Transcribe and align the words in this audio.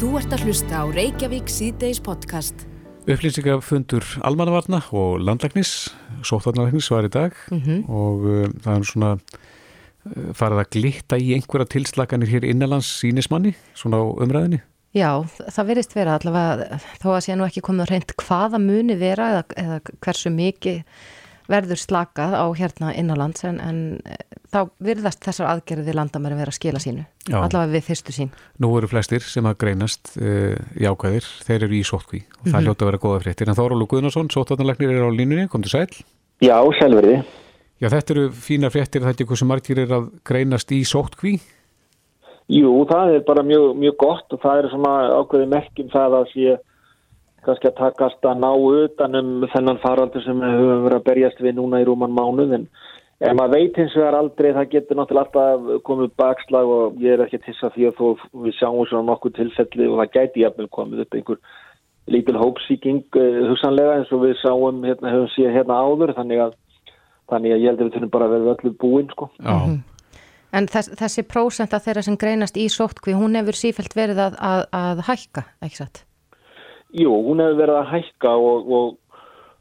Þú 0.00 0.10
ert 0.16 0.32
að 0.32 0.44
hlusta 0.48 0.80
á 0.80 0.84
Reykjavík 0.88 1.50
síðdeis 1.52 2.00
podcast. 2.02 2.64
Upplýsingafundur 3.10 4.04
almannavarna 4.24 4.80
og 4.96 5.20
landlæknis, 5.24 5.90
sóttvarnarlæknis 6.24 6.88
var 6.92 7.08
í 7.08 7.12
dag 7.12 7.32
Mhm. 7.50 7.84
og 7.88 8.24
uh, 8.24 8.48
það 8.64 8.76
er 8.76 8.84
svona 8.88 9.10
uh, 9.16 10.32
farið 10.36 10.62
að 10.62 10.70
glitta 10.76 11.16
í 11.20 11.32
einhverja 11.36 11.68
tilslaganir 11.76 12.28
hér 12.32 12.44
innanlands 12.48 12.88
sínismanni, 13.02 13.54
svona 13.74 14.00
á 14.00 14.04
umræðinni. 14.24 14.60
Já, 14.94 15.22
það 15.54 15.66
verðist 15.70 15.94
vera 15.94 16.16
allavega 16.18 16.80
þó 16.98 17.08
að 17.14 17.20
sé 17.22 17.36
nú 17.38 17.44
ekki 17.46 17.60
komið 17.62 17.84
á 17.86 17.90
reynd 17.92 18.14
hvaða 18.18 18.58
muni 18.58 18.96
vera 18.98 19.28
eða, 19.36 19.44
eða 19.56 19.80
hversu 20.02 20.30
mikið 20.34 20.82
verður 21.50 21.80
slakað 21.82 22.36
á 22.38 22.46
hérna 22.56 22.92
innanlands 22.96 23.42
en, 23.48 23.58
en 23.60 23.80
eh, 24.06 24.22
þá 24.52 24.60
virðast 24.86 25.20
þessar 25.26 25.50
aðgerði 25.50 25.94
landamæri 25.98 26.38
vera 26.38 26.52
að 26.54 26.58
skila 26.60 26.80
sínu 26.82 27.04
Já. 27.28 27.36
allavega 27.42 27.72
við 27.74 27.84
fyrstu 27.90 28.14
sín. 28.14 28.30
Nú 28.62 28.70
eru 28.78 28.88
flestir 28.90 29.22
sem 29.26 29.46
að 29.50 29.58
greinast 29.62 30.14
uh, 30.18 30.56
jákvæðir, 30.80 31.26
þeir 31.46 31.66
eru 31.68 31.76
í 31.78 31.84
sótkví 31.86 32.22
og 32.40 32.48
það 32.48 32.56
Mhm. 32.56 32.64
hljóta 32.66 32.82
að 32.86 32.90
vera 32.90 33.02
góða 33.04 33.20
fréttir. 33.26 33.48
En 33.52 33.58
Þórólu 33.58 33.86
Guðnarsson, 33.90 34.30
sóttvarnarlæknir 34.30 34.90
er 34.96 35.06
á 35.06 35.10
línunni, 35.10 35.48
kom 35.50 35.62
til 35.62 35.70
sæl. 35.74 35.86
Já, 36.40 36.56
selveriði. 36.80 37.22
Já, 37.80 37.88
þetta 37.88 38.10
eru 38.16 38.26
fínar 38.30 38.70
fréttir, 38.74 39.02
þetta 39.06 39.22
er 39.22 39.26
hversu 39.30 39.46
margir 39.46 39.78
er 39.78 39.88
að 39.96 40.10
greinast 40.24 40.70
í 40.72 40.82
sótkví. 40.84 41.38
Jú, 42.50 42.72
það 42.90 43.14
er 43.14 43.20
bara 43.28 43.42
mjög, 43.46 43.76
mjög 43.78 43.96
gott 44.02 44.32
og 44.34 44.40
það 44.42 44.58
er 44.64 44.68
svona 44.72 44.94
ákveði 45.20 45.46
merkjum 45.52 45.90
það 45.92 46.16
að 46.18 46.24
sé 46.32 46.56
kannski 47.46 47.70
að 47.70 47.78
takast 47.80 48.26
að 48.26 48.42
ná 48.42 48.50
utan 48.52 49.18
um 49.20 49.30
þennan 49.52 49.80
faraldur 49.82 50.24
sem 50.24 50.40
við 50.40 50.56
höfum 50.58 50.86
verið 50.86 50.98
að 50.98 51.06
berjast 51.08 51.42
við 51.44 51.56
núna 51.58 51.80
í 51.80 51.86
rúman 51.88 52.16
mánuð 52.16 52.56
en 52.58 52.66
maður 53.36 53.56
veit 53.56 53.80
hins 53.80 53.96
vegar 53.96 54.16
aldrei 54.16 54.50
það 54.56 54.70
getur 54.74 54.98
náttúrulega 54.98 55.26
alltaf 55.26 55.82
komið 55.88 56.14
bakslag 56.20 56.72
og 56.76 57.02
ég 57.02 57.16
er 57.16 57.24
ekki 57.24 57.40
að 57.40 57.46
tissa 57.48 57.72
því 57.74 57.90
að 57.90 57.98
þó 57.98 58.06
við 58.46 58.56
sjáum 58.56 58.86
svona 58.88 59.08
nokkuð 59.10 59.36
tilfelli 59.36 59.88
og 59.90 60.00
það 60.00 60.14
gæti 60.16 60.44
jafnvel 60.44 60.70
komið 60.76 61.04
upp 61.04 61.18
einhver 61.18 61.42
lítil 62.10 62.40
hópsíking 62.40 63.04
uh, 63.20 63.44
hugsanlega 63.50 63.98
eins 63.98 64.12
og 64.14 64.24
við 64.24 64.34
sáum 64.40 64.82
hérna, 64.86 65.12
höfum 65.14 65.30
séð 65.36 65.54
hérna 65.58 65.78
áður 65.84 66.14
þannig 66.16 66.44
að, 66.46 66.58
þannig 67.30 67.54
að 67.54 67.62
ég 67.62 67.70
held 67.70 67.80
að 67.80 67.86
við 67.86 67.96
þurfum 67.96 68.12
bara 68.16 68.28
að 68.28 68.36
vera 68.36 68.54
öllu 68.56 68.74
búin 68.80 69.12
sko. 69.12 69.30
Já, 69.38 69.56
En 70.50 70.66
þess, 70.66 70.90
þessi 70.98 71.22
prósenta 71.30 71.78
þeirra 71.78 72.02
sem 72.02 72.16
greinast 72.18 72.56
í 72.58 72.66
sóttkví, 72.72 73.14
hún 73.14 73.38
hefur 73.38 73.54
sífælt 73.54 73.94
verið 73.94 74.24
að, 74.24 74.38
að, 74.42 74.62
að 74.74 75.02
hækka, 75.06 75.44
ekki 75.62 75.78
satt? 75.78 76.00
Jú, 76.96 77.12
hún 77.26 77.42
hefur 77.42 77.60
verið 77.60 77.78
að 77.78 77.90
hækka 77.94 78.32
og, 78.34 78.70
og 78.74 78.96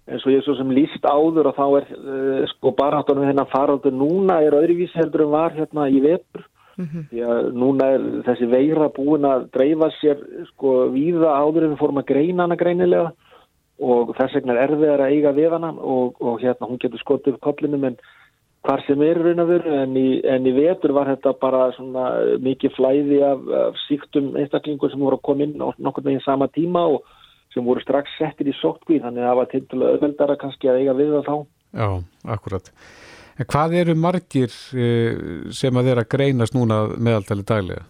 eins 0.09 0.25
og 0.25 0.33
ég 0.33 0.45
svo 0.45 0.55
sem 0.57 0.71
líst 0.73 1.03
áður 1.05 1.51
og 1.51 1.57
þá 1.57 1.65
er 1.79 1.89
uh, 1.93 2.45
sko 2.55 2.73
baráttunum 2.77 3.27
þennan 3.29 3.51
faraldur 3.51 3.93
núna 3.93 4.39
er 4.45 4.57
öðruvísi 4.57 4.97
heldur 4.97 5.27
en 5.27 5.35
var 5.35 5.53
hérna 5.57 5.89
í 5.89 6.01
vefur 6.03 6.47
því 6.79 7.23
að 7.27 7.49
núna 7.59 7.89
er 7.95 8.03
þessi 8.23 8.47
veira 8.47 8.87
búin 8.95 9.27
að 9.27 9.49
dreifa 9.55 9.89
sér 9.97 10.21
sko 10.53 10.87
víða 10.93 11.33
áður 11.35 11.65
en 11.65 11.73
við 11.73 11.81
fórum 11.81 11.99
að 11.99 12.07
greina 12.13 12.45
hana 12.45 12.57
greinilega 12.59 13.11
og 13.79 14.13
þess 14.15 14.37
vegna 14.37 14.55
er 14.55 14.61
erfiðar 14.67 15.03
að 15.03 15.15
eiga 15.15 15.35
við 15.35 15.55
hana 15.57 15.73
og, 15.75 16.15
og 16.23 16.39
hérna 16.39 16.69
hún 16.69 16.79
getur 16.79 17.01
skotið 17.03 17.35
upp 17.35 17.43
kollinum 17.49 17.85
en 17.89 17.99
hvar 18.63 18.83
sem 18.87 19.01
er 19.03 19.19
raun 19.23 19.43
að 19.43 19.51
veru 19.53 19.75
en 19.75 19.95
í, 19.99 20.07
en 20.27 20.47
í 20.47 20.55
vetur 20.55 20.95
var 20.95 21.11
þetta 21.13 21.35
bara 21.39 21.69
svona 21.75 22.07
mikið 22.43 22.75
flæði 22.75 23.21
af, 23.27 23.45
af 23.59 23.79
síktum 23.85 24.33
einstaklingur 24.39 24.91
sem 24.91 25.03
voru 25.03 25.19
að 25.19 25.27
koma 25.29 25.47
inn 25.47 25.63
á 25.63 25.67
nokkur 25.79 26.07
meginn 26.07 26.25
sama 26.25 26.49
tíma 26.51 26.83
og 26.95 27.07
sem 27.53 27.65
voru 27.65 27.83
strax 27.83 28.11
settir 28.19 28.49
í 28.51 28.55
sótkví 28.59 28.99
þannig 29.03 29.23
að 29.23 29.29
það 29.29 29.39
var 29.39 29.51
til 29.53 29.83
öðveldara 29.91 30.39
kannski 30.41 30.69
að 30.69 30.81
eiga 30.83 30.97
við 30.97 31.13
það 31.15 31.29
þá. 31.29 31.37
já, 31.81 31.89
akkurat. 32.35 32.73
En 33.39 33.47
hvað 33.47 33.77
eru 33.79 33.95
margir 33.95 34.51
uh, 34.51 35.13
sem 35.55 35.79
að 35.79 35.91
þeirra 35.91 36.09
greinast 36.11 36.57
núna 36.57 36.81
meðaltali 36.97 37.45
daglega? 37.47 37.85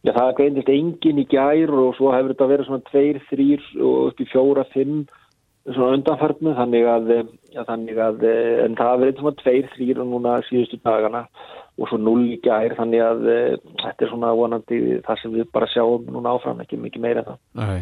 Já, 0.00 0.14
það 0.16 0.36
greindist 0.38 0.70
engin 0.72 1.20
í 1.20 1.26
gær 1.28 1.72
og 1.76 1.96
svo 1.98 2.12
hefur 2.14 2.32
þetta 2.32 2.46
verið 2.48 2.68
svona 2.70 2.86
tveir, 2.88 3.18
þrýr 3.28 3.64
og 3.84 3.96
upp 4.08 4.22
í 4.22 4.28
fjóra, 4.30 4.64
fimm 4.72 5.02
svona 5.68 5.98
undanfarnu 5.98 6.54
þannig 6.56 6.86
að, 6.88 7.10
ja, 7.52 7.64
þannig 7.68 7.98
að 8.00 8.24
en 8.30 8.78
það 8.78 8.92
hefur 8.92 9.02
verið 9.04 9.20
svona 9.20 9.40
tveir, 9.42 9.68
þrýr 9.74 10.00
og 10.00 10.08
núna 10.08 10.38
síðustu 10.46 10.80
dagana 10.80 11.26
og 11.80 11.88
svo 11.88 11.98
null 12.00 12.24
í 12.32 12.38
gær 12.44 12.74
þannig 12.78 13.04
að 13.04 13.28
e, 13.28 13.36
þetta 13.82 14.06
er 14.06 14.10
svona 14.12 14.32
vonandi 14.36 14.80
það 15.06 15.20
sem 15.22 15.36
við 15.36 15.52
bara 15.54 15.68
sjáum 15.72 16.08
núna 16.12 16.34
áfram 16.36 16.60
ekki 16.64 16.80
mikið 16.80 17.04
meira 17.04 17.22
en 17.22 17.30
það. 17.30 17.40
Nei. 17.60 17.80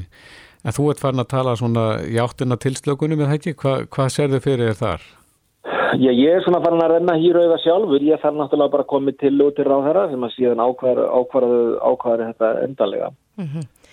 En 0.66 0.74
þú 0.74 0.90
ert 0.90 1.02
farin 1.02 1.22
að 1.22 1.30
tala 1.30 1.54
svona 1.58 1.86
í 2.08 2.18
áttina 2.18 2.58
tilslökunum 2.60 3.22
eða 3.22 3.38
ekki? 3.38 3.54
Hva, 3.60 3.78
hvað 3.94 4.12
serðu 4.14 4.42
fyrir 4.44 4.72
þér 4.72 4.80
þar? 4.82 5.08
Já, 5.98 6.10
ég 6.12 6.34
er 6.36 6.44
svona 6.44 6.60
farin 6.64 6.82
að 6.84 6.92
renna 6.96 7.14
hýra 7.16 7.46
auða 7.46 7.58
sjálfur, 7.62 8.04
ég 8.04 8.20
þarf 8.20 8.36
náttúrulega 8.36 8.72
bara 8.74 8.84
að 8.84 8.90
koma 8.92 9.14
til 9.16 9.34
út 9.40 9.56
til 9.56 9.66
ráðherra 9.66 10.04
sem 10.10 10.26
að 10.26 10.34
síðan 10.34 10.62
ákvæður, 10.62 11.00
ákvæður 11.80 12.24
þetta 12.26 12.50
endalega 12.66 13.08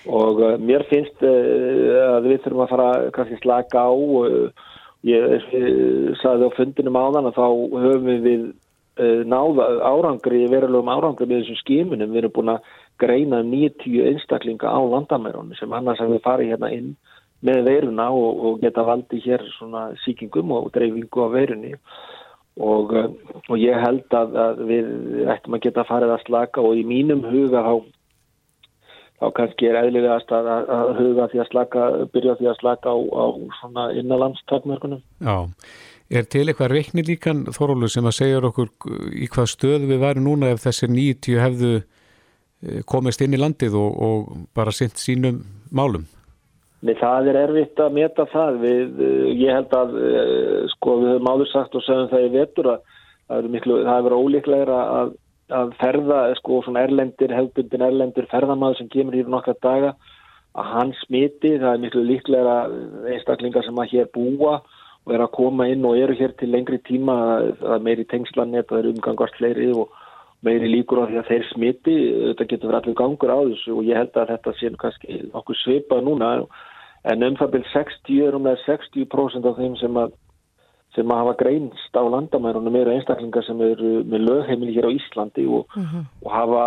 og 0.06 0.42
uh, 0.44 0.56
mér 0.62 0.86
finnst 0.90 1.24
uh, 1.26 2.18
að 2.18 2.28
við 2.30 2.44
þurfum 2.44 2.64
að 2.66 2.74
fara 2.74 2.90
kannski 3.16 3.40
slaka 3.42 3.86
á 3.88 3.90
og 3.90 4.28
uh, 4.28 4.68
ég, 5.08 5.48
saði 6.22 6.50
á 6.50 6.58
fundinum 6.58 7.00
áðan 7.00 7.30
að 7.32 7.40
þá 7.40 7.48
höfum 7.86 8.12
við 8.26 8.44
uh, 8.46 9.22
náða 9.26 9.70
árangri, 9.88 10.44
verulegum 10.52 10.92
árangri 10.94 11.30
með 11.30 11.44
þessum 11.44 11.62
skimunum, 11.64 12.12
við 12.14 12.24
erum 12.24 12.36
búin 12.36 12.54
að 12.58 12.74
greina 13.02 13.42
um 13.44 13.52
90 13.52 14.10
einstaklinga 14.12 14.72
á 14.72 14.80
landamærunum 14.80 15.56
sem 15.60 15.74
annars 15.74 16.02
hefur 16.04 16.24
farið 16.24 16.54
hérna 16.54 16.72
inn 16.74 16.94
með 17.46 17.64
veiruna 17.68 18.10
og, 18.16 18.44
og 18.46 18.62
geta 18.64 18.86
valdi 18.88 19.22
hér 19.26 19.44
svona 19.58 19.90
síkingum 20.06 20.54
og 20.56 20.72
dreifingu 20.76 21.26
á 21.26 21.30
veirunni 21.34 21.74
og, 22.56 22.94
uh, 22.96 23.10
og 23.50 23.58
ég 23.60 23.76
held 23.84 24.16
að, 24.16 24.38
að 24.46 24.64
við 24.70 25.28
ættum 25.34 25.58
að 25.58 25.66
geta 25.68 25.88
farið 25.88 26.16
að 26.16 26.24
slaka 26.28 26.64
og 26.64 26.80
í 26.80 26.86
mínum 26.88 27.26
huga 27.28 27.66
þá 27.66 27.76
þá 29.20 29.28
kannski 29.36 29.70
er 29.70 29.80
eðlilegast 29.80 30.32
að, 30.36 30.48
að, 30.52 30.94
huga 31.00 31.28
því 31.32 31.42
að 31.42 31.52
slaka, 31.52 31.84
byrja 32.14 32.38
því 32.40 32.50
að 32.52 32.58
slaka 32.60 32.92
á, 32.92 32.98
á 33.00 33.26
svona 33.62 33.86
innanlandstakmörkunum. 33.96 35.04
Já, 35.24 35.38
er 36.12 36.28
til 36.28 36.44
eitthvað 36.46 36.74
reikni 36.74 37.06
líkan 37.08 37.46
Þórólu 37.56 37.90
sem 37.92 38.08
að 38.08 38.18
segja 38.20 38.42
okkur 38.50 38.74
í 39.16 39.30
hvað 39.32 39.52
stöðu 39.54 39.92
við 39.94 40.04
varum 40.04 40.28
núna 40.28 40.52
ef 40.52 40.66
þessir 40.66 40.92
90 40.92 41.40
hefðu 41.46 41.72
eh, 41.80 41.86
komist 42.90 43.22
inn 43.22 43.36
í 43.36 43.40
landið 43.40 43.76
og, 43.78 43.98
og 44.08 44.46
bara 44.58 44.74
sint 44.74 45.00
sínum 45.02 45.42
málum? 45.76 46.06
Nei, 46.86 46.94
það 47.00 47.32
er 47.32 47.40
erfitt 47.40 47.82
að 47.82 47.94
meta 47.98 48.26
það. 48.30 48.58
Við, 48.62 48.98
uh, 49.02 49.30
ég 49.34 49.58
held 49.58 49.76
að, 49.76 49.94
uh, 50.00 50.58
sko, 50.76 50.98
við 51.02 51.14
höfum 51.16 51.30
áður 51.32 51.52
sagt 51.52 51.78
og 51.78 51.86
segjum 51.86 52.12
það 52.12 52.26
í 52.28 52.34
vetur 52.36 52.72
að 52.76 52.92
það 53.26 54.04
verið 54.06 54.20
ólíklegra 54.22 54.82
að, 55.00 55.16
að 55.60 55.72
ferða, 55.80 56.20
sko, 56.38 56.60
svona 56.62 56.84
erlendir, 56.86 57.34
hefbundin 57.34 57.86
erlendir 57.88 58.28
ferðamaður 58.30 58.82
sem 58.82 58.92
kemur 58.94 59.18
hér 59.18 59.32
nokkra 59.34 59.56
daga 59.66 59.96
að 60.56 60.72
hann 60.72 60.94
smiti, 61.02 61.56
það 61.58 61.72
er 61.72 61.82
miklu 61.84 62.04
líklegra 62.06 62.58
einstaklingar 63.12 63.66
sem 63.66 63.82
að 63.82 63.96
hér 63.96 64.12
búa 64.14 64.60
og 65.06 65.14
er 65.14 65.24
að 65.26 65.34
koma 65.36 65.68
inn 65.70 65.86
og 65.86 65.98
eru 66.00 66.16
hér 66.18 66.36
til 66.40 66.52
lengri 66.54 66.80
tíma, 66.86 67.16
það 67.60 67.74
er 67.76 67.84
meiri 67.88 68.06
tengslanett, 68.10 68.70
það 68.70 68.80
er 68.80 68.92
umgangast 68.94 69.38
fleiri 69.40 69.72
og 69.74 69.92
meiri 70.46 70.70
líkur 70.72 71.04
á 71.04 71.10
því 71.10 71.20
að 71.22 71.30
þeir 71.32 71.48
smiti, 71.52 71.96
þetta 72.30 72.50
getur 72.52 72.72
verið 72.72 72.80
allir 72.82 73.00
gangur 73.02 73.34
á 73.34 73.40
þessu 73.50 73.78
og 73.78 73.88
ég 73.90 74.00
held 74.00 74.20
að 74.22 74.32
þetta 74.34 74.54
sé 74.60 74.72
kannski 74.82 75.20
okkur 75.42 75.62
svipað 75.62 76.06
núna 76.06 76.32
en 77.06 77.26
um 77.26 77.40
það 77.40 77.56
byrj 77.56 77.72
60 77.74 78.22
er 78.28 78.38
um 78.38 78.46
með 78.48 78.62
60% 78.66 79.50
af 79.50 79.60
þeim 79.62 79.80
sem 79.82 80.00
að 80.02 80.16
sem 80.96 81.12
að 81.12 81.22
hafa 81.22 81.34
greinst 81.42 81.98
á 81.98 82.04
landamærunum 82.08 82.76
eru 82.80 82.94
einstaklingar 82.96 83.44
sem 83.44 83.62
eru 83.62 83.98
með 84.08 84.28
lögheimili 84.30 84.76
hér 84.78 84.88
á 84.88 84.96
Íslandi 84.96 85.44
og, 85.52 85.74
og 86.24 86.30
hafa 86.32 86.62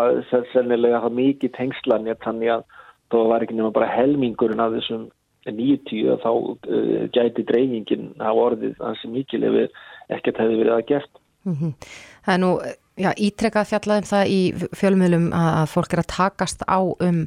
sennilega 0.52 1.00
hafa 1.00 1.14
mikið 1.16 1.54
tengslanir 1.56 2.18
þannig 2.24 2.52
að 2.58 2.66
það 3.12 3.30
var 3.32 3.44
ekki 3.46 3.56
nema 3.56 3.72
bara 3.72 3.88
helmingurinn 3.88 4.60
af 4.60 4.74
þessum 4.76 5.06
90 5.48 6.10
að 6.12 6.20
þá 6.24 6.30
uh, 6.34 7.06
gæti 7.14 7.46
dreifingin 7.48 8.10
hafa 8.20 8.44
orðið 8.50 8.84
ansi 8.84 9.08
mikil 9.12 9.46
ef 9.48 9.80
ekkert 10.18 10.42
hefði 10.42 10.60
verið 10.60 10.74
að 10.74 10.84
gert. 10.92 11.22
Það 12.26 12.34
er 12.34 12.42
nú, 12.42 12.52
já, 12.98 13.12
ítrekkað 13.16 13.70
fjallað 13.72 14.02
um 14.02 14.08
það 14.10 14.32
í 14.34 14.40
fjölmiðlum 14.76 15.28
að, 15.36 15.62
fólk 15.72 15.94
er 15.94 16.02
að 16.02 16.10
takast 16.14 16.64
á 16.66 16.80
um 16.82 17.20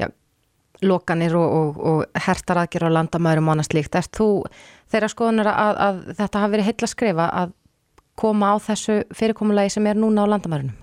já, 0.00 0.08
lokanir 0.84 1.36
og, 1.38 1.54
og, 1.60 1.78
og 1.92 2.24
hertar 2.26 2.62
aðgerra 2.62 2.92
á 2.92 2.96
landamærum 2.98 3.48
og 3.48 3.56
annað 3.56 3.70
slíkt. 3.72 3.98
Erst 3.98 4.18
þú 4.18 4.28
þeirra 4.92 5.12
skoðunar 5.12 5.52
að, 5.52 5.80
að 5.86 6.02
þetta 6.20 6.42
hafi 6.44 6.56
verið 6.56 6.70
heilla 6.70 6.88
að 6.88 6.94
skrifa 6.94 7.30
að 7.42 7.56
koma 8.18 8.52
á 8.52 8.56
þessu 8.62 9.00
fyrirkomulagi 9.14 9.76
sem 9.76 9.88
er 9.88 9.98
núna 9.98 10.26
á 10.26 10.30
landamærunum? 10.34 10.76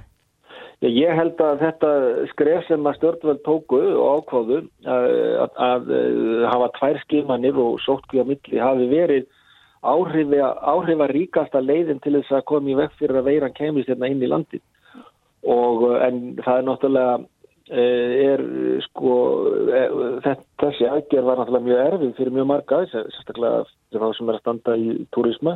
Ég 0.85 1.15
held 1.17 1.39
að 1.41 1.61
þetta 1.63 1.89
skref 2.33 2.65
sem 2.67 2.85
að 2.85 2.97
stjórnveld 2.99 3.41
tóku 3.45 3.79
og 3.79 4.19
ákváðu 4.19 4.57
að, 4.85 5.05
að, 5.39 5.55
að 5.65 5.87
hafa 6.51 6.67
tvær 6.75 6.99
skimanir 7.05 7.57
og 7.57 7.79
sótkvíða 7.81 8.27
milli 8.29 8.61
hafi 8.61 8.89
verið 8.91 9.25
áhrifa, 9.85 11.07
ríkasta 11.11 11.61
leiðin 11.61 12.01
til 12.03 12.17
þess 12.17 12.33
að 12.39 12.47
koma 12.51 12.71
í 12.71 12.79
vekk 12.79 12.97
fyrir 12.99 13.21
að 13.21 13.29
veiran 13.29 13.55
kemist 13.55 13.91
hérna 13.91 14.09
inn 14.11 14.23
í 14.23 14.31
landi 14.31 14.61
og 15.45 15.85
en 16.01 16.21
það 16.41 16.57
er 16.57 16.67
náttúrulega 16.69 17.15
er 17.65 18.41
sko 18.85 19.13
þessi 20.25 20.85
aðgerð 20.85 21.25
var 21.25 21.39
náttúrulega 21.41 21.65
mjög 21.65 21.85
erfið 21.85 22.11
fyrir 22.19 22.35
mjög 22.35 22.49
marga 22.51 22.81
sérstaklega 22.91 23.63
þá 23.95 24.09
sem 24.17 24.29
er 24.29 24.37
að 24.37 24.43
standa 24.43 24.75
í 24.77 24.89
turisma 25.15 25.55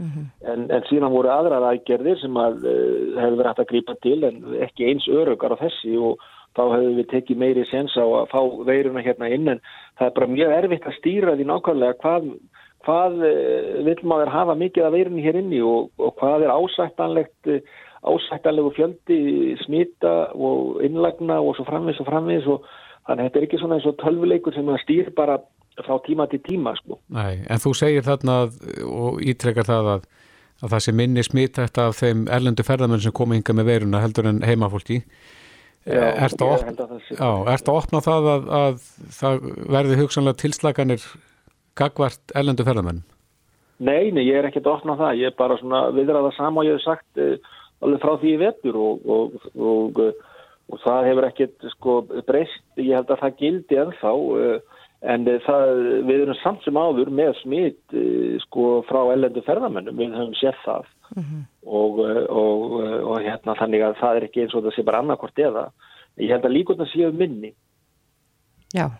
en, 0.00 0.66
en 0.72 0.84
síðan 0.88 1.12
voru 1.12 1.28
aðrar 1.32 1.66
aðgerðir 1.74 2.20
sem 2.22 2.36
að 2.40 2.62
hefur 2.64 3.36
verið 3.36 3.50
hægt 3.50 3.64
að 3.64 3.70
grípa 3.72 3.96
til 4.00 4.18
en 4.28 4.38
ekki 4.64 4.88
eins 4.88 5.08
örugar 5.12 5.56
á 5.56 5.62
þessi 5.66 5.96
og 6.00 6.24
þá 6.56 6.62
hefur 6.64 6.96
við 6.96 7.10
tekið 7.10 7.42
meiri 7.42 7.66
sens 7.68 7.96
á 8.00 8.04
að 8.04 8.30
fá 8.32 8.40
veiruna 8.66 9.04
hérna 9.04 9.28
inn 9.30 9.52
en 9.52 9.60
það 9.98 10.06
er 10.06 10.16
bara 10.16 10.32
mjög 10.32 10.54
erfitt 10.56 10.88
að 10.88 10.96
stýra 10.98 11.36
því 11.36 11.46
nákvæmlega 11.50 11.98
hvað, 12.00 12.30
hvað 12.86 13.22
eh, 13.28 13.78
vil 13.86 14.00
maður 14.08 14.32
hafa 14.34 14.56
mikið 14.58 14.86
af 14.86 14.94
veirunni 14.96 15.24
hér 15.24 15.40
inni 15.42 15.62
og, 15.64 15.90
og 16.00 16.14
hvað 16.20 16.46
er 16.46 16.54
ásættanlegt 16.54 17.54
ásættanlegu 18.00 18.72
fjöldi 18.76 19.56
smita 19.64 20.14
og 20.32 20.80
innlagna 20.84 21.40
og 21.40 21.56
svo 21.56 21.66
framvis 21.68 22.00
og 22.00 22.08
framvis 22.08 22.46
og 22.48 22.64
þannig 23.06 23.24
að 23.24 23.26
þetta 23.26 23.40
er 23.40 23.46
ekki 23.48 23.60
svona 23.60 23.76
eins 23.76 23.88
og 23.90 23.98
tölvuleikur 24.00 24.56
sem 24.56 24.70
að 24.72 24.80
stýr 24.84 25.10
bara 25.16 25.40
frá 25.80 25.96
tíma 26.04 26.26
til 26.28 26.40
tíma 26.44 26.74
sko. 26.76 26.98
Nei, 27.14 27.42
en 27.48 27.60
þú 27.62 27.74
segir 27.76 28.06
þarna 28.06 28.40
og 28.84 29.20
ítrekkar 29.24 29.68
það 29.68 29.90
að, 29.94 30.08
að 30.60 30.72
það 30.74 30.84
sé 30.86 30.96
minni 30.96 31.24
smittætt 31.24 31.80
af 31.80 32.00
þeim 32.00 32.24
erlendu 32.32 32.66
ferðamenn 32.66 33.04
sem 33.04 33.14
komi 33.16 33.38
hinga 33.38 33.56
með 33.56 33.70
veiruna 33.72 34.02
heldur 34.04 34.28
en 34.32 34.42
heimafólki 34.44 35.02
að, 35.88 36.34
opna, 36.44 36.98
já, 37.08 37.30
ert 37.54 37.68
að 37.68 37.76
opna 37.78 38.02
það 38.04 38.26
að, 38.34 38.48
að 38.58 38.82
það 39.16 39.46
verði 39.76 40.00
hugsanlega 40.02 40.40
tilslaganir 40.42 41.06
gagvart 41.80 42.34
erlendu 42.36 42.66
ferðamenn? 42.66 43.02
Nei, 43.80 44.10
nei, 44.12 44.26
ég 44.26 44.36
er 44.36 44.50
ekkert 44.50 44.68
að 44.68 44.76
opna 44.78 44.98
það 45.00 45.22
ég 45.22 45.32
er 45.32 45.38
bara 45.38 45.56
svona 45.60 45.86
viðraða 45.96 46.34
sama 46.36 46.62
og 46.62 46.68
ég 46.68 46.76
hef 46.76 46.84
sagt 46.84 47.22
uh, 47.22 47.54
alveg 47.80 48.02
frá 48.02 48.12
því 48.20 48.34
ég 48.34 48.42
vetur 48.44 48.80
og, 48.80 49.06
og, 49.16 49.38
og, 49.56 50.02
og 50.70 50.82
það 50.84 51.08
hefur 51.10 51.28
ekkert 51.30 51.70
sko 51.76 51.96
breyst, 52.28 52.66
ég 52.76 52.92
held 52.98 53.10
að 53.10 53.24
það 53.24 53.40
gildi 53.40 53.80
ennþá 53.84 54.14
uh, 54.20 54.76
En 55.00 55.24
það, 55.24 55.70
við 56.04 56.22
erum 56.26 56.36
samt 56.42 56.64
sem 56.66 56.76
áður 56.76 57.08
með 57.16 57.30
smitt 57.38 57.94
sko 58.44 58.82
frá 58.84 58.98
ellendu 59.14 59.40
ferðamennum, 59.46 59.96
við 59.96 60.12
höfum 60.12 60.34
séð 60.36 60.58
það 60.60 60.90
mm 61.14 61.22
-hmm. 61.22 61.44
og, 61.64 62.00
og, 62.28 62.74
og 63.08 63.22
hérna 63.24 63.54
þannig 63.56 63.84
að 63.86 63.96
það 64.00 64.16
er 64.16 64.26
ekki 64.28 64.42
eins 64.42 64.54
og 64.54 64.64
það 64.66 64.76
sé 64.76 64.84
bara 64.84 65.00
annarkort 65.00 65.38
eða. 65.38 65.70
Ég 66.20 66.30
held 66.34 66.44
að 66.44 66.56
líkotna 66.56 66.86
séu 66.92 67.12
minni. 67.12 67.54
Já, 68.76 68.90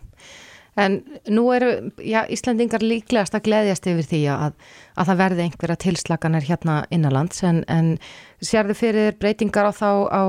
en 0.80 1.00
nú 1.28 1.46
eru 1.54 1.70
já, 2.00 2.22
Íslandingar 2.32 2.84
líklegast 2.84 3.36
að 3.36 3.46
gleyðjast 3.48 3.88
yfir 3.90 4.08
því 4.10 4.20
að, 4.34 4.56
að 4.96 5.10
það 5.10 5.20
verði 5.22 5.46
einhverja 5.46 5.80
tilslaganir 5.84 6.46
hérna 6.48 6.76
innanlands 6.94 7.44
en, 7.46 7.62
en 7.68 7.92
sérðu 8.40 8.78
fyrir 8.78 9.18
breytingar 9.20 9.68
á 9.68 9.72
þá 9.76 9.90
á 10.08 10.22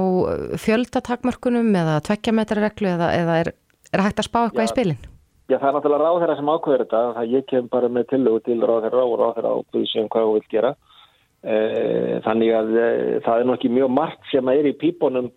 fjöldatakmörkunum 0.62 1.71
eða 1.83 2.01
tvekkjametrareglu 2.07 2.94
eða, 2.95 3.13
eða 3.21 3.39
er, 3.45 3.53
er 3.92 4.06
hægt 4.06 4.21
að 4.21 4.30
spá 4.30 4.44
eitthvað 4.44 4.68
já. 4.68 4.69
í 4.69 4.75
spilin? 4.75 5.01
Já, 5.51 5.57
það 5.57 5.68
er 5.68 5.75
náttúrulega 5.75 6.06
ráðherra 6.06 6.36
sem 6.39 6.50
ákveður 6.51 6.81
þetta, 6.86 7.00
það 7.18 7.31
ég 7.36 7.47
kem 7.50 7.65
bara 7.71 7.88
með 7.92 8.07
tillögu 8.13 8.42
til 8.45 8.59
ráðherra 8.62 9.04
og 9.04 9.18
ráðherra 9.19 9.54
ákveður 9.57 9.89
sem 9.92 10.07
hvað 10.12 10.27
hún 10.27 10.38
vil 10.38 10.51
gera. 10.54 10.69
E, 11.42 11.56
þannig 12.24 12.51
að 12.56 12.69
e, 12.77 12.86
það 13.25 13.42
er 13.42 13.50
nokkið 13.50 13.74
mjög 13.75 13.92
margt 13.97 14.30
sem 14.31 14.51
er 14.54 14.69
í 14.69 14.77
pípunum 14.80 15.27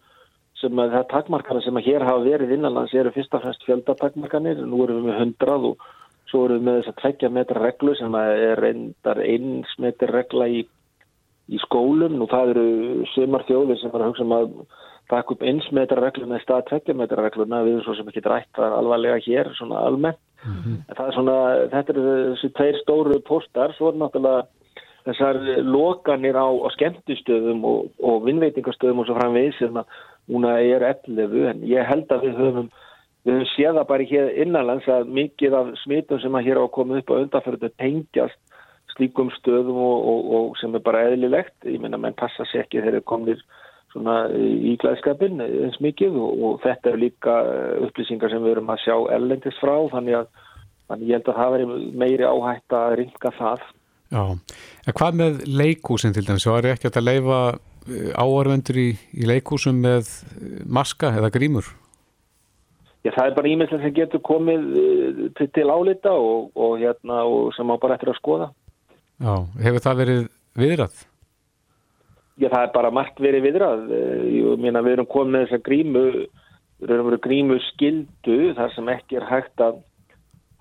sem 0.64 0.80
að 0.82 0.94
það 0.96 1.10
takmarkana 1.12 1.64
sem 1.64 1.80
að 1.80 1.90
hér 1.90 2.06
hafa 2.08 2.24
verið 2.24 2.54
innanlands 2.56 2.94
eru 2.96 3.12
fyrst 3.14 3.36
og 3.36 3.44
fremst 3.44 3.66
fjöldatakmarkanir, 3.68 4.62
nú 4.64 4.84
erum 4.84 5.02
við 5.02 5.10
með 5.10 5.20
hundrað 5.22 5.68
og 5.70 5.84
svo 6.30 6.46
erum 6.46 6.62
við 6.62 6.66
með 6.68 6.80
þess 6.80 6.92
að 6.92 7.00
tveggja 7.02 7.30
metra 7.38 7.62
reglu 7.64 7.94
sem 7.98 8.16
er 8.20 8.64
reyndar 8.64 9.20
eins 9.24 9.76
metra 9.84 10.10
regla 10.12 10.48
í, 10.48 10.64
í 11.52 11.60
skólum, 11.66 12.18
nú 12.18 12.28
það 12.32 12.54
eru 12.54 12.66
sömar 13.14 13.46
þjóðir 13.48 13.80
sem 13.82 13.94
er 13.94 14.02
að 14.02 14.12
hugsa 14.12 14.26
um 14.26 14.36
að 14.38 14.50
takk 15.12 15.34
upp 15.34 15.44
einsmetrarregluna 15.44 16.38
í 16.40 16.44
stað 16.44 16.66
tveggjametrarregluna 16.70 17.62
við 17.64 17.76
erum 17.76 17.84
svo 17.86 17.96
sem 17.98 18.08
ekki 18.08 18.24
drætt 18.24 18.60
alvarlega 18.64 19.20
hér 19.26 19.50
svona 19.58 19.82
almennt. 19.84 20.20
Mm 20.44 20.56
-hmm. 20.60 20.76
það 20.96 21.06
er 21.06 21.14
svona, 21.14 21.36
þetta 21.72 21.92
er 21.92 22.00
þessi 22.04 22.48
tveir 22.56 22.76
stóru 22.82 23.20
postar, 23.20 23.72
svo 23.76 23.88
er 23.88 23.96
náttúrulega 24.00 24.46
þessar 25.04 25.36
lokanir 25.64 26.36
á, 26.36 26.48
á 26.48 26.68
skemmtistöðum 26.76 27.64
og, 27.64 27.92
og 28.00 28.24
vinnveitingastöðum 28.24 29.00
og 29.00 29.06
svo 29.06 29.16
framvegis 29.18 29.58
sem 29.58 29.76
að 29.76 29.86
núna 30.30 30.56
er 30.62 30.86
ellefu 30.92 31.44
en 31.50 31.62
ég 31.68 31.86
held 31.88 32.12
að 32.12 32.28
við 32.28 32.40
höfum 32.40 32.70
við 33.24 33.36
höfum 33.38 33.50
séða 33.54 33.84
bara 33.88 34.08
hér 34.08 34.32
innanlands 34.44 34.88
að 34.88 35.10
mikið 35.18 35.58
af 35.60 35.74
smitum 35.82 36.20
sem 36.22 36.38
að 36.38 36.48
hér 36.48 36.60
á 36.60 36.64
að 36.64 36.74
koma 36.76 37.00
upp 37.00 37.12
á 37.12 37.20
undanfjörðu 37.20 37.70
tengjast 37.80 38.40
slíkum 38.94 39.30
stöðum 39.40 39.80
og, 39.80 40.08
og, 40.10 40.32
og 40.36 40.56
sem 40.60 40.74
er 40.76 40.82
bara 40.84 41.02
eðlilegt, 41.08 41.56
ég 41.66 41.80
menna 41.82 41.98
menn 41.98 42.16
passa 42.18 42.46
sér 42.50 42.62
ekki 42.62 42.82
þegar 42.84 43.06
komnir 43.10 43.40
svona 43.94 44.24
í 44.34 44.74
glæðskapin 44.82 45.42
eins 45.42 45.78
mikið 45.82 46.18
og, 46.18 46.42
og 46.46 46.60
þetta 46.64 46.92
er 46.92 47.00
líka 47.02 47.36
upplýsingar 47.86 48.32
sem 48.32 48.42
við 48.44 48.56
erum 48.56 48.72
að 48.74 48.84
sjá 48.84 48.96
ellendist 49.16 49.62
frá 49.62 49.74
þannig 49.94 50.20
að 50.20 50.28
þannig 50.90 51.10
ég 51.10 51.18
held 51.18 51.30
að 51.30 51.40
það 51.40 51.54
veri 51.54 51.68
meiri 52.02 52.28
áhætt 52.28 52.76
að 52.76 52.96
ringa 53.00 53.32
það. 53.38 53.68
Já, 54.14 54.24
en 54.86 54.96
hvað 54.98 55.20
með 55.20 55.38
leikúsin 55.48 56.14
til 56.14 56.26
dæmis? 56.26 56.46
Var 56.46 56.68
ekki 56.74 56.90
að 56.90 57.06
leifa 57.08 57.38
eh, 57.50 57.62
áarvendur 58.16 58.78
í, 58.80 58.90
í 59.14 59.28
leikúsum 59.28 59.80
með 59.84 60.10
maska 60.66 61.12
eða 61.18 61.32
grímur? 61.34 61.70
Já, 63.04 63.10
það 63.12 63.26
er 63.26 63.34
bara 63.36 63.50
ímyndlega 63.52 63.84
sem 63.84 63.96
getur 63.98 64.22
komið 64.24 64.62
eh, 64.80 65.24
til, 65.36 65.48
til 65.52 65.66
álita 65.68 66.12
og, 66.16 66.54
og, 66.56 66.78
hérna, 66.80 67.24
og 67.28 67.50
sem 67.52 67.68
á 67.68 67.76
bara 67.76 67.98
eftir 67.98 68.14
að 68.14 68.20
skoða. 68.20 68.46
Já, 69.20 69.34
hefur 69.66 69.84
það 69.84 69.98
verið 70.00 70.22
viðrætt? 70.58 71.02
Já, 72.40 72.48
það 72.48 72.62
er 72.64 72.70
bara 72.74 72.92
margt 72.94 73.20
verið 73.22 73.44
viðrað. 73.44 73.82
Eh, 73.94 74.22
ég 74.40 74.62
meina, 74.62 74.82
við 74.82 74.96
erum 74.96 75.10
komið 75.12 75.34
með 75.34 75.44
þessa 75.44 75.66
grímu, 75.68 76.04
við 76.82 76.94
erum 76.96 77.10
verið 77.10 77.24
grímu 77.28 77.58
skildu 77.68 78.38
þar 78.56 78.72
sem 78.74 78.88
ekki 78.94 79.20
er 79.20 79.28
hægt 79.28 79.62
að, 79.62 79.82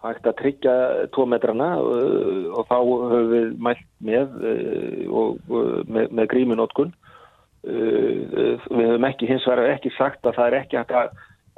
hægt 0.04 0.28
að 0.28 0.38
tryggja 0.42 0.76
tvo 1.16 1.26
metrana 1.32 1.72
eh, 1.80 2.52
og 2.52 2.68
þá 2.70 2.78
höfum 2.84 3.32
við 3.32 3.48
mælt 3.70 3.88
með, 4.04 4.38
eh, 4.52 5.02
og, 5.10 5.40
með, 5.88 6.12
með 6.12 6.30
grímunótkun. 6.36 6.94
Við 7.64 8.60
höfum 8.68 9.08
ekki, 9.08 9.30
hins 9.30 9.48
vegar 9.48 9.72
ekki 9.72 9.94
sagt 9.98 10.26
að 10.28 10.38
það 10.40 10.50
er 10.50 10.58
ekki 10.60 10.80
hægt 10.82 10.94
að, 11.00 11.14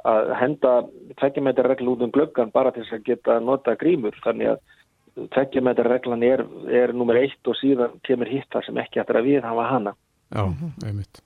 að 0.06 0.32
henda 0.38 0.72
tveggjametrarregl 1.18 1.92
út 1.92 2.06
um 2.06 2.14
glöggan 2.14 2.54
bara 2.54 2.72
til 2.74 2.84
þess 2.84 2.98
að 2.98 3.06
geta 3.10 3.38
nota 3.42 3.74
grímur. 3.80 4.16
Þannig 4.24 4.54
að 4.54 5.28
tveggjametrarreglan 5.34 6.24
er, 6.26 6.44
er 6.70 6.94
nummer 6.94 7.18
eitt 7.18 7.50
og 7.50 7.58
síðan 7.58 7.96
kemur 8.06 8.30
hitt 8.30 8.48
þar 8.54 8.68
sem 8.68 8.82
ekki 8.82 9.02
hægt 9.02 9.14
að 9.14 9.30
við 9.30 9.46
hafa 9.48 9.68
hana. 9.70 9.96
Já, 10.30 10.44
einmitt. 10.84 11.22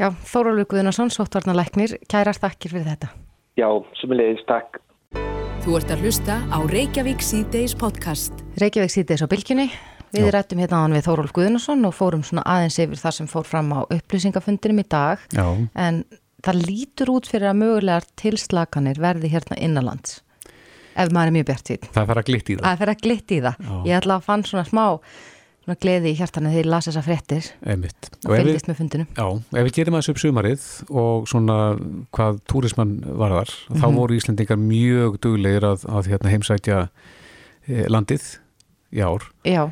Já, 0.00 0.08
Þórólu 0.26 0.64
Guðnarsson, 0.66 1.12
sóttvarnalæknir, 1.14 2.00
kærar 2.10 2.40
takkir 2.42 2.74
fyrir 2.74 2.88
þetta. 2.88 3.12
Já, 3.60 3.68
sumulegis 4.00 4.42
takk. 4.48 4.80
Þú 5.64 5.78
ert 5.78 5.92
að 5.94 6.02
hlusta 6.04 6.40
á 6.50 6.58
Reykjavík 6.68 7.22
C-Days 7.24 7.76
podcast. 7.78 8.42
Reykjavík 8.60 8.92
C-Days 8.92 9.22
á 9.24 9.28
bylginni. 9.30 9.70
Við 10.14 10.28
Já. 10.28 10.32
rættum 10.36 10.60
hérna 10.62 10.78
á 10.78 10.82
hann 10.84 10.94
við 10.94 11.06
Þóról 11.08 11.30
Guðnarsson 11.34 11.88
og 11.88 11.96
fórum 11.96 12.22
svona 12.26 12.44
aðeins 12.46 12.78
yfir 12.78 13.00
það 13.00 13.16
sem 13.18 13.30
fór 13.30 13.48
fram 13.48 13.72
á 13.74 13.80
upplýsingafundinum 13.82 14.82
í 14.84 14.86
dag. 14.94 15.24
Já. 15.34 15.46
En 15.74 16.04
það 16.44 16.62
lítur 16.68 17.10
út 17.16 17.26
fyrir 17.26 17.50
að 17.50 17.60
mögulegar 17.64 18.06
tilslaganir 18.20 19.00
verði 19.02 19.32
hérna 19.34 19.58
innanlands. 19.58 20.20
Ef 20.94 21.10
maður 21.10 21.32
er 21.32 21.36
mjög 21.38 21.46
bjart 21.50 21.70
síðan. 21.70 21.94
Það 21.96 22.10
fer 22.10 22.20
að 22.20 22.28
glitt 22.30 22.50
í 22.50 22.56
það. 22.56 22.66
Það 22.66 22.82
fer 22.82 22.92
að 22.92 23.06
glitt 23.06 23.32
í 23.34 23.38
það. 23.42 23.62
Já. 23.66 23.78
Ég 23.90 23.96
ætla 23.98 24.18
að 24.20 24.28
fann 24.28 24.44
svona 24.46 24.68
smá 24.68 24.84
svona 25.64 25.80
gleði 25.80 26.12
í 26.12 26.18
hjartanu 26.18 26.50
þegar 26.52 26.60
ég 26.60 26.68
las 26.68 26.88
þessa 26.88 27.02
frettir 27.04 27.46
Einmitt. 27.64 28.08
og 28.26 28.34
fylgist 28.34 28.68
með 28.68 28.78
fundinu 28.82 29.06
Já, 29.16 29.26
ef 29.32 29.66
við 29.66 29.76
gerum 29.78 29.96
þessu 29.96 30.12
upp 30.12 30.20
sumarið 30.20 30.66
og 30.92 31.28
svona 31.30 31.56
hvað 32.14 32.40
túrismann 32.50 32.98
varðar 33.04 33.48
mm 33.48 33.72
-hmm. 33.72 33.80
þá 33.80 33.86
mhm. 33.86 33.96
voru 33.96 34.18
Íslandingar 34.18 34.60
mjög 34.60 35.18
duglegir 35.24 35.64
að, 35.64 35.86
að 35.88 36.10
hérna, 36.12 36.32
heimsætja 36.34 36.88
eh, 37.66 37.86
landið 37.88 38.38
í 38.92 39.00
ár 39.00 39.24
Já. 39.44 39.70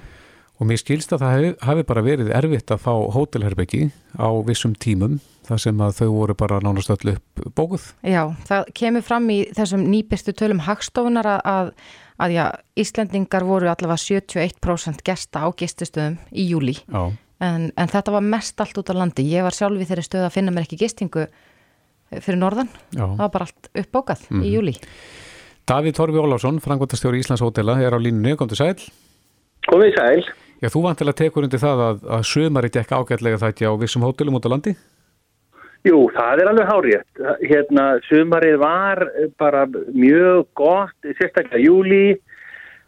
Og 0.63 0.69
mér 0.71 0.79
skilst 0.79 1.11
að 1.15 1.25
það 1.25 1.33
hef, 1.35 1.55
hafi 1.67 1.85
bara 1.89 2.05
verið 2.07 2.29
erfitt 2.39 2.71
að 2.71 2.85
fá 2.85 2.93
hótelherbyggi 3.17 3.89
á 4.15 4.31
vissum 4.47 4.77
tímum 4.79 5.19
þar 5.43 5.63
sem 5.65 5.81
að 5.83 5.97
þau 5.97 6.11
voru 6.15 6.37
bara 6.39 6.61
nánast 6.63 6.93
öllu 6.95 7.17
upp 7.17 7.43
bókuð. 7.59 7.89
Já, 8.07 8.31
það 8.47 8.69
kemur 8.79 9.03
fram 9.03 9.27
í 9.35 9.41
þessum 9.57 9.83
nýbestu 9.91 10.35
tölum 10.39 10.63
hagstofunar 10.63 11.29
að 11.35 11.73
að 12.23 12.35
já, 12.37 12.45
Íslendingar 12.79 13.43
voru 13.49 13.67
allavega 13.73 13.99
71% 13.99 15.03
gesta 15.03 15.43
á 15.43 15.49
gistustöðum 15.59 16.21
í 16.31 16.45
júli 16.53 16.77
en, 16.93 17.73
en 17.75 17.91
þetta 17.91 18.15
var 18.15 18.23
mest 18.23 18.61
allt 18.63 18.79
út 18.79 18.93
á 18.93 18.95
landi. 18.95 19.25
Ég 19.27 19.43
var 19.43 19.57
sjálf 19.57 19.81
í 19.81 19.89
þeirri 19.89 20.05
stöð 20.07 20.29
að 20.29 20.37
finna 20.37 20.55
mér 20.55 20.69
ekki 20.69 20.79
gistingu 20.85 21.25
eh, 21.27 22.21
fyrir 22.21 22.39
norðan. 22.39 22.71
Já. 22.95 23.09
það 23.09 23.25
var 23.25 23.33
bara 23.35 23.49
allt 23.49 23.73
uppbókað 23.83 24.23
mm 24.29 24.37
-hmm. 24.37 24.45
í 24.45 24.47
mhm. 24.47 24.55
júli 24.55 24.77
Davíð 25.67 25.95
Torfi 25.95 26.19
Ólásson, 26.19 26.61
frangvöldastjóri 26.61 27.19
Íslands 27.23 27.43
hótela 27.43 27.79
er 27.79 27.95
á 27.95 27.99
línunni, 27.99 28.37
kom 28.37 28.49
til 28.49 28.59
sæl. 28.59 28.79
Komið 29.71 29.95
sæl 29.95 30.23
Já, 30.63 30.69
þú 30.71 30.85
vantilega 30.85 31.19
tekur 31.19 31.47
undir 31.49 31.59
það 31.59 31.81
að, 31.89 32.03
að 32.17 32.27
sömari 32.31 32.69
dekka 32.71 33.01
ágætlega 33.03 33.41
þetta 33.43 33.71
á 33.75 33.81
vissum 33.81 34.05
hótelum 34.07 34.37
út 34.39 34.45
á 34.47 34.53
landi? 34.53 34.77
Jú, 35.83 36.05
það 36.15 36.41
er 36.43 36.49
alveg 36.53 36.69
hárið. 36.69 37.01
Hérna, 37.51 37.87
sumarið 38.07 38.61
var 38.63 39.03
bara 39.43 39.65
mjög 39.91 40.45
gott, 40.55 40.95
sérstaklega 41.19 41.59
júli, 41.59 42.05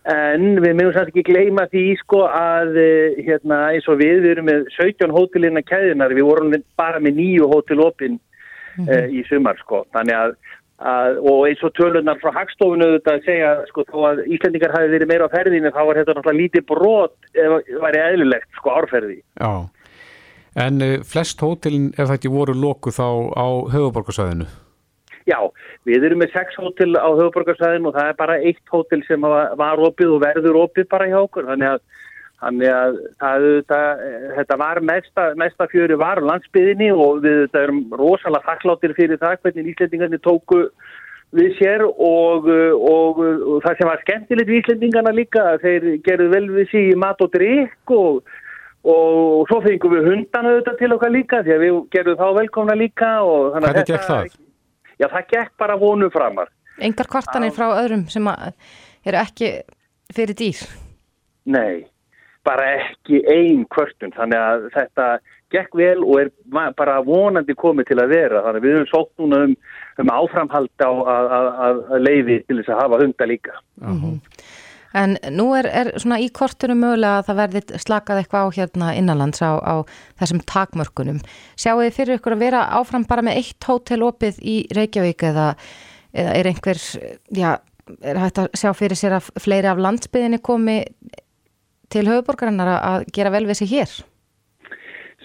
en 0.06 0.60
við 0.62 0.76
meðum 0.76 0.92
samt 0.94 1.10
ekki 1.10 1.24
gleyma 1.26 1.64
því 1.72 1.84
sko 2.04 2.20
að 2.28 2.78
hérna, 3.24 3.58
eins 3.72 3.88
og 3.90 3.98
við, 3.98 4.20
við 4.22 4.36
erum 4.36 4.46
með 4.52 4.68
17 4.76 5.14
hótelina 5.16 5.64
kæðinar, 5.66 6.14
við 6.14 6.28
vorum 6.28 6.54
bara 6.78 7.02
með 7.02 7.18
nýju 7.18 7.50
hótelopin 7.50 8.20
mm 8.20 8.84
-hmm. 8.84 8.94
uh, 8.94 9.06
í 9.10 9.24
sumar 9.26 9.58
sko. 9.64 9.82
Þannig 9.96 10.14
að, 10.20 10.36
að, 10.82 11.20
og 11.22 11.44
eins 11.48 11.62
og 11.66 11.74
tölunar 11.78 12.18
frá 12.22 12.32
Hagstofunu 12.34 12.90
þetta 12.96 13.14
segja 13.26 13.52
sko, 13.70 13.84
þó 13.90 13.98
að 14.10 14.24
Íslandingar 14.34 14.74
hafi 14.74 14.90
verið 14.94 15.10
meira 15.10 15.28
á 15.30 15.34
ferðinu, 15.34 15.72
þá 15.74 15.80
var 15.84 16.00
þetta 16.00 16.16
náttúrulega 16.18 16.40
lítið 16.40 16.66
brot, 16.70 17.16
eða 17.34 17.60
væri 17.86 18.02
eðlulegt 18.08 18.58
sko 18.58 18.74
árferði. 18.74 19.20
Já. 19.38 19.52
En 20.64 20.82
uh, 20.82 20.98
flest 21.06 21.40
hótelin, 21.42 21.90
ef 21.98 22.12
ekki 22.14 22.30
voru 22.30 22.54
lóku 22.54 22.94
þá 22.94 23.06
á 23.34 23.46
höfuborgarsæðinu? 23.74 24.46
Já, 25.24 25.38
við 25.88 26.04
erum 26.04 26.20
með 26.20 26.34
sex 26.34 26.58
hótel 26.60 26.92
á 27.00 27.08
höfuborgarsæðin 27.08 27.88
og 27.88 27.94
það 27.96 28.10
er 28.10 28.16
bara 28.18 28.40
eitt 28.44 28.72
hótel 28.72 29.00
sem 29.06 29.22
var 29.24 29.80
opið 29.80 30.18
og 30.18 30.20
verður 30.26 30.58
opið 30.66 30.88
bara 30.90 31.08
hjá 31.08 31.16
okkur. 31.22 31.48
Þannig 31.48 31.70
að, 31.70 31.84
þannig 32.44 32.72
að 32.72 32.98
það, 33.22 33.46
það, 33.70 34.02
þetta 34.38 34.58
var 34.60 34.80
mesta, 34.90 35.24
mesta 35.40 35.68
fjöri 35.72 35.96
var 36.00 36.20
landsbyðinni 36.24 36.90
og 36.92 37.24
við 37.24 37.56
erum 37.60 37.80
rosalega 37.96 38.44
þakkláttir 38.50 38.94
fyrir 38.98 39.20
það 39.22 39.40
hvernig 39.40 39.72
Íslandingarnir 39.72 40.22
tóku 40.24 40.60
við 41.34 41.56
sér 41.58 41.82
og, 41.88 42.46
og, 42.46 43.20
og 43.24 43.60
það 43.64 43.80
sem 43.80 43.90
var 43.90 44.02
skemmtilegt 44.04 44.50
við 44.50 44.60
Íslandingarna 44.62 45.14
líka, 45.16 45.44
þeir 45.64 45.90
gerðu 46.06 46.30
vel 46.36 46.46
við 46.58 46.72
sí 46.72 46.86
mat 47.00 47.22
og 47.24 47.32
drikk 47.34 47.94
og 47.96 48.34
og 48.84 49.48
svo 49.48 49.62
fengum 49.64 49.94
við 49.94 50.10
hundana 50.10 50.50
auðvitað 50.52 50.74
til 50.82 50.90
okkar 50.92 51.12
líka 51.12 51.38
því 51.44 51.54
að 51.54 51.62
við 51.62 51.76
gerðum 51.94 52.18
þá 52.20 52.26
velkomna 52.36 52.74
líka 52.76 53.12
Hvernig 53.24 53.88
gekk 53.88 54.04
það? 54.04 54.34
Já, 55.00 55.06
það 55.08 55.30
gekk 55.30 55.54
bara 55.62 55.78
vonum 55.80 56.12
framar 56.12 56.52
Engar 56.84 57.08
kvartanir 57.08 57.54
frá 57.56 57.70
öðrum 57.78 58.04
sem 58.12 58.28
eru 58.28 59.20
ekki 59.22 59.50
fyrir 60.12 60.36
dýr? 60.36 60.60
Nei, 61.48 61.86
bara 62.44 62.66
ekki 62.78 63.22
ein 63.30 63.64
kvartun, 63.72 64.12
þannig 64.16 64.40
að 64.40 64.66
þetta 64.74 65.06
gekk 65.54 65.78
vel 65.78 66.02
og 66.02 66.20
er 66.24 66.32
bara 66.78 66.98
vonandi 67.06 67.54
komið 67.58 67.90
til 67.90 68.00
að 68.02 68.12
vera, 68.14 68.42
þannig 68.44 68.60
að 68.60 68.66
við 68.66 68.76
höfum 68.78 68.90
sótt 68.90 69.22
núna 69.22 69.40
um, 69.46 69.54
um 70.02 70.12
áframhald 70.16 70.84
á 70.84 70.90
að 70.90 71.82
leiði 72.02 72.42
til 72.48 72.60
þess 72.60 72.74
að 72.74 72.82
hafa 72.82 73.00
hunda 73.04 73.30
líka 73.30 73.58
mm 73.80 73.98
-hmm. 74.02 74.20
En 74.94 75.16
nú 75.34 75.48
er, 75.58 75.66
er 75.66 75.88
svona 75.98 76.20
í 76.22 76.28
kortunum 76.30 76.78
mögulega 76.78 77.18
að 77.18 77.26
það 77.28 77.40
verði 77.40 77.78
slakað 77.82 78.20
eitthvað 78.20 78.44
á 78.46 78.54
hérna 78.54 78.92
innanlands 78.94 79.42
á, 79.42 79.58
á 79.58 79.74
þessum 80.20 80.42
takmörkunum. 80.46 81.18
Sjáu 81.58 81.80
þið 81.80 81.96
fyrir 81.96 82.20
ykkur 82.20 82.36
að 82.36 82.44
vera 82.44 82.68
áfram 82.78 83.06
bara 83.10 83.24
með 83.26 83.40
eitt 83.40 83.66
hótel 83.66 84.06
opið 84.06 84.38
í 84.38 84.56
Reykjavík 84.70 85.26
eða, 85.30 85.48
eða 86.14 86.36
er 86.38 86.46
einhver, 86.46 86.78
já, 87.34 87.50
er 88.06 88.22
hægt 88.22 88.38
að 88.38 88.54
sjá 88.54 88.70
fyrir 88.78 89.00
sér 89.00 89.18
að 89.18 89.32
fleiri 89.42 89.72
af 89.72 89.82
landsbyðinni 89.82 90.38
komi 90.46 90.78
til 91.94 92.08
höfuborgarinnar 92.10 92.74
að 92.74 93.06
gera 93.14 93.32
vel 93.34 93.46
við 93.48 93.60
sig 93.62 93.72
hér? 93.72 93.94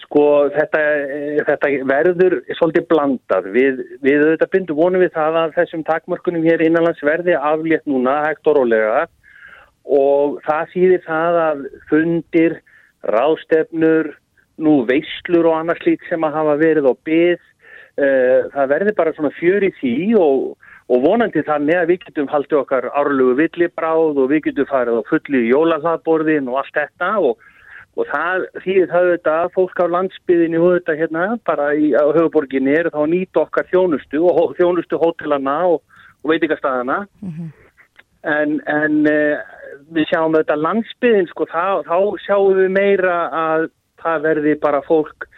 Sko 0.04 0.24
þetta, 0.56 0.80
þetta 1.46 1.70
verður 1.90 2.40
svolítið 2.58 2.88
blandað. 2.90 3.50
Við, 3.54 3.84
við 4.06 4.24
auðvitað 4.24 4.54
bindum 4.56 4.80
vonum 4.80 5.04
við 5.04 5.14
það 5.18 5.38
að 5.44 5.56
þessum 5.60 5.86
takmörkunum 5.86 6.46
hér 6.48 6.64
innanlands 6.66 7.04
verði 7.06 7.36
aflétt 7.38 7.86
núna 7.90 8.22
hægt 8.26 8.50
og 8.50 8.58
rólega 8.62 9.06
og 9.90 10.40
það 10.46 10.74
þýðir 10.74 11.06
það 11.06 11.38
að 11.44 11.62
fundir, 11.90 12.58
rástefnur, 13.10 14.12
nú 14.60 14.74
veislur 14.90 15.48
og 15.50 15.60
annars 15.60 15.86
lít 15.86 16.04
sem 16.10 16.26
að 16.26 16.36
hafa 16.36 16.58
verið 16.60 16.90
á 16.90 16.94
byggð, 17.08 17.46
eh, 17.98 18.40
það 18.54 18.72
verður 18.74 18.98
bara 19.00 19.14
svona 19.16 19.32
fjör 19.40 19.66
í 19.66 19.72
því 19.80 19.96
og, 20.20 20.42
og 20.90 21.04
vonandi 21.06 21.44
þannig 21.46 21.78
að 21.78 21.92
við 21.92 22.02
getum 22.08 22.32
haldið 22.32 22.62
okkar 22.64 22.90
árlugu 22.98 23.36
villibráð 23.38 24.18
og 24.24 24.32
við 24.32 24.50
getum 24.50 24.70
farið 24.72 25.00
á 25.00 25.10
fulli 25.10 25.44
jólahlaðborðin 25.52 26.50
og 26.50 26.60
allt 26.64 26.80
þetta 26.80 27.12
og, 27.30 27.46
og 28.00 28.10
það 28.10 28.48
þýðir 28.64 28.90
það 28.90 29.06
auðvitað 29.06 29.44
að 29.44 29.54
fólk 29.58 29.84
á 29.84 29.86
landsbyðinni 29.96 30.62
og 30.64 30.76
þetta 30.80 30.98
hérna 31.04 31.28
bara 31.46 31.70
í 31.78 31.94
höfuborginni 31.94 32.76
er 32.80 32.92
þá 32.96 33.02
nýtt 33.14 33.42
okkar 33.44 33.70
þjónustu 33.70 34.26
og 34.34 34.58
þjónustu 34.58 35.02
hótelana 35.02 35.58
og, 35.76 35.82
og 36.24 36.34
veitingastæðana. 36.34 37.04
Mm 37.22 37.34
-hmm. 37.38 37.56
En, 38.30 38.60
en 38.68 38.96
uh, 39.08 39.40
við 39.96 40.10
sjáum 40.10 40.34
þetta 40.36 40.58
landsbyðin 40.60 41.30
sko, 41.30 41.46
þá, 41.48 41.86
þá 41.86 41.98
sjáum 42.26 42.58
við 42.58 42.74
meira 42.76 43.30
að 43.30 43.70
það 44.02 44.26
verði 44.26 44.56
bara 44.60 44.82
fólk 44.84 45.29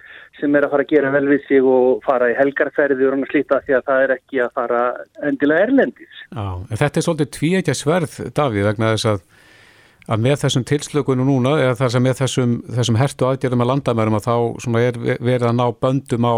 sem 0.42 0.56
er 0.58 0.66
að 0.66 0.74
fara 0.74 0.86
að 0.86 0.94
gera 0.94 1.12
vel 1.14 1.24
við 1.30 1.44
sig 1.48 1.68
og 1.68 2.02
fara 2.06 2.32
í 2.32 2.38
helgarferði 2.38 3.08
og 3.08 3.26
slíta 3.30 3.62
því 3.66 3.78
að 3.78 3.86
það 3.90 4.06
er 4.06 4.14
ekki 4.18 4.42
að 4.44 4.56
fara 4.58 4.82
endilega 5.30 5.68
erlendis. 5.68 6.24
Já, 6.32 6.46
en 6.62 6.82
þetta 6.82 7.00
er 7.00 7.06
svolítið 7.08 7.32
tvíætja 7.38 7.78
sverð, 7.78 8.18
Davíð, 8.38 8.68
vegna 8.70 8.94
þess 8.96 9.10
að, 9.12 9.24
að 10.08 10.24
með 10.28 10.40
þessum 10.46 10.68
tilslökunum 10.72 11.30
núna, 11.32 11.56
eða 11.66 11.78
þess 11.84 12.00
að 12.00 12.06
með 12.08 12.18
þessum, 12.24 12.56
þessum 12.80 13.02
hertu 13.02 13.30
aðgerðum 13.30 13.66
að 13.66 13.72
landamærum 13.74 14.20
að 14.20 14.28
þá 14.28 14.36
er 14.82 15.02
verið 15.18 15.50
að 15.52 15.60
ná 15.60 15.66
böndum 15.86 16.30
á 16.30 16.36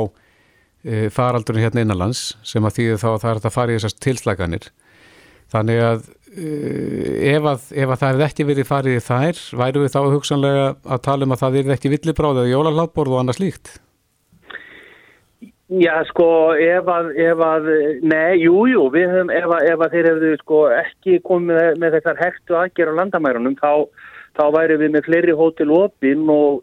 e, 0.83 1.07
faraldurinn 1.13 1.65
hérna 1.65 1.87
innanlands 1.87 2.25
sem 2.45 2.65
að 2.65 2.79
því 2.79 2.89
þá 3.01 3.09
að 3.13 3.21
það 3.23 3.31
er 3.33 3.41
að 3.43 3.55
fara 3.57 3.71
í 3.71 3.79
þessast 3.79 4.03
tilslaganir. 4.03 4.69
Þannig 5.53 5.85
að 5.85 6.11
Eh, 6.33 7.35
ef 7.35 7.45
að, 7.45 7.65
ef 7.77 7.91
að 7.91 7.99
það 7.99 8.09
hefði 8.09 8.25
ekki 8.25 8.45
verið 8.47 8.65
farið 8.65 8.95
í 8.97 9.01
þær, 9.05 9.41
væru 9.59 9.81
við 9.83 9.91
þá 9.93 9.99
hugsanlega 10.15 10.63
að 10.81 11.01
tala 11.05 11.27
um 11.27 11.35
að 11.35 11.41
það 11.43 11.57
er 11.59 11.73
ekki 11.75 11.91
villibráð 11.93 12.39
eða 12.41 12.53
jólarláttborð 12.53 13.13
og 13.13 13.21
annað 13.21 13.37
slíkt? 13.37 13.73
Já, 15.73 15.93
sko, 16.05 16.25
ef 16.59 16.89
að, 16.91 17.07
ef 17.17 17.39
að 17.41 17.67
nei, 18.05 18.43
jú, 18.43 18.65
jú, 18.69 18.83
við 18.93 19.07
höfum, 19.09 19.31
ef 19.33 19.47
að, 19.55 19.63
ef 19.71 19.81
að 19.81 19.93
þeir 19.95 20.07
hefðu 20.11 20.31
sko 20.43 20.59
ekki 20.75 21.19
komið 21.25 21.57
með, 21.57 21.69
með 21.81 21.95
þessar 21.97 22.19
heftu 22.19 22.57
aðgerð 22.59 22.93
á 22.93 22.99
landamærunum, 22.99 23.55
þá, 23.57 23.71
þá 24.37 24.43
væri 24.53 24.77
við 24.83 24.93
með 24.93 25.07
fleiri 25.07 25.35
hótel 25.39 25.73
opinn 25.73 26.29
og 26.29 26.61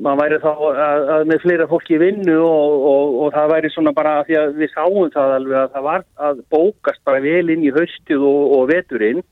maður 0.00 0.22
væri 0.22 0.40
þá 0.40 0.50
að, 0.54 1.04
að 1.16 1.28
með 1.32 1.44
fleira 1.44 1.68
fólki 1.68 2.00
vinnu 2.00 2.36
og, 2.46 2.88
og, 2.92 3.14
og 3.26 3.32
það 3.36 3.52
væri 3.54 3.72
svona 3.74 3.94
bara 3.96 4.18
því 4.28 4.38
að 4.40 4.58
við 4.60 4.74
sáum 4.74 5.14
það 5.14 5.36
alveg 5.36 5.60
að 5.60 5.72
það 5.76 5.88
var 5.90 6.04
að 6.28 6.44
bókast 6.56 7.02
bara 7.08 7.24
vel 7.24 7.46
inn 7.52 7.64
í 7.64 7.72
haustið 7.76 8.28
og, 8.32 8.42
og 8.56 8.68
veturinn. 8.72 9.24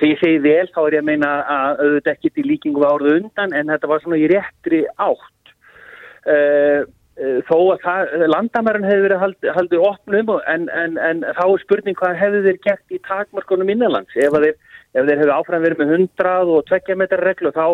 Þegar 0.00 0.12
ég 0.14 0.22
segi 0.24 0.44
vel 0.46 0.70
þá 0.70 0.80
er 0.84 0.96
ég 0.96 1.04
að 1.04 1.10
meina 1.10 1.34
að 1.44 1.84
auðvitað 1.84 2.14
ekki 2.16 2.32
til 2.34 2.46
líkingu 2.50 2.86
árið 2.86 3.18
undan 3.20 3.54
en 3.54 3.74
þetta 3.74 3.90
var 3.90 4.02
svona 4.02 4.22
í 4.22 4.30
réttri 4.30 4.86
átt. 4.96 5.54
Uh, 6.20 6.34
uh, 6.34 6.99
þó 7.48 7.56
að 7.74 8.26
landamæran 8.32 8.86
hefur 8.88 9.06
verið 9.08 9.22
haldið 9.24 9.54
haldi 9.56 9.80
opnum 9.90 10.34
en, 10.48 10.68
en, 10.72 10.98
en 10.98 11.22
þá 11.36 11.44
er 11.44 11.62
spurning 11.64 11.98
hvað 11.98 12.18
hefur 12.20 12.46
þeir 12.46 12.60
gert 12.64 12.94
í 12.94 13.00
takmarkunum 13.06 13.72
innanlands 13.74 14.16
ef 14.16 14.32
þeir, 14.32 14.56
ef 14.96 15.08
þeir 15.08 15.18
hefur 15.18 15.34
áfram 15.36 15.64
verið 15.66 15.82
með 15.82 15.96
100 15.98 16.54
og 16.54 16.62
20 16.70 17.00
metrar 17.02 17.26
reglu 17.28 17.52
þá 17.52 17.66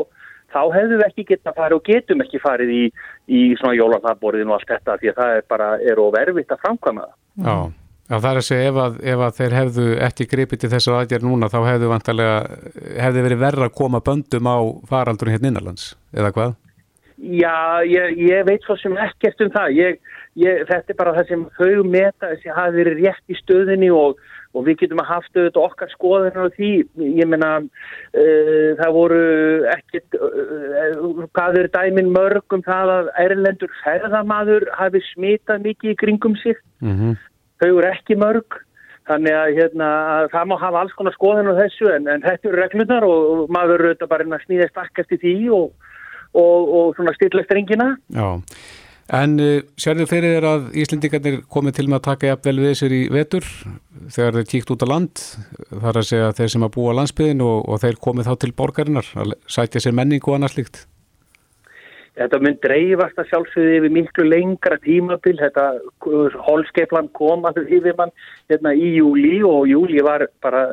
þá 0.53 0.61
hefðum 0.75 1.01
við 1.01 1.07
ekki 1.09 1.25
gett 1.31 1.49
að 1.51 1.59
fara 1.59 1.79
og 1.79 1.87
getum 1.87 2.23
ekki 2.25 2.43
farið 2.43 2.75
í, 2.75 2.85
í 3.27 3.41
svona 3.61 3.77
jólarnaborðin 3.79 4.53
og 4.53 4.59
allt 4.59 4.71
þetta 4.75 4.99
því 5.01 5.11
að 5.13 5.19
það 5.21 5.39
er 5.39 5.49
bara, 5.55 5.73
er 5.83 6.03
overvitt 6.03 6.55
að 6.55 6.63
framkvæma 6.65 7.07
það. 7.07 7.17
Já, 7.47 7.57
já 8.11 8.17
það 8.17 8.29
er 8.31 8.41
að 8.43 8.47
segja 8.49 8.69
ef 8.71 8.79
að, 8.85 9.01
ef 9.15 9.25
að 9.27 9.41
þeir 9.41 9.57
hefðu 9.61 9.89
ekki 10.09 10.29
gripið 10.35 10.63
til 10.63 10.73
þessar 10.77 11.01
aðgerð 11.01 11.29
núna 11.31 11.51
þá 11.53 11.59
hefðu 11.71 11.91
vantarlega, 11.93 12.39
hefðu 13.07 13.27
verið 13.27 13.43
verið 13.43 13.67
að 13.67 13.75
koma 13.83 14.03
böndum 14.07 14.51
á 14.51 14.59
faraldurinn 14.93 15.37
hérna 15.37 15.53
innanlands, 15.53 15.91
eða 16.15 16.33
hvað? 16.37 16.57
Já, 17.17 17.81
ég, 17.89 18.19
ég 18.21 18.45
veit 18.45 18.65
svo 18.67 18.77
sem 18.77 18.97
ekkert 19.01 19.41
um 19.41 19.53
það. 19.55 19.77
Ég, 19.79 20.01
ég, 20.37 20.65
þetta 20.69 20.93
er 20.93 20.99
bara 20.99 21.15
það 21.17 21.31
sem 21.31 21.45
þau 21.57 21.85
meta 21.89 22.33
þessi 22.33 22.57
hafi 22.57 22.77
verið 22.77 23.05
rétt 23.05 23.33
í 23.33 23.39
stöðinni 23.41 23.93
og 23.95 24.19
og 24.57 24.65
við 24.67 24.83
getum 24.83 25.03
að 25.03 25.11
haft 25.11 25.37
auðvitað 25.37 25.65
okkar 25.67 25.91
skoðunar 25.93 26.49
á 26.49 26.55
því, 26.57 26.71
ég 27.19 27.29
menna 27.29 27.51
uh, 27.61 28.69
það 28.81 28.93
voru 28.97 29.23
ekkert 29.75 30.19
uh, 30.19 31.25
hvað 31.37 31.59
er 31.63 31.71
dæmin 31.75 32.13
mörg 32.15 32.57
um 32.57 32.65
það 32.67 32.93
að 32.95 33.11
erlendur 33.27 33.75
ferðamadur 33.83 34.69
hafi 34.79 35.03
smitað 35.13 35.67
mikið 35.67 35.93
í 35.93 35.99
kringum 36.03 36.39
sig 36.41 36.57
mm 36.85 36.95
-hmm. 36.95 37.19
þau 37.61 37.73
eru 37.73 37.91
ekki 37.91 38.17
mörg 38.21 38.63
þannig 39.07 39.37
að 39.39 39.57
hérna, 39.61 39.89
það 40.33 40.49
má 40.51 40.57
hafa 40.59 40.81
alls 40.81 40.95
konar 40.99 41.15
skoðunar 41.15 41.55
á 41.55 41.61
þessu 41.63 41.93
en, 41.95 42.09
en 42.11 42.25
þetta 42.25 42.49
eru 42.49 42.63
reglunar 42.63 43.05
og, 43.07 43.21
og 43.33 43.53
maður 43.55 43.79
eru 43.81 43.93
auðvitað 43.93 44.13
bara 44.15 44.25
að 44.25 44.47
snýða 44.47 44.73
stakkast 44.73 45.13
í 45.13 45.21
því 45.23 45.37
og, 45.55 45.69
og, 46.37 46.75
og 46.79 46.99
svona 46.99 47.15
stilla 47.17 47.45
strengina 47.47 47.95
Já. 48.15 48.29
En 49.15 49.37
uh, 49.39 49.61
sérðu 49.79 50.09
fyrir 50.11 50.33
þér 50.35 50.49
að 50.51 50.65
Íslendingarnir 50.83 51.37
komið 51.53 51.77
til 51.77 51.87
með 51.87 52.01
að 52.01 52.07
taka 52.09 52.31
jafnvel 52.33 52.57
við 52.59 52.73
þessir 52.73 52.95
í 52.97 53.03
vetur 53.15 53.47
þegar 54.11 54.41
þeir 54.41 54.49
tíkt 54.51 54.73
út 54.75 54.83
á 54.83 54.87
land? 54.91 55.23
Þar 55.71 56.01
að 56.01 56.09
segja 56.09 56.35
þeir 56.41 56.53
sem 56.57 56.67
að 56.67 56.75
búa 56.75 56.97
landsbyðin 56.99 57.47
og, 57.47 57.63
og 57.71 57.81
þeir 57.85 58.03
komið 58.03 58.27
þá 58.27 58.35
til 58.43 58.53
borgarinnar 58.59 59.15
að 59.23 59.39
sætja 59.47 59.85
sér 59.85 59.95
menning 59.95 60.27
og 60.27 60.39
annars 60.39 60.59
líkt? 60.59 60.83
Þetta 62.17 62.39
mynd 62.41 62.63
dreifast 62.65 63.19
að 63.21 63.29
sjálfsögði 63.29 63.73
yfir 63.77 63.93
miklu 63.93 64.25
lengra 64.25 64.79
tímabil, 64.81 65.35
þetta 65.37 65.67
holskeiplan 66.47 67.11
kom 67.19 67.45
að 67.45 67.61
yfir 67.67 67.93
mann 67.99 68.15
hérna, 68.49 68.73
í 68.73 68.95
júli 68.97 69.43
og 69.45 69.69
júli 69.69 70.01
var 70.05 70.25
bara 70.43 70.65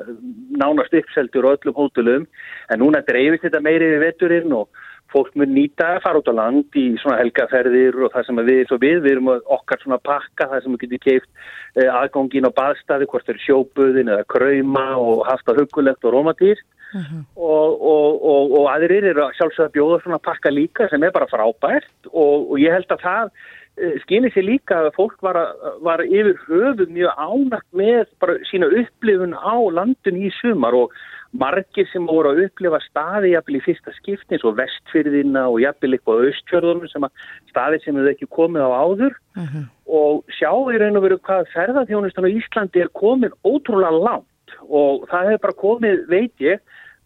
nánast 0.56 0.96
uppseldur 0.96 1.50
og 1.50 1.58
öllum 1.58 1.76
hótulum 1.82 2.28
en 2.72 2.80
núna 2.80 3.04
dreifist 3.04 3.44
þetta 3.44 3.62
meiri 3.66 3.92
yfir 3.92 4.06
veturinn 4.06 4.56
og 4.56 4.86
fólk 5.14 5.36
mun 5.38 5.54
nýta 5.54 5.94
að 5.96 6.04
fara 6.06 6.22
út 6.22 6.30
á 6.30 6.40
land 6.40 6.78
í 6.80 6.86
svona 7.02 7.20
helgaferðir 7.22 7.98
og 8.04 8.14
það 8.14 8.28
sem 8.28 8.42
við 8.42 8.62
erum 8.64 8.82
við, 8.82 9.00
við 9.06 9.16
erum 9.16 9.32
okkar 9.58 9.82
svona 9.84 10.00
pakka 10.04 10.50
það 10.52 10.64
sem 10.64 10.76
við 10.76 10.84
getum 10.84 11.04
keift 11.06 11.30
eh, 11.78 11.90
aðgóngin 11.90 12.50
á 12.50 12.58
baðstaði, 12.58 13.10
hvort 13.12 13.30
þeir 13.30 13.42
sjóbuðin 13.46 14.14
eða 14.14 14.30
krauma 14.34 14.86
og 15.00 15.26
haft 15.30 15.50
að 15.50 15.64
hugulegt 15.64 16.08
og 16.08 16.16
rómatýrt 16.18 16.64
uh 16.64 17.00
mhm. 17.00 17.08
-huh. 17.10 17.24
og, 17.36 17.82
og, 17.94 18.26
og, 18.34 18.56
og 18.60 18.70
aðrir 18.76 19.10
eru 19.12 19.30
sjálfsög 19.38 19.66
að 19.68 19.76
bjóða 19.78 20.02
svona 20.04 20.22
pakka 20.30 20.50
líka 20.50 20.90
sem 20.90 21.04
er 21.04 21.12
bara 21.12 21.32
frábært 21.32 22.12
og 22.12 22.60
ég 22.60 22.74
held 22.74 22.90
að 22.92 23.06
það 23.08 23.32
eh, 23.78 23.96
skilir 24.04 24.34
sér 24.34 24.46
líka 24.50 24.78
að 24.82 24.94
fólk 25.00 25.18
var, 25.22 25.38
að, 25.38 25.82
var 25.82 26.06
yfir 26.06 26.38
höfuð 26.48 26.90
mjög 26.90 27.12
ánægt 27.18 27.70
með 27.72 28.06
bara 28.20 28.38
sína 28.50 28.70
upplifun 28.70 29.34
á 29.34 29.56
landun 29.78 30.22
í 30.22 30.30
sumar 30.42 30.74
og 30.74 30.92
margir 31.34 31.88
sem 31.90 32.06
voru 32.06 32.34
að 32.34 32.44
upplifa 32.46 32.80
staði 32.86 33.34
jafnvel 33.34 33.58
í 33.58 33.64
fyrsta 33.66 33.94
skipti 33.96 34.36
eins 34.36 34.46
og 34.46 34.58
vestfyrðina 34.60 35.48
og 35.50 35.62
jafnvel 35.64 35.96
eitthvað 35.96 36.28
austfjörðunum 36.28 36.92
sem 36.92 37.08
að 37.08 37.26
staði 37.50 37.80
sem 37.82 37.98
hefur 37.98 38.12
ekki 38.12 38.30
komið 38.38 38.66
á 38.66 38.70
áður 38.70 39.16
uh 39.16 39.48
-huh. 39.48 39.64
og 40.00 40.36
sjá 40.38 40.52
í 40.54 40.78
raun 40.82 41.00
og 41.00 41.06
veru 41.08 41.18
hvað 41.18 41.50
ferðarþjónustan 41.56 42.30
á 42.30 42.36
Íslandi 42.38 42.84
er 42.84 42.94
komið 42.94 43.34
ótrúlega 43.42 43.98
langt 43.98 44.58
og 44.70 45.10
það 45.10 45.28
hefur 45.30 45.44
bara 45.46 45.62
komið, 45.66 46.06
veit 46.08 46.38
ég, 46.40 46.60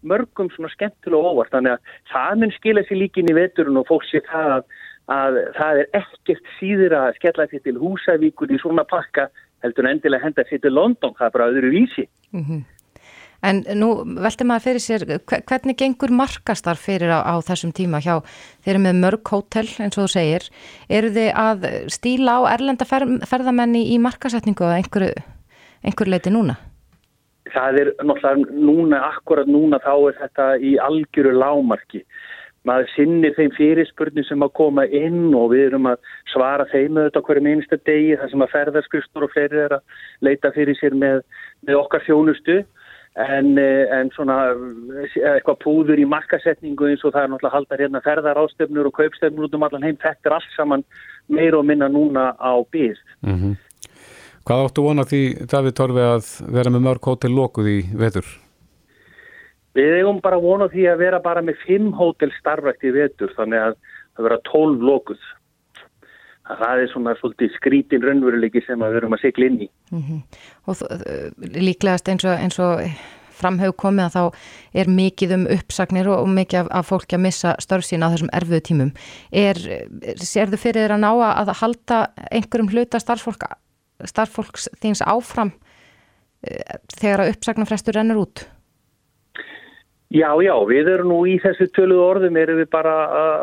mörgum 0.04 0.52
svona 0.52 0.70
skemmtilega 0.76 1.24
óvart 1.32 1.52
þannig 1.52 1.72
að 1.72 1.82
það 2.12 2.40
mun 2.40 2.52
skila 2.52 2.84
sér 2.84 3.02
líkin 3.02 3.32
í 3.32 3.38
veturinn 3.38 3.80
og 3.80 3.88
fólk 3.88 4.06
sér 4.12 4.24
það 4.28 4.52
að, 4.58 4.64
að 5.08 5.34
það 5.58 5.80
er 5.82 5.88
ekkert 6.04 6.46
síður 6.60 6.94
að 7.00 7.16
skella 7.16 7.48
sér 7.48 7.64
til 7.64 7.78
húsavíkur 7.80 8.52
í 8.52 8.60
svona 8.60 8.84
pakka 8.84 9.30
heldur 9.64 9.88
endilega 9.90 10.24
henda 10.28 10.44
sér 10.50 10.62
til 10.62 10.76
London, 10.76 11.16
það 11.18 11.28
er 11.28 11.36
bara 11.36 11.50
öðru 11.52 11.72
vísi. 11.72 12.06
Uh 12.34 12.40
mhm. 12.40 12.52
-huh. 12.52 12.77
En 13.46 13.62
nú 13.78 13.90
veltum 14.18 14.50
maður 14.50 14.66
fyrir 14.66 14.82
sér, 14.82 15.04
hvernig 15.30 15.78
gengur 15.78 16.14
markastar 16.14 16.80
fyrir 16.80 17.12
á, 17.14 17.22
á 17.22 17.38
þessum 17.46 17.74
tíma 17.76 18.02
hjá 18.02 18.18
þeir 18.66 18.74
eru 18.74 18.84
með 18.88 19.02
mörg 19.04 19.30
hótel 19.30 19.68
eins 19.78 19.98
og 19.98 20.08
þú 20.08 20.14
segir, 20.16 20.48
eru 20.90 21.12
þið 21.14 21.30
að 21.38 21.68
stíla 21.94 22.40
á 22.42 22.50
erlenda 22.56 22.88
fer, 22.90 23.06
ferðamenni 23.30 23.84
í 23.94 24.00
markasetningu 24.02 24.66
að 24.66 24.80
einhverju, 24.80 25.28
einhverju 25.86 26.14
leiti 26.16 26.34
núna? 26.34 26.58
Það 27.54 27.78
er 27.82 27.92
náttúrulega 28.04 28.58
núna, 28.58 29.04
akkurat 29.14 29.48
núna 29.48 29.80
þá 29.86 29.94
er 29.96 30.18
þetta 30.24 30.48
í 30.58 30.74
algjöru 30.84 31.36
lámarki. 31.38 32.02
Maður 32.68 32.90
sinnir 32.98 33.36
þeim 33.38 33.54
fyrirspurning 33.56 34.26
sem 34.28 34.42
að 34.44 34.56
koma 34.58 34.84
inn 34.92 35.30
og 35.38 35.54
við 35.54 35.70
erum 35.70 35.86
að 35.88 36.02
svara 36.34 36.66
þeim 36.74 36.98
auðvitað 36.98 37.28
hverju 37.30 37.44
minnsta 37.46 37.78
degi 37.88 38.18
þar 38.20 38.32
sem 38.34 38.44
að 38.44 38.52
ferðarskustur 38.56 39.28
og 39.28 39.32
fleiri 39.32 39.62
er 39.64 39.78
að 39.78 40.02
leita 40.28 40.52
fyrir 40.58 40.76
sér 40.82 40.98
með, 40.98 41.22
með 41.64 41.80
okkar 41.86 42.04
þjónustu 42.10 42.58
en, 43.18 43.58
eh, 43.58 44.00
en 44.00 44.10
svona 44.14 44.38
eh, 44.54 45.16
eitthvað 45.34 45.62
púður 45.64 46.02
í 46.02 46.06
markasetningu 46.10 46.92
eins 46.92 47.06
og 47.06 47.16
það 47.16 47.24
er 47.24 47.32
náttúrulega 47.32 47.56
haldar 47.56 47.82
hérna 47.82 48.02
ferðar 48.06 48.42
ástöfnur 48.44 48.90
og 48.90 48.98
kaupstöfnur 48.98 49.48
út 49.48 49.56
um 49.58 49.66
allan 49.66 49.88
heim 49.88 49.98
þetta 50.02 50.30
er 50.30 50.36
allt 50.38 50.52
saman 50.56 50.84
meir 51.28 51.58
og 51.58 51.66
minna 51.66 51.90
núna 51.90 52.36
á 52.38 52.54
býð 52.72 52.98
mm 53.22 53.38
-hmm. 53.38 53.56
Hvað 54.48 54.66
áttu 54.66 54.84
vona 54.84 55.04
því 55.04 55.48
David 55.52 55.76
Torfi 55.76 56.00
að 56.00 56.28
vera 56.56 56.70
með 56.72 56.82
mörg 56.86 57.02
hótel 57.04 57.34
lokuð 57.36 57.66
í 57.68 57.80
vetur? 58.00 58.28
Við 59.76 59.98
eigum 59.98 60.22
bara 60.22 60.40
vona 60.40 60.70
því 60.72 60.86
að 60.88 60.98
vera 60.98 61.20
bara 61.20 61.42
með 61.42 61.56
fimm 61.66 61.92
hótel 61.94 62.32
starfrækt 62.40 62.84
í 62.84 62.92
vetur 62.96 63.34
þannig 63.36 63.60
að 63.60 63.76
það 64.16 64.24
vera 64.24 64.40
tólf 64.48 64.80
lokuð 66.48 66.64
það 66.64 66.82
er 66.82 66.90
svona 66.92 67.14
svolítið 67.20 67.54
skrítin 67.58 68.04
raunveruleiki 68.04 68.64
sem 68.66 68.80
við 68.80 68.98
verum 68.98 69.16
að 69.16 69.22
sigla 69.22 69.46
inn 69.46 69.62
í. 69.62 69.70
Mm 69.92 70.02
-hmm. 70.02 70.20
Og 70.68 70.76
líklegast 71.56 72.10
eins 72.10 72.26
og, 72.26 72.40
eins 72.40 72.60
og 72.60 72.82
framhau 73.38 73.72
komið 73.74 74.06
að 74.06 74.16
þá 74.16 74.34
er 74.74 74.88
mikið 74.90 75.34
um 75.36 75.46
uppsagnir 75.48 76.08
og, 76.08 76.20
og 76.24 76.30
mikið 76.30 76.60
af, 76.60 76.68
af 76.72 76.86
fólki 76.90 77.16
að 77.16 77.26
missa 77.26 77.56
störf 77.60 77.86
sín 77.86 78.04
á 78.04 78.10
þessum 78.10 78.34
erfiðu 78.34 78.62
tímum. 78.62 78.92
Er, 79.32 79.56
sér 80.16 80.50
þau 80.50 80.58
fyrir 80.58 80.92
að 80.92 81.04
ná 81.04 81.12
að 81.14 81.54
halda 81.62 82.08
einhverjum 82.32 82.72
hluta 82.72 83.00
starffólk, 83.00 83.44
starffólks 84.04 84.70
þings 84.82 85.02
áfram 85.02 85.52
eh, 86.44 86.78
þegar 86.98 87.20
að 87.20 87.36
uppsagnarfrestur 87.36 87.94
rennur 87.94 88.26
út? 88.26 88.48
Já, 90.08 90.30
já, 90.40 90.54
við 90.64 90.88
erum 90.88 91.10
nú 91.12 91.18
í 91.28 91.36
þessu 91.44 91.68
töluðu 91.76 92.04
orðum, 92.06 92.38
erum 92.40 92.62
við 92.62 92.70
bara 92.72 92.94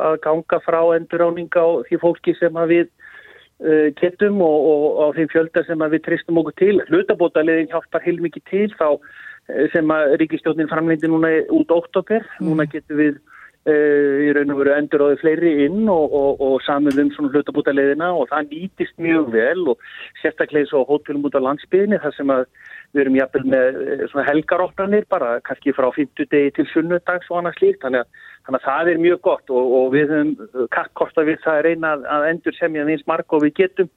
að 0.08 0.14
ganga 0.24 0.60
frá 0.64 0.78
enduráninga 0.96 1.60
á 1.60 1.68
því 1.84 1.98
fólki 2.00 2.32
sem 2.38 2.56
við 2.70 2.86
uh, 2.88 3.90
getum 4.00 4.40
og, 4.40 4.70
og 4.70 5.02
á 5.04 5.06
þeim 5.18 5.28
fjölda 5.34 5.64
sem 5.66 5.84
við 5.92 6.04
tristum 6.06 6.40
okkur 6.40 6.56
til. 6.62 6.78
Hlutabótaliðin 6.88 7.68
hjálpar 7.68 8.04
heilmikið 8.06 8.46
til 8.48 8.70
þá 8.78 8.88
uh, 8.96 9.66
sem 9.74 9.92
að 9.92 10.16
Ríkistjónin 10.22 10.72
framleindi 10.72 11.12
núna 11.12 11.34
út 11.52 11.74
óttoper. 11.76 12.24
Mm. 12.40 12.48
Núna 12.48 12.66
getum 12.72 12.96
við 13.02 13.20
uh, 13.20 14.24
í 14.24 14.32
raun 14.32 14.56
og 14.56 14.62
veru 14.62 14.72
enduráði 14.78 15.20
fleiri 15.20 15.52
inn 15.66 15.84
og, 15.92 16.16
og, 16.16 16.40
og 16.48 16.56
samið 16.64 17.02
um 17.04 17.12
svona 17.12 17.34
hlutabótaliðina 17.34 18.08
og 18.16 18.30
það 18.32 18.54
nýtist 18.54 18.96
mjög 19.04 19.28
vel 19.36 19.68
og 19.74 19.84
sérstaklega 20.22 20.72
svo 20.72 20.86
hótelum 20.88 21.28
út 21.28 21.36
á 21.36 21.44
landsbygðinni 21.44 22.00
þar 22.00 22.16
sem 22.16 22.32
að 22.32 22.48
Við 22.94 23.02
erum 23.02 23.18
jæfnvel 23.18 23.44
með 23.50 23.80
eh, 23.82 24.04
svona 24.12 24.26
helgaróttanir 24.28 25.06
bara 25.10 25.36
kannski 25.46 25.74
frá 25.74 25.88
50 25.96 26.30
degi 26.30 26.54
til 26.54 26.66
sunnudags 26.72 27.30
og 27.30 27.40
annað 27.40 27.58
slíkt 27.58 27.82
þannig 27.82 28.04
að, 28.04 28.24
þannig 28.46 28.60
að 28.60 28.68
það 28.68 28.90
er 28.92 29.04
mjög 29.04 29.22
gott 29.28 29.54
og, 29.54 29.76
og 29.78 29.86
við 29.96 30.14
höfum 30.14 30.34
eh, 30.46 30.66
kakkkorta 30.76 31.26
við 31.26 31.40
það 31.44 31.60
að 31.60 31.64
reyna 31.68 31.94
að 32.16 32.28
endur 32.30 32.58
semja 32.58 32.86
eins 32.86 33.06
marg 33.10 33.34
og 33.34 33.42
við 33.46 33.56
getum 33.62 33.90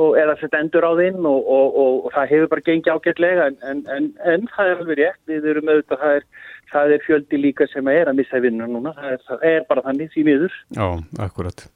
og 0.00 0.16
eða 0.16 0.36
setja 0.40 0.62
endur 0.62 0.86
á 0.88 0.92
þinn 0.96 1.20
og, 1.28 1.50
og, 1.52 2.08
það 2.14 2.30
hefur 2.30 2.50
bara 2.54 2.64
gengið 2.68 2.94
ágætlega 2.94 3.48
en, 3.50 3.58
en, 3.68 3.82
en, 3.92 4.08
en 4.32 4.48
það 4.54 4.70
er 4.70 4.80
alveg 4.80 5.00
rétt, 5.02 5.20
við 5.28 5.50
erum 5.52 5.68
auðvitað, 5.68 6.00
það 6.00 6.16
er, 6.16 6.26
það 6.72 6.94
er 6.96 7.04
fjöldi 7.06 7.42
líka 7.42 7.68
sem 7.68 7.92
er 7.92 8.08
að 8.08 8.18
missa 8.22 8.40
vinnu 8.40 8.70
núna, 8.70 8.94
það 8.96 9.12
er, 9.12 9.22
það 9.28 9.46
er 9.52 9.68
bara 9.68 9.84
þannig 9.90 10.12
því 10.14 10.26
miður. 10.30 10.58
Já, 10.78 10.88
akkurat. 11.26 11.66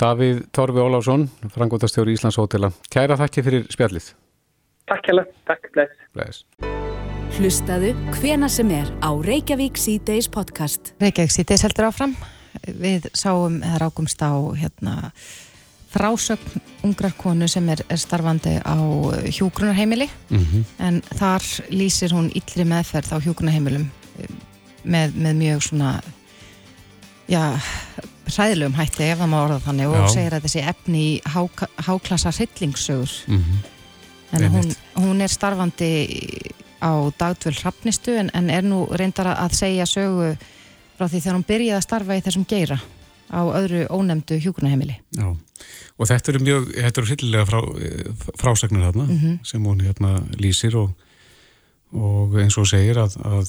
Davíð 0.00 0.42
Torfi 0.56 0.82
Óláfsson, 0.82 1.28
frangóttastjóri 1.52 2.16
Íslands 2.16 2.40
Hótela, 2.40 2.72
kæra 2.92 3.20
þakki 3.20 3.44
fyrir 3.44 3.68
spjallið. 3.74 4.12
Takk 4.92 5.06
hella, 5.08 5.22
takk, 5.48 5.70
bless. 5.72 5.92
bless. 6.12 6.40
Hlustaðu 7.38 7.94
hvena 8.18 8.48
sem 8.52 8.68
er 8.76 8.90
á 9.00 9.08
Reykjavík 9.24 9.78
C-Days 9.80 10.28
podcast. 10.28 10.90
Reykjavík 11.00 11.32
C-Days 11.32 11.64
heldur 11.64 11.86
áfram. 11.88 12.12
Við 12.68 13.08
sáum, 13.16 13.56
eða 13.64 13.80
rákumst 13.86 14.20
á 14.20 14.36
hérna, 14.52 15.14
frásögn 15.94 16.60
ungrar 16.84 17.16
konu 17.16 17.48
sem 17.48 17.72
er, 17.72 17.80
er 17.88 18.02
starfandi 18.04 18.58
á 18.60 18.76
hjógrunarheimili 19.32 20.10
mm 20.28 20.44
-hmm. 20.44 20.62
en 20.78 21.00
þar 21.16 21.42
lýsir 21.72 22.12
hún 22.12 22.28
yllri 22.36 22.68
meðferð 22.68 23.16
á 23.16 23.24
hjógrunarheimilum 23.24 23.90
með, 24.84 25.16
með 25.16 25.34
mjög 25.40 25.62
svona 25.62 26.02
já, 27.28 27.56
hræðilegum 28.28 28.76
hætti 28.76 29.08
ef 29.08 29.18
það 29.18 29.28
má 29.28 29.40
orða 29.44 29.60
þannig 29.60 29.88
og 29.88 29.96
já. 29.96 30.08
segir 30.14 30.34
að 30.34 30.42
þessi 30.44 30.68
efni 30.68 30.98
í 30.98 31.20
há, 31.24 31.48
háklassa 31.76 32.30
hryllingssögur 32.30 33.12
mm 33.28 33.38
-hmm 33.38 33.71
en 34.32 34.48
hún, 34.52 34.74
hún 34.96 35.20
er 35.20 35.30
starfandi 35.32 35.92
á 36.82 36.90
dagdvöld 37.18 37.60
hrappnistu 37.62 38.16
en, 38.18 38.30
en 38.34 38.50
er 38.50 38.64
nú 38.66 38.86
reyndar 38.90 39.30
að 39.34 39.54
segja 39.58 39.86
sögu 39.86 40.32
frá 40.96 41.06
því 41.06 41.20
þegar 41.20 41.36
hún 41.38 41.48
byrjaði 41.48 41.78
að 41.78 41.86
starfa 41.86 42.18
í 42.18 42.24
þessum 42.24 42.46
geira 42.48 42.80
á 43.32 43.40
öðru 43.44 43.84
ónemdu 43.92 44.38
hjúkunaheimili 44.42 44.98
Já, 45.16 45.28
og 45.32 46.10
þetta 46.10 46.32
eru 46.32 46.42
mjög 46.48 46.72
þetta 46.74 47.00
eru 47.02 47.12
hillilega 47.12 47.48
frá, 47.48 47.60
frásagnir 48.40 48.88
þarna 48.88 49.06
mm 49.06 49.18
-hmm. 49.18 49.38
sem 49.46 49.64
hún 49.64 49.80
hérna 49.80 50.12
lýsir 50.36 50.76
og, 50.76 50.90
og 51.92 52.36
eins 52.40 52.58
og 52.58 52.68
segir 52.68 52.98
að, 52.98 53.16
að 53.24 53.48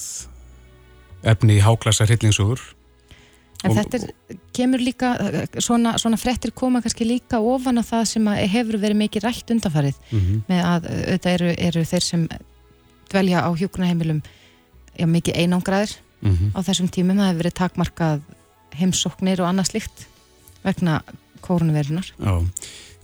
efni 1.33 1.57
í 1.57 1.63
háklassa 1.63 2.07
hillingsúr 2.07 2.61
En 3.63 3.71
þetta 3.77 3.99
er, 3.99 4.37
kemur 4.55 4.81
líka, 4.83 5.13
svona, 5.63 5.95
svona 6.01 6.19
frettir 6.19 6.51
koma 6.55 6.81
kannski 6.83 7.07
líka 7.07 7.39
ofan 7.39 7.79
á 7.79 7.83
það 7.87 8.05
sem 8.11 8.29
hefur 8.51 8.77
verið 8.81 8.99
mikið 8.99 9.27
rætt 9.27 9.53
undanfarið 9.55 9.99
mm 10.09 10.19
-hmm. 10.19 10.39
með 10.49 10.63
að 10.67 10.87
auðvitað 10.91 11.35
eru, 11.37 11.51
eru 11.69 11.83
þeir 11.91 12.03
sem 12.03 12.25
dvelja 13.11 13.43
á 13.47 13.49
hjókunaheimilum 13.55 14.21
mikið 14.99 15.37
einangraðir 15.41 15.95
mm 16.21 16.31
-hmm. 16.31 16.49
á 16.55 16.59
þessum 16.67 16.89
tímum. 16.89 17.17
Það 17.17 17.29
hefur 17.29 17.41
verið 17.43 17.59
takmarkað 17.61 18.21
heimsóknir 18.73 19.41
og 19.41 19.47
annað 19.47 19.69
slikt 19.71 20.07
vegna 20.63 21.01
kórunverðinar. 21.43 22.07
Já, 22.19 22.33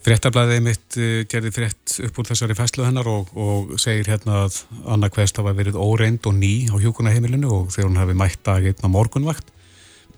frettablaðið 0.04 0.62
mitt 0.64 0.98
gerði 1.30 1.52
frett 1.52 2.00
upp 2.04 2.20
úr 2.20 2.28
þessari 2.32 2.56
fæslu 2.56 2.86
hennar 2.88 3.08
og, 3.08 3.32
og 3.36 3.80
segir 3.80 4.08
hérna 4.08 4.46
að 4.46 4.64
Anna 4.88 5.10
Kvest 5.10 5.38
hafa 5.38 5.54
verið 5.54 5.76
óreind 5.76 6.26
og 6.26 6.34
ný 6.34 6.68
á 6.72 6.76
hjókunaheimilinu 6.80 7.48
og 7.52 7.72
þegar 7.72 7.90
hún 7.90 8.02
hafi 8.02 8.14
mætt 8.14 8.44
daginn 8.44 8.84
á 8.84 8.88
morgunvakt 8.88 9.52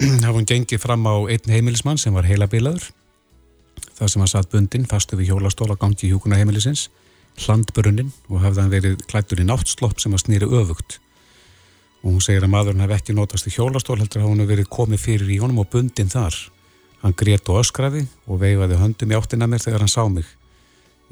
hafa 0.25 0.33
hún 0.33 0.47
gengið 0.49 0.81
fram 0.81 1.05
á 1.05 1.13
einn 1.29 1.53
heimilismann 1.53 1.99
sem 2.01 2.13
var 2.15 2.25
heilabilaður. 2.25 2.87
Það 3.97 4.09
sem 4.09 4.21
hann 4.23 4.31
satt 4.31 4.49
bundin 4.49 4.87
fastu 4.89 5.17
við 5.19 5.29
hjólastóla 5.31 5.77
gangi 5.77 6.07
í 6.07 6.11
hjúkuna 6.11 6.39
heimilisins 6.39 6.87
hlandbrunnin 7.39 8.11
og 8.29 8.41
hafði 8.43 8.61
hann 8.63 8.73
verið 8.73 9.03
klættur 9.09 9.41
í 9.41 9.45
náttslopp 9.47 10.01
sem 10.01 10.13
að 10.15 10.23
snýri 10.25 10.49
öfugt. 10.49 10.97
Og 12.01 12.15
hún 12.15 12.23
segir 12.23 12.43
að 12.45 12.53
maðurinn 12.55 12.81
hef 12.83 12.95
ekki 12.97 13.15
notast 13.15 13.47
í 13.47 13.53
hjólastól 13.53 13.99
heldur 13.99 14.23
að 14.23 14.31
hún 14.31 14.41
hef 14.41 14.49
verið 14.49 14.71
komið 14.73 15.03
fyrir 15.03 15.29
í 15.29 15.37
honum 15.41 15.61
og 15.61 15.69
bundin 15.71 16.09
þar. 16.11 16.37
Hann 17.01 17.17
grét 17.17 17.49
og 17.49 17.61
öskraði 17.61 18.07
og 18.27 18.41
veifaði 18.41 18.79
höndum 18.81 19.13
í 19.13 19.17
áttina 19.17 19.49
mér 19.49 19.61
þegar 19.63 19.85
hann 19.85 19.93
sá 19.93 20.01
mig. 20.09 20.25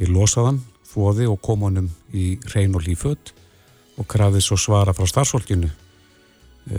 Ég 0.01 0.09
losaði 0.09 0.49
hann, 0.49 0.63
fóði 0.89 1.29
og 1.29 1.41
kom 1.45 1.67
honum 1.67 1.91
í 2.13 2.39
reyn 2.55 2.73
og 2.77 2.85
líföld 2.87 3.33
og 3.99 4.09
krafði 4.09 4.41
svo 4.41 4.57
svara 4.57 4.95
frá 4.97 5.05
starfsfólkinu 5.09 5.69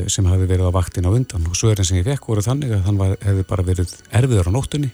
sem 0.08 0.26
hafi 0.30 0.46
verið 0.46 0.70
á 0.70 0.76
vaktin 0.76 1.08
á 1.08 1.10
undan 1.10 1.46
og 1.48 1.56
svörin 1.58 1.86
sem 1.86 1.98
ég 1.98 2.06
fekk 2.06 2.28
voru 2.30 2.44
þannig 2.44 2.74
að 2.76 2.84
hann 2.86 2.98
var, 3.00 3.14
hefði 3.24 3.46
bara 3.48 3.66
verið 3.66 3.94
erfiður 4.10 4.50
á 4.50 4.56
nóttunni 4.56 4.90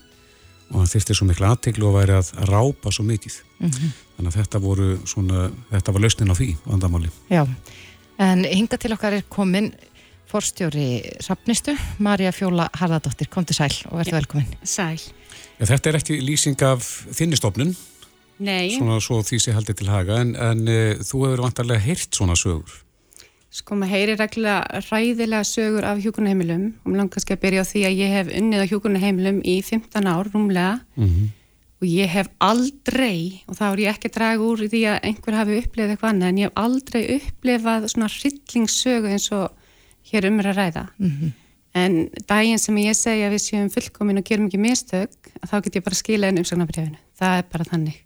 og 0.70 0.78
hann 0.80 0.90
þyrsti 0.90 1.16
svo 1.16 1.26
miklu 1.28 1.48
aðteglu 1.48 1.88
og 1.90 1.98
væri 1.98 2.16
að 2.16 2.30
rápa 2.50 2.92
svo 2.92 3.04
mikið 3.06 3.40
mm 3.58 3.70
-hmm. 3.70 3.90
þannig 4.16 4.30
að 4.30 4.38
þetta 4.40 4.62
voru 4.62 4.88
svona, 5.04 5.50
þetta 5.70 5.92
var 5.92 6.00
lausnin 6.00 6.32
á 6.32 6.34
því 6.34 6.48
vandamáli. 6.64 7.10
Já, 7.30 7.46
en 8.18 8.44
hinga 8.44 8.76
til 8.76 8.92
okkar 8.92 9.12
er 9.12 9.24
komin 9.28 9.72
forstjóri 10.26 11.02
Rappnistu, 11.28 11.76
Marja 11.98 12.32
Fjóla 12.32 12.68
Harðardóttir, 12.72 13.28
kom 13.30 13.44
til 13.44 13.54
sæl 13.54 13.72
og 13.90 13.98
verður 13.98 14.18
velkomin. 14.18 14.48
Sæl. 14.64 14.98
Já, 15.60 15.66
þetta 15.66 15.88
er 15.88 15.96
ekki 15.96 16.20
lýsing 16.20 16.62
af 16.62 16.82
þinnistofnun 17.12 17.76
Nei. 18.38 18.76
Svona 18.76 18.98
svo 19.00 19.22
því 19.24 19.38
sé 19.40 19.52
haldið 19.56 19.78
til 19.80 19.88
haga 19.88 20.20
en, 20.20 20.34
en 20.36 20.68
e, 20.68 20.80
þú 21.00 21.22
hefur 21.24 21.42
vantarlega 21.46 21.80
heyrt 21.80 22.10
svona 22.12 22.36
sögur 22.36 22.82
Sko 23.54 23.76
maður 23.78 23.94
heyri 23.94 24.14
reglulega 24.18 24.80
ræðilega 24.90 25.46
sögur 25.46 25.86
af 25.86 26.00
hjúkunarheimilum 26.02 26.64
og 26.82 26.90
mér 26.90 26.98
langar 26.98 27.14
kannski 27.14 27.36
að 27.36 27.42
byrja 27.44 27.62
á 27.62 27.70
því 27.70 27.82
að 27.86 27.98
ég 28.02 28.14
hef 28.16 28.32
unnið 28.40 28.62
á 28.66 28.70
hjúkunarheimilum 28.72 29.38
í 29.46 29.56
15 29.62 30.10
ár 30.10 30.30
rúmlega 30.32 30.72
mm 30.96 31.06
-hmm. 31.06 31.28
og 31.80 31.86
ég 31.88 32.08
hef 32.10 32.28
aldrei, 32.38 33.42
og 33.46 33.56
þá 33.56 33.64
er 33.72 33.78
ég 33.78 33.92
ekki 33.94 34.08
að 34.10 34.16
draga 34.18 34.42
úr 34.42 34.58
því 34.66 34.82
að 34.90 35.00
einhver 35.02 35.34
hafi 35.38 35.58
upplifað 35.62 35.90
eitthvað 35.90 36.10
annað 36.10 36.28
en 36.28 36.38
ég 36.38 36.46
hef 36.46 36.56
aldrei 36.56 37.02
upplifað 37.16 37.88
svona 37.88 38.12
hryllingssögu 38.16 39.08
eins 39.08 39.32
og 39.32 39.50
hér 40.10 40.26
um 40.26 40.40
er 40.40 40.46
að 40.46 40.56
ræða. 40.56 40.86
Mm 40.98 41.10
-hmm. 41.10 41.32
En 41.74 42.08
daginn 42.26 42.58
sem 42.58 42.76
ég 42.76 42.94
segja 42.94 43.28
að 43.28 43.34
við 43.34 43.42
séum 43.42 43.70
fullkomin 43.70 44.18
og 44.18 44.24
gerum 44.24 44.46
ekki 44.46 44.58
mistök, 44.58 45.10
þá 45.44 45.62
get 45.62 45.76
ég 45.76 45.84
bara 45.84 45.94
skila 45.94 46.26
einn 46.26 46.38
umsagnabriðinu. 46.38 46.96
Það 47.18 47.38
er 47.38 47.44
bara 47.52 47.64
þannig 47.64 48.05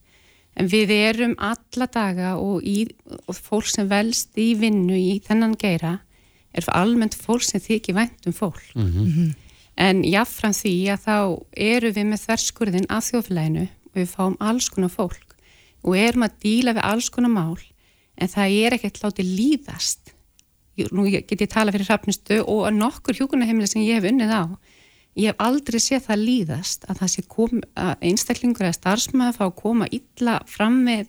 en 0.59 0.69
við 0.71 0.93
erum 0.95 1.35
alla 1.39 1.87
daga 1.87 2.35
og, 2.41 2.65
í, 2.67 2.89
og 3.27 3.37
fólk 3.37 3.69
sem 3.71 3.89
velst 3.91 4.39
í 4.39 4.53
vinnu 4.59 4.97
í 4.99 5.21
þennan 5.25 5.57
geira 5.61 5.99
er 6.51 6.67
almennt 6.75 7.15
fólk 7.15 7.45
sem 7.47 7.63
þykir 7.63 7.97
væntum 7.97 8.35
fólk. 8.35 8.63
Mm 8.75 8.91
-hmm. 8.93 9.35
en 9.77 10.03
jáfnfram 10.05 10.53
því 10.53 10.75
að 10.93 11.05
þá 11.07 11.19
eru 11.57 11.93
við 11.93 12.07
með 12.07 12.23
þverskurðin 12.25 12.91
af 12.91 13.11
þjóðfélaginu 13.11 13.67
og 13.69 13.95
við 13.95 14.09
fáum 14.09 14.37
alls 14.41 14.69
konar 14.69 14.91
fólk 14.91 15.37
og 15.83 15.97
erum 15.97 16.27
að 16.27 16.39
díla 16.43 16.75
við 16.75 16.85
alls 16.85 17.09
konar 17.09 17.31
mál 17.31 17.59
en 18.17 18.29
það 18.29 18.57
er 18.65 18.75
ekkert 18.75 19.03
látið 19.03 19.27
líðast. 19.39 20.15
Nú 20.93 21.09
get 21.11 21.41
ég 21.41 21.49
tala 21.49 21.73
fyrir 21.73 21.87
hrappnistu 21.87 22.43
og 22.45 22.73
nokkur 22.73 23.15
hjókunarheimili 23.15 23.67
sem 23.69 23.83
ég 23.83 24.01
hef 24.01 24.11
unnið 24.11 24.33
á 24.33 24.45
ég 25.19 25.31
hef 25.31 25.43
aldrei 25.43 25.81
séð 25.83 26.07
það 26.09 26.25
líðast 26.25 26.85
að 26.89 27.01
það 27.03 27.13
sé 27.15 27.25
kom, 27.29 27.63
að 27.75 28.05
einstaklingur 28.11 28.67
eða 28.69 28.79
starfsmæður 28.79 29.39
fá 29.39 29.45
að 29.47 29.57
koma 29.63 29.89
illa 29.91 30.37
fram 30.47 30.83
með 30.87 31.09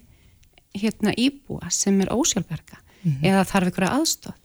hérna 0.78 1.14
íbúa 1.20 1.70
sem 1.74 2.00
er 2.02 2.14
ósjálfverka 2.14 2.78
mm 2.80 3.12
-hmm. 3.12 3.26
eða 3.28 3.44
þarf 3.52 3.72
ykkur 3.72 3.88
aðstof 3.90 4.36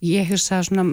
ég 0.00 0.30
hugsa 0.30 0.62
svona 0.64 0.84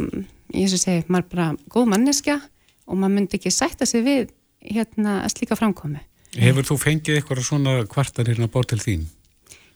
ég 0.53 0.69
sem 0.69 0.77
segi, 0.77 1.05
maður 1.07 1.23
er 1.23 1.29
bara 1.35 1.55
góð 1.69 1.85
manneskja 1.93 2.41
og 2.87 2.97
maður 2.97 3.15
myndi 3.15 3.37
ekki 3.37 3.51
sætta 3.51 3.85
sig 3.85 4.03
við 4.03 4.29
hérna 4.61 5.23
að 5.23 5.33
slíka 5.35 5.55
framkomi 5.55 5.99
Hefur 6.37 6.63
þú 6.63 6.77
fengið 6.77 7.15
eitthvað 7.15 7.43
svona 7.43 7.85
kvartar 7.87 8.27
hérna 8.27 8.47
bort 8.51 8.69
til 8.69 8.79
þín? 8.79 9.07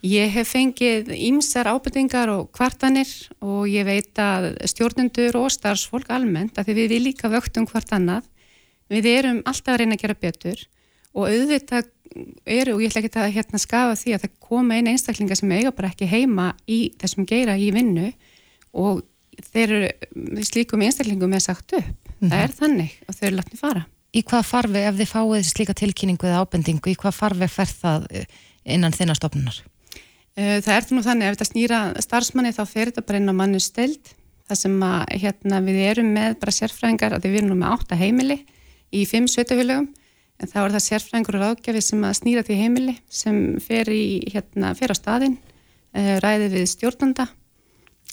Ég 0.01 0.31
hef 0.33 0.55
fengið 0.55 1.11
ímsar 1.13 1.67
ábyrtingar 1.69 2.31
og 2.33 2.47
kvartanir 2.57 3.09
og 3.37 3.67
ég 3.69 3.85
veit 3.85 4.17
að 4.17 4.55
stjórnendur 4.71 5.37
og 5.37 5.51
starfsfólk 5.53 6.09
almennt 6.09 6.57
að 6.57 6.71
því 6.71 6.75
við 6.79 6.93
við 6.95 7.03
líka 7.05 7.29
vöktum 7.29 7.67
hvart 7.69 7.93
annað. 7.93 8.25
Við 8.89 9.09
erum 9.11 9.43
alltaf 9.45 9.75
að 9.75 9.83
reyna 9.83 9.97
að 9.99 10.01
gera 10.01 10.17
betur 10.25 10.63
og 11.13 11.27
auðvitað 11.29 11.91
eru 12.49 12.75
og 12.75 12.81
ég 12.81 12.89
ætla 12.89 13.03
ekki 13.03 13.21
að 13.21 13.35
hérna 13.37 13.61
skafa 13.61 13.95
því 13.99 14.15
að 14.15 14.25
það 14.25 14.37
koma 14.49 14.75
einn 14.75 14.89
einstaklinga 14.89 15.37
sem 15.37 15.53
eiga 15.53 15.71
bara 15.75 15.91
ekki 15.93 16.09
heima 16.09 16.51
í 16.65 16.81
þessum 16.99 17.27
geira 17.29 17.55
í 17.55 17.69
vinnu 17.75 18.09
og 18.73 19.03
þeir 19.53 19.75
eru 19.77 20.45
slíkum 20.47 20.81
einstaklingum 20.81 21.33
er 21.37 21.43
sagt 21.45 21.77
upp. 21.77 21.85
Mm 21.85 22.27
-hmm. 22.27 22.29
Það 22.29 22.43
er 22.43 22.55
þannig 22.57 22.91
og 23.07 23.15
þau 23.15 23.25
eru 23.27 23.35
látni 23.35 23.57
fara. 23.59 23.85
Í 24.11 24.23
hvað 24.23 24.45
farfi 24.45 24.81
ef 24.81 24.95
þið 24.95 25.13
fáið 25.13 25.43
slíka 25.45 25.73
tilkynningu 25.73 26.27
eða 26.27 26.41
ábendingu, 26.41 26.89
í 26.89 26.97
hvað 26.99 27.13
farfi 27.15 27.47
fer 27.47 27.69
það 27.69 28.07
innan 28.65 28.91
þinnastofnunar? 28.91 29.61
Eh, 29.61 29.80
það 30.35 30.73
er 30.75 30.85
þannig 30.87 31.27
ef 31.27 31.35
þetta 31.35 31.49
snýra 31.49 31.79
starfsmanni 31.99 32.53
þá 32.55 32.63
fer 32.65 32.91
þetta 32.91 33.05
bara 33.07 33.19
inn 33.19 33.31
á 33.31 33.35
mannu 33.35 33.59
steld 33.59 34.13
það 34.51 34.59
sem 34.59 34.77
að 34.83 35.01
hérna, 35.23 35.61
við 35.63 35.79
erum 35.87 36.11
með 36.15 36.37
bara 36.41 36.53
sérfræðingar 36.55 37.15
að 37.15 37.27
við 37.27 37.37
erum 37.39 37.51
nú 37.51 37.57
með 37.59 37.75
átta 37.75 37.99
heimili 37.99 38.37
í 38.91 39.03
fimm 39.07 39.27
sveitafélögum 39.31 39.89
en 40.41 40.49
þá 40.49 40.57
er 40.63 40.73
það 40.75 40.85
sérfræðingur 40.87 41.37
og 41.37 41.43
ráðgjafi 41.45 41.83
sem 41.85 42.03
að 42.07 42.17
snýra 42.19 42.43
til 42.47 42.57
heimili 42.59 42.95
sem 43.11 43.37
fer, 43.63 43.91
í, 43.93 44.23
hérna, 44.33 44.73
fer 44.77 44.91
á 44.91 44.95
staðin 44.97 45.37
eh, 45.95 46.17
ræði 46.23 46.49
við 46.55 46.67
stjórnanda 46.73 47.27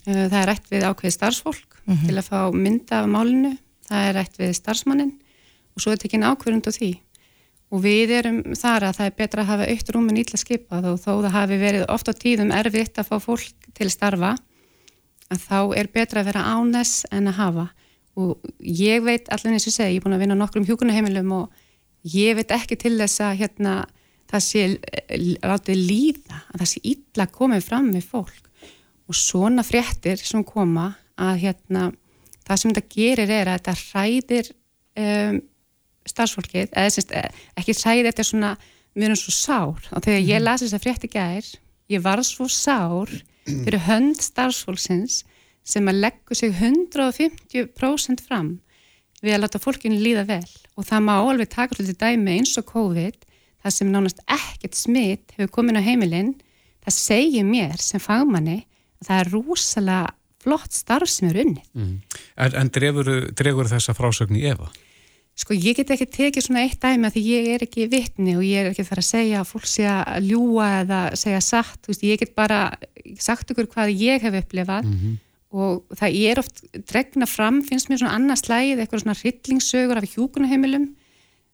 eh, 0.07 0.26
það 0.28 0.38
er 0.42 0.48
rætt 0.52 0.70
við 0.70 0.87
ákveði 0.87 1.14
starfsfólk 1.16 1.81
mm 1.85 1.94
-hmm. 1.94 2.07
til 2.07 2.18
að 2.18 2.28
fá 2.28 2.40
mynda 2.54 3.02
af 3.02 3.11
málinu 3.11 3.54
það 3.88 4.09
er 4.09 4.18
rætt 4.20 4.38
við 4.38 4.54
starfsmannin 4.61 5.14
og 5.74 5.83
svo 5.83 5.92
er 5.92 5.98
þetta 5.98 6.11
ekki 6.11 6.22
ákverðund 6.26 6.70
á 6.70 6.72
því 6.74 6.92
og 7.68 7.83
við 7.85 8.12
erum 8.16 8.38
þar 8.57 8.88
að 8.88 8.98
það 8.98 9.11
er 9.11 9.16
betra 9.18 9.42
að 9.44 9.50
hafa 9.52 9.70
aukt 9.72 9.90
rúmin 9.92 10.20
ítla 10.22 10.40
skipað 10.40 10.87
og 10.92 11.00
þó 11.02 11.11
það 11.11 11.35
hafi 11.35 11.59
verið 11.61 11.88
oft 11.92 12.09
á 12.09 12.14
tíðum 12.16 12.52
erfitt 12.57 13.00
að 13.00 13.11
fá 13.11 13.16
fólk 13.20 13.68
til 13.76 13.90
starfa 13.92 14.35
að 15.28 15.44
þá 15.44 15.59
er 15.76 15.90
betra 15.92 16.22
að 16.22 16.31
vera 16.31 16.46
áness 16.57 17.04
en 17.12 17.28
að 17.28 17.38
hafa. 17.42 17.66
Og 18.18 18.50
ég 18.64 19.04
veit 19.04 19.28
allir 19.31 19.54
eins 19.54 19.68
og 19.68 19.74
segja, 19.74 19.92
ég 19.92 20.00
er 20.00 20.07
búin 20.07 20.16
að 20.16 20.24
vinna 20.24 20.38
nokkrum 20.38 20.66
hjókunaheimilum 20.66 21.35
og 21.37 21.61
ég 22.09 22.38
veit 22.38 22.54
ekki 22.57 22.78
til 22.81 22.96
þess 22.96 23.22
að 23.26 23.42
hérna, 23.42 23.74
það 24.28 24.44
sé 24.46 24.64
látið 25.44 25.83
líða, 25.85 26.40
að 26.48 26.62
það 26.62 26.70
sé 26.72 26.83
ítla 26.94 27.28
komið 27.37 27.68
fram 27.68 27.92
með 27.92 28.09
fólk. 28.09 28.48
Og 29.09 29.16
svona 29.16 29.64
fréttir 29.64 30.20
sem 30.20 30.42
koma 30.44 30.90
að 31.20 31.44
hérna, 31.44 31.87
það 32.48 32.62
sem 32.62 32.74
þetta 32.74 32.96
gerir 32.96 33.33
er 33.37 33.52
að 33.52 33.61
þetta 33.61 33.76
hræðir 33.85 34.50
um, 35.04 35.40
starfsfólkið, 36.11 36.68
eða 36.73 36.92
sérst, 36.94 37.14
eh, 37.14 37.31
ekki 37.61 37.77
sæði 37.77 38.07
þetta 38.09 38.27
svona, 38.27 38.53
við 38.94 39.09
erum 39.09 39.21
svo 39.21 39.35
sár 39.35 39.88
og 39.92 40.05
þegar 40.05 40.21
ég 40.21 40.38
mhm. 40.38 40.44
lasi 40.44 40.66
þess 40.66 40.79
að 40.79 40.87
frétti 40.87 41.11
gær 41.12 41.51
ég 41.88 42.05
var 42.05 42.23
svo 42.27 42.49
sár 42.53 43.12
fyrir 43.49 43.81
hönd 43.87 44.21
starfsfólksins 44.23 45.23
sem 45.68 45.88
að 45.88 46.03
leggu 46.05 46.37
sig 46.37 46.53
150% 46.55 48.25
fram 48.25 48.59
við 49.23 49.35
að 49.35 49.42
láta 49.44 49.61
fólkinu 49.62 49.99
líða 50.01 50.27
vel 50.29 50.51
og 50.77 50.87
það 50.88 51.07
má 51.07 51.14
alveg 51.16 51.51
taka 51.53 51.77
svolítið 51.77 52.01
dæmi 52.03 52.37
eins 52.38 52.55
og 52.61 52.68
COVID 52.71 53.25
það 53.64 53.75
sem 53.75 53.90
nánast 53.92 54.23
ekkert 54.25 54.79
smitt 54.79 55.35
hefur 55.37 55.53
komin 55.59 55.81
á 55.81 55.83
heimilinn 55.83 56.35
það 56.85 56.99
segir 56.99 57.49
mér 57.49 57.81
sem 57.83 58.03
fagmanni 58.03 58.61
að 59.01 59.11
það 59.11 59.23
er 59.23 59.33
rúsalega 59.35 60.14
flott 60.38 60.77
starf 60.77 61.11
sem 61.11 61.31
er 61.33 61.40
unni 61.44 61.64
mm. 61.75 61.94
En, 62.38 62.55
en 62.62 62.71
drefur 62.73 63.73
þessa 63.73 63.97
frásögn 63.97 64.38
í 64.38 64.47
Eva? 64.53 64.71
Sko 65.38 65.55
ég 65.55 65.77
get 65.79 65.92
ekki 65.94 66.09
tekið 66.11 66.48
svona 66.48 66.64
eitt 66.66 66.81
dæmi 66.83 67.07
að 67.07 67.14
því 67.14 67.22
ég 67.29 67.48
er 67.55 67.64
ekki 67.68 67.87
vittni 67.92 68.35
og 68.35 68.42
ég 68.42 68.64
er 68.64 68.72
ekki 68.72 68.87
þar 68.88 69.03
að 69.05 69.07
segja 69.07 69.40
að 69.40 69.51
fólk 69.53 69.68
sé 69.70 69.85
að 69.87 70.27
ljúa 70.33 70.66
eða 70.81 71.01
segja 71.20 71.42
satt, 71.46 71.79
veist, 71.87 72.03
ég 72.03 72.18
get 72.18 72.35
bara 72.38 72.72
sagt 73.22 73.53
ykkur 73.55 73.68
hvað 73.70 73.92
ég 73.94 74.27
hef 74.27 74.38
upplefað 74.40 74.88
mm 74.88 74.96
-hmm. 74.98 75.14
og 75.55 75.98
það 76.01 76.18
er 76.27 76.42
oft 76.42 76.64
dregna 76.90 77.27
fram, 77.31 77.62
finnst 77.62 77.88
mér 77.88 78.03
svona 78.03 78.16
annars 78.18 78.42
slæð 78.48 78.83
eitthvað 78.83 79.05
svona 79.05 79.20
hrillingssögur 79.20 79.96
af 80.03 80.11
hjúkunaheimilum 80.11 80.88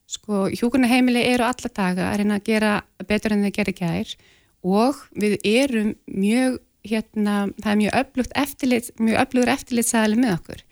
sko 0.07 0.49
hjúkunaheimili 0.49 1.21
eru 1.21 1.45
alla 1.45 1.69
daga 1.69 2.11
að 2.11 2.17
reyna 2.19 2.41
að 2.41 2.47
gera 2.49 2.73
betur 3.09 3.33
en 3.33 3.45
þeir 3.45 3.57
gera 3.59 3.73
gær 3.73 4.17
og 4.65 4.97
við 5.13 5.37
erum 5.45 5.95
mjög 6.09 6.59
hérna, 6.85 7.53
það 7.61 7.71
er 7.73 7.81
mjög 7.81 7.95
öflugt 8.01 8.33
eftirlit, 8.37 8.91
mjög 9.01 9.21
öflugur 9.23 9.53
eftirlitsæðali 9.55 10.21
með 10.21 10.37
okkur 10.39 10.64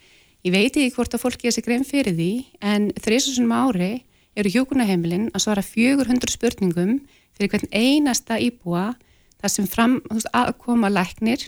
Ég 0.43 0.51
veit 0.51 0.75
ekki 0.75 0.91
hvort 0.97 1.13
að 1.15 1.23
fólki 1.23 1.47
er 1.47 1.55
sér 1.55 1.67
grein 1.69 1.85
fyrir 1.87 2.17
því 2.19 2.31
en 2.67 2.89
þrjusunum 2.99 3.53
ári 3.55 3.93
eru 4.35 4.51
hjókunaheimilinn 4.51 5.29
að 5.31 5.45
svara 5.45 5.63
400 5.63 6.33
spurningum 6.35 6.97
fyrir 7.37 7.53
hvern 7.53 7.71
einasta 7.71 8.41
íbúa 8.43 8.93
þar 9.43 9.53
sem 9.53 9.69
fram 9.71 10.01
aðkoma 10.35 10.91
læknir, 10.91 11.45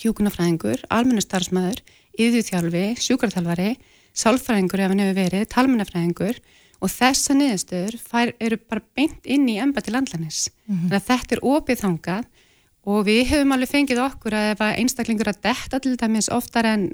hjókunafræðingur, 0.00 0.82
almennustarfsmæður, 0.92 1.80
yðjúþjálfi, 2.20 2.84
sjúkarþjálfari, 3.00 3.70
sálfræðingur 4.16 4.82
ef 4.84 4.92
hann 4.92 5.02
hefur 5.02 5.18
verið, 5.18 5.46
talmennafræðingur 5.52 6.40
og 6.82 6.92
þessa 6.92 7.36
niðurstöður 7.36 7.96
fær, 8.00 8.34
eru 8.40 8.58
bara 8.68 8.84
beint 8.96 9.24
inn 9.24 9.48
í 9.48 9.58
emba 9.62 9.80
til 9.80 9.94
landlænis. 9.96 10.50
Mm 10.66 10.74
-hmm. 10.74 10.88
Þannig 10.88 11.00
að 11.00 11.08
þetta 11.08 11.36
er 11.36 11.44
opið 11.54 11.80
þangað 11.84 12.24
og 12.82 13.06
við 13.06 13.22
hefum 13.30 13.52
alveg 13.52 13.72
fengið 13.72 14.04
okkur 14.04 14.34
að 14.34 14.50
ef 14.52 14.60
einstaklingur 14.60 15.28
að 15.28 15.42
detta 15.48 15.78
til 15.78 15.96
dæmis 15.96 16.28
oftar 16.28 16.66
en 16.66 16.90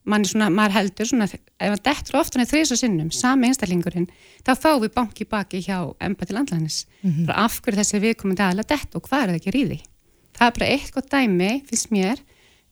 Svona, 0.00 0.48
maður 0.48 0.72
heldur 0.78 1.06
svona, 1.06 1.26
ef 1.28 1.40
það 1.60 1.82
dettur 1.84 2.16
oftan 2.18 2.40
eða 2.40 2.50
þrýsa 2.54 2.76
sinnum, 2.80 3.10
sami 3.12 3.50
einstaklingurinn 3.50 4.08
þá 4.46 4.54
fáum 4.56 4.80
við 4.80 4.94
banki 4.96 5.26
baki 5.28 5.60
hjá 5.60 5.92
emba 6.00 6.24
til 6.26 6.38
andlæðnis, 6.40 6.86
mm 7.02 7.10
-hmm. 7.10 7.32
af 7.36 7.60
hverju 7.60 7.78
þessi 7.78 8.00
viðkomandi 8.00 8.42
aðla 8.42 8.64
dett 8.64 8.96
og 8.96 9.04
hvað 9.04 9.22
er 9.22 9.28
það 9.28 9.38
ekki 9.40 9.54
ríði 9.54 9.80
það 10.40 10.48
er 10.48 10.56
bara 10.56 10.72
eitt 10.72 10.92
gott 10.94 11.10
dæmi, 11.12 11.52
finnst 11.68 11.90
mér 11.92 12.20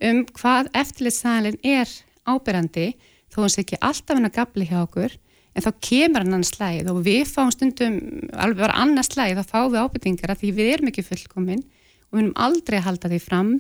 um 0.09 0.21
hvað 0.39 0.71
eftirlitstæðalinn 0.79 1.59
er 1.67 1.91
ábyrrandi, 2.29 2.93
þó 3.33 3.43
hans 3.45 3.59
ekki 3.61 3.81
alltaf 3.81 4.17
henn 4.17 4.29
að 4.29 4.37
gabli 4.39 4.69
hjá 4.69 4.79
okkur 4.85 5.17
en 5.53 5.65
þá 5.65 5.71
kemur 5.85 6.25
hann 6.25 6.37
annar 6.39 6.49
slæð 6.49 6.93
og 6.93 7.03
við 7.07 7.27
fáum 7.29 7.51
stundum 7.53 7.99
alveg 8.33 8.63
bara 8.63 8.79
annar 8.85 9.07
slæð, 9.07 9.41
þá 9.41 9.53
fáum 9.53 9.73
við 9.75 9.83
ábyrtingar 9.85 10.33
að 10.33 10.45
því 10.45 10.53
við 10.57 10.73
erum 10.77 10.93
ekki 10.93 11.05
fullkominn 11.05 11.65
og 11.65 12.17
við 12.17 12.23
erum 12.23 12.37
aldrei 12.47 12.79
að 12.79 12.87
halda 12.87 13.13
því 13.13 13.21
fram 13.25 13.53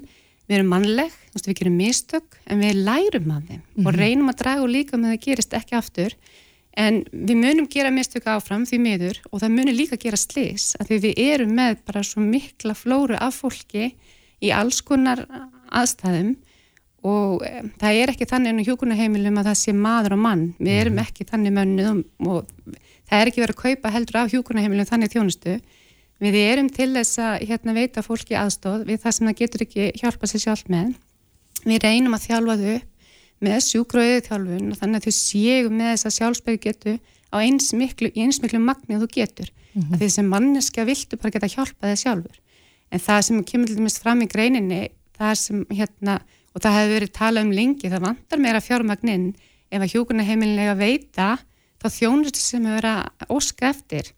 við 0.48 0.58
erum 0.58 0.70
mannleg, 0.72 1.14
við 1.38 1.54
gerum 1.60 1.78
mistök 1.78 2.38
en 2.48 2.62
við 2.64 2.82
lærum 2.88 3.30
af 3.30 3.42
þeim 3.46 3.60
mm 3.60 3.62
-hmm. 3.62 3.86
og 3.86 3.92
mhm. 3.92 4.00
reynum 4.00 4.28
að 4.32 4.38
draga 4.42 4.62
og 4.62 4.70
líka 4.72 4.96
með 4.96 5.12
það 5.12 5.24
gerist 5.26 5.54
ekki 5.54 5.76
aftur 5.76 6.14
en 6.78 7.04
við 7.12 7.36
munum 7.36 7.68
gera 7.70 7.90
mistök 7.90 8.26
áfram 8.26 8.64
því 8.66 8.78
miður 8.78 9.20
og 9.30 9.40
það 9.42 9.54
munum 9.54 9.74
líka 9.74 9.96
gera 9.96 10.16
slis 10.16 10.76
að 10.78 10.88
því 10.88 10.98
við 11.04 11.14
erum 11.18 11.54
með 11.54 11.78
bara 11.86 12.02
svo 12.02 12.20
mikla 12.22 12.74
flóru 12.74 13.16
af 13.18 13.40
fólki 13.42 13.94
í 14.40 14.50
alls 14.54 14.80
konar 14.80 15.24
aðstæðum 15.70 16.36
og 17.06 17.42
e, 17.46 17.62
það 17.78 18.00
er 18.02 18.12
ekki 18.12 18.26
þannig 18.26 18.52
ennum 18.52 18.68
hjókunaheimilum 18.68 19.38
að 19.38 19.50
það 19.50 19.58
sé 19.62 19.72
maður 19.72 20.16
og 20.16 20.22
mann 20.22 20.54
við 20.58 20.80
erum 20.80 20.94
mhm. 20.98 21.04
ekki 21.04 21.28
þannig 21.28 21.52
mönnuð 21.58 22.04
og 22.26 22.46
það 23.08 23.20
er 23.20 23.30
ekki 23.30 23.42
verið 23.42 23.56
að 23.56 23.62
kaupa 23.62 23.94
heldur 23.94 24.20
af 24.22 24.32
hjókunaheimilum 24.32 24.88
þannig 24.88 25.14
þjónustu 25.14 25.60
Við 26.18 26.36
erum 26.42 26.68
til 26.74 26.90
þess 26.96 27.20
að 27.22 27.44
hérna, 27.46 27.74
veita 27.76 28.02
fólki 28.02 28.34
aðstóð 28.34 28.88
við 28.88 29.02
það 29.04 29.14
sem 29.14 29.28
það 29.28 29.36
getur 29.38 29.64
ekki 29.64 29.90
hjálpa 30.00 30.26
sér 30.26 30.42
sjálf 30.42 30.64
með. 30.72 30.96
Við 31.62 31.78
reynum 31.84 32.16
að 32.16 32.24
þjálfa 32.26 32.56
þau 32.62 32.78
með 33.46 33.60
sjúkröðið 33.68 34.24
þjálfun 34.26 34.72
og 34.72 34.80
þannig 34.80 34.98
að 34.98 35.06
þau 35.06 35.16
séu 35.18 35.70
með 35.70 35.92
þessa 35.92 36.12
sjálfsbyggu 36.16 36.62
getu 36.64 36.96
á 37.30 37.36
eins 37.38 37.70
miklu, 37.76 38.10
eins 38.18 38.40
miklu 38.42 38.58
magni 38.62 38.96
að 38.96 39.04
þú 39.04 39.10
getur. 39.14 39.52
Mm 39.74 39.82
-hmm. 39.82 39.94
að 39.94 40.02
því 40.02 40.08
sem 40.10 40.28
manneska 40.32 40.84
viltu 40.84 41.16
bara 41.16 41.30
geta 41.30 41.52
hjálpa 41.54 41.92
þig 41.92 42.02
sjálfur. 42.02 42.36
En 42.90 43.00
það 43.00 43.22
sem 43.22 43.44
kemur 43.44 43.66
til 43.68 43.76
dæmis 43.76 43.98
fram 44.02 44.22
í 44.22 44.26
greininni 44.26 44.88
það 45.18 45.34
sem 45.34 45.66
hérna 45.70 46.18
og 46.54 46.62
það 46.62 46.76
hefur 46.78 46.94
verið 46.96 47.12
talað 47.12 47.44
um 47.44 47.52
lengi, 47.52 47.90
það 47.90 48.06
vantar 48.06 48.38
meira 48.38 48.60
fjármagninn 48.60 49.34
ef 49.70 49.82
að 49.82 49.92
hjókunarheimilinlega 49.92 50.74
veita 50.74 51.38
þá 51.78 51.88
þjónustu 51.94 52.40
sem 52.42 52.66
hefur 52.66 52.88
að 52.90 53.28
óska 53.28 53.68
eftir 53.70 54.12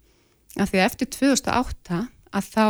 af 0.58 0.72
því 0.72 0.80
að 0.80 0.86
eftir 0.86 1.10
2008 1.18 2.00
að 2.30 2.48
þá 2.54 2.66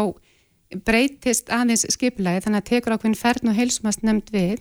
breytist 0.87 1.51
aðeins 1.51 1.87
skipulagi 1.90 2.45
þannig 2.45 2.62
að 2.62 2.69
tekur 2.69 2.95
ákveðin 2.97 3.19
færn 3.19 3.51
og 3.51 3.57
heilsumast 3.59 4.05
nefnd 4.07 4.31
við 4.35 4.61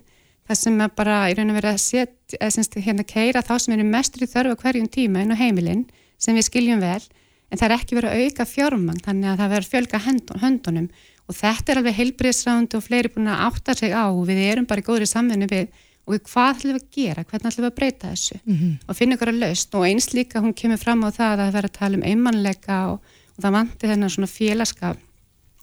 það 0.49 0.57
sem 0.57 0.79
er 0.81 0.93
bara 0.97 1.17
í 1.29 1.35
raun 1.37 1.51
og 1.53 1.59
verið 1.59 1.75
að 1.75 1.83
setja 1.83 2.39
eða 2.39 2.53
semst 2.55 2.77
hérna 2.81 3.05
keira 3.05 3.43
þá 3.45 3.55
sem 3.61 3.75
eru 3.75 3.85
mestur 3.85 4.25
í 4.25 4.29
þörfu 4.31 4.57
hverjum 4.63 4.89
tíma 4.89 5.21
inn 5.21 5.35
á 5.35 5.37
heimilin 5.37 5.83
sem 6.17 6.37
við 6.37 6.47
skiljum 6.49 6.81
vel 6.81 7.03
en 7.49 7.57
það 7.57 7.67
er 7.67 7.75
ekki 7.75 7.97
verið 7.97 8.15
að 8.15 8.23
auka 8.25 8.47
fjármang 8.49 9.03
þannig 9.05 9.29
að 9.29 9.41
það 9.41 9.53
verður 9.53 9.69
fjölga 9.73 10.01
höndunum. 10.43 10.89
Og 11.29 11.37
þetta 11.37 11.71
er 11.71 11.79
alveg 11.81 11.97
heilbriðsránd 11.99 12.75
og 12.77 12.85
fleiri 12.85 13.11
búin 13.13 13.29
að 13.29 13.43
átta 13.47 13.75
sig 13.77 13.93
á 13.93 14.09
við 14.25 14.41
erum 14.47 14.67
bara 14.69 14.81
í 14.81 14.85
góðri 14.85 15.09
samfunni 15.09 15.49
við 15.49 15.67
og 16.07 16.17
hvað 16.25 16.51
ætlum 16.55 16.73
við 16.73 16.79
að 16.79 16.89
gera, 16.95 17.23
hvernig 17.23 17.51
ætlum 17.51 17.65
við 17.65 17.69
að 17.69 17.77
breyta 17.79 18.11
þessu? 18.13 18.39
Mm 18.45 18.55
-hmm. 18.55 18.73
og 18.87 18.95
finna 18.97 19.15
ykkur 19.15 19.31
að 19.31 19.41
laust 19.43 19.75
og 19.75 19.85
eins 19.85 20.07
líka 20.13 20.41
hún 20.41 20.55
kemur 20.55 20.77
fram 20.77 21.03
á 21.05 21.09
það 21.11 21.31
að 21.31 21.39
það 21.39 21.53
verður 21.53 21.69
að 21.69 21.79
tala 21.79 21.97
um 21.97 22.07
einmannleika 22.11 22.77
og, 22.91 22.97
og 23.37 23.43
það 23.43 23.55
vanti 23.57 23.87
þennan 23.87 24.09
svona 24.09 24.27
félagskap. 24.27 24.97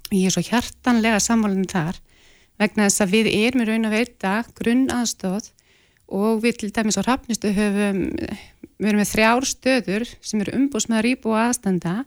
Og 0.06 0.14
ég 0.14 0.26
er 0.26 0.34
svo 0.34 0.42
hjartanlega 0.42 1.20
sammálinn 1.20 1.66
þar 1.66 1.96
vegna 2.58 2.86
þess 2.86 3.00
að 3.00 3.12
við 3.12 3.26
erum 3.34 3.62
í 3.62 3.66
raun 3.68 3.88
að 3.88 3.96
veita 3.96 4.44
grunn 4.54 4.86
aðstóð 4.90 5.50
og 6.06 6.42
við 6.42 6.60
til 6.60 6.70
dæmis 6.70 6.98
á 6.98 7.02
rafnistu 7.02 7.50
höfum 7.50 8.14
við 8.78 8.88
erum 8.88 9.00
með 9.00 9.10
þrjár 9.10 9.48
stöður 9.48 10.04
sem 10.20 10.40
eru 10.40 10.54
umbúsmaður 10.60 11.10
íbúa 11.10 11.48
aðstanda. 11.48 12.04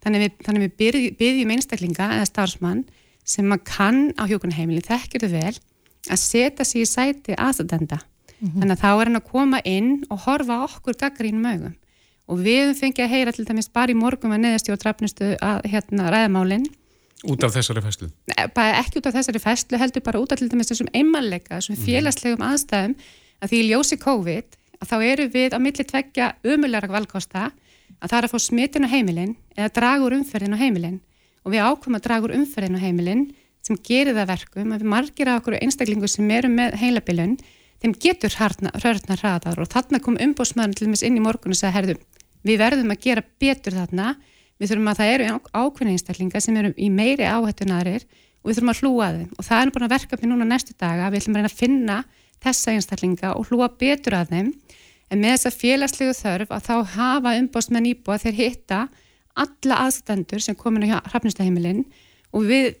Þannig 0.00 0.22
við, 0.22 0.36
þannig 0.46 0.62
við 0.64 1.16
byrjum, 1.18 1.50
einstaklinga 1.50 2.06
eða 2.16 2.28
starfsmann 2.28 2.84
sem 3.26 3.44
maður 3.44 3.66
kann 3.68 4.00
á 4.16 4.24
hjókunheimili, 4.30 4.80
þekkir 4.80 5.26
þau 5.26 5.32
vel 5.34 5.58
að 6.08 6.22
setja 6.22 6.64
sér 6.64 6.82
í 6.82 6.88
sæti 6.88 7.36
aðstanda 7.36 7.98
mm 8.00 8.48
-hmm. 8.48 8.60
þannig 8.60 8.76
að 8.76 8.82
þá 8.82 8.90
er 8.90 9.06
hann 9.06 9.20
að 9.20 9.30
koma 9.30 9.60
inn 9.64 9.90
og 10.10 10.18
horfa 10.26 10.64
okkur 10.64 10.96
gaggrínum 10.96 11.46
augum 11.46 11.74
og 12.30 12.38
við 12.38 12.76
fengið 12.78 13.04
að 13.04 13.12
heyra 13.14 13.32
til 13.32 13.44
dæmis 13.44 13.68
bara 13.68 13.92
í 13.92 13.98
morgum 13.98 14.32
að 14.32 14.44
neðastjóð 14.44 14.82
drafnustu 14.84 15.36
að 15.40 15.66
hérna 15.72 16.10
ræðamálinn 16.10 16.68
Út 17.28 17.44
af 17.44 17.52
þessari? 17.52 17.82
Bara 18.54 18.78
ekki 18.80 18.96
út 18.96 19.06
af 19.10 19.12
þessari 19.12 19.40
fæslu, 19.42 19.76
heldur 19.76 20.00
bara 20.00 20.20
út 20.22 20.32
af 20.32 20.38
til 20.38 20.48
dæmis 20.48 20.70
þessum 20.70 20.88
einmanleika, 20.94 21.58
þessum 21.58 21.76
mhm. 21.76 21.84
félagslegum 21.84 22.44
aðstæðum 22.46 22.94
að 23.40 23.50
því 23.50 23.58
í 23.60 23.68
ljósi 23.68 23.98
COVID 24.00 24.56
að 24.80 24.88
þá 24.88 24.96
eru 25.04 25.26
við 25.34 25.52
á 25.52 25.58
milli 25.60 25.84
tveggja 25.84 26.30
umulega 26.44 26.88
valkosta 26.88 27.50
að 28.00 28.08
það 28.08 28.18
er 28.18 28.26
að 28.26 28.32
fá 28.32 28.38
smitin 28.40 28.88
á 28.88 28.92
heimilin 28.94 29.36
eða 29.56 29.72
dragur 29.76 30.16
umferðin 30.16 30.56
á 30.56 30.62
heimilin 30.62 30.98
og 31.44 31.52
við 31.52 31.64
ákvæmum 31.66 31.98
að 31.98 32.06
dragur 32.06 32.34
umferðin 32.36 32.78
á 32.80 32.84
heimilin 32.84 33.26
sem 33.70 33.78
gerir 33.86 34.16
það 34.18 34.32
verkum 34.32 34.74
að 34.74 34.86
margir 34.90 35.30
af 35.30 35.40
okkur 35.40 35.60
einstaklingu 35.60 36.08
sem 36.10 36.30
eru 36.34 36.50
með 36.50 36.76
heilabilun 36.80 37.36
þeim 37.80 37.94
getur 38.02 38.34
hörna 38.36 38.72
hraðar 38.74 39.60
og 39.62 39.70
þarna 39.70 40.00
kom 40.02 40.18
umbósmaðurinn 40.20 40.76
til 40.76 40.88
dæmis 40.88 41.04
inn 41.06 41.16
í 41.16 41.22
morgun 41.22 41.54
og 41.54 41.60
sagði 41.60 41.76
herðu, 41.76 41.94
við 42.44 42.58
verðum 42.60 42.92
að 42.92 43.04
gera 43.06 43.24
betur 43.40 43.76
þarna. 43.78 44.14
Við 44.60 44.72
þurfum 44.72 44.90
að 44.90 44.98
það 44.98 45.12
eru 45.14 45.28
ákveðna 45.56 45.92
einstaklinga 45.94 46.40
sem 46.44 46.56
eru 46.60 46.72
í 46.76 46.90
meiri 46.92 47.24
áhættunarir 47.24 48.02
og 48.04 48.50
við 48.50 48.58
þurfum 48.58 48.72
að 48.72 48.82
hlúa 48.82 49.06
þeim. 49.14 49.30
Og 49.38 49.46
það 49.46 49.62
er 49.62 49.72
bara 49.76 49.88
verkefni 49.94 50.28
núna 50.28 50.48
næstu 50.50 50.74
daga, 50.76 51.08
við 51.08 51.22
ætlum 51.22 51.38
að 51.38 51.40
reyna 51.40 51.50
að 51.50 51.60
finna 51.62 51.96
þessa 52.44 52.74
einstaklinga 52.74 53.32
og 53.38 53.48
hlúa 53.48 53.70
betur 53.80 54.18
að 54.18 54.34
þeim. 54.34 54.52
En 55.08 55.22
með 55.22 55.38
þessa 55.38 55.54
félagslegu 55.56 56.18
þörf 56.18 56.52
að 56.52 56.68
þá 56.68 56.74
hafa 56.98 57.34
umbósmenn 57.40 57.88
íbúa 57.94 58.20
þeir 58.20 58.36
hitta 58.36 58.82
alla 59.40 59.80
aðstendur 59.86 60.44
sem 60.44 60.58
komin 60.58 60.84
á 60.92 61.00
hrafnistaheimilinn 61.08 61.86
og 62.36 62.44
við 62.50 62.74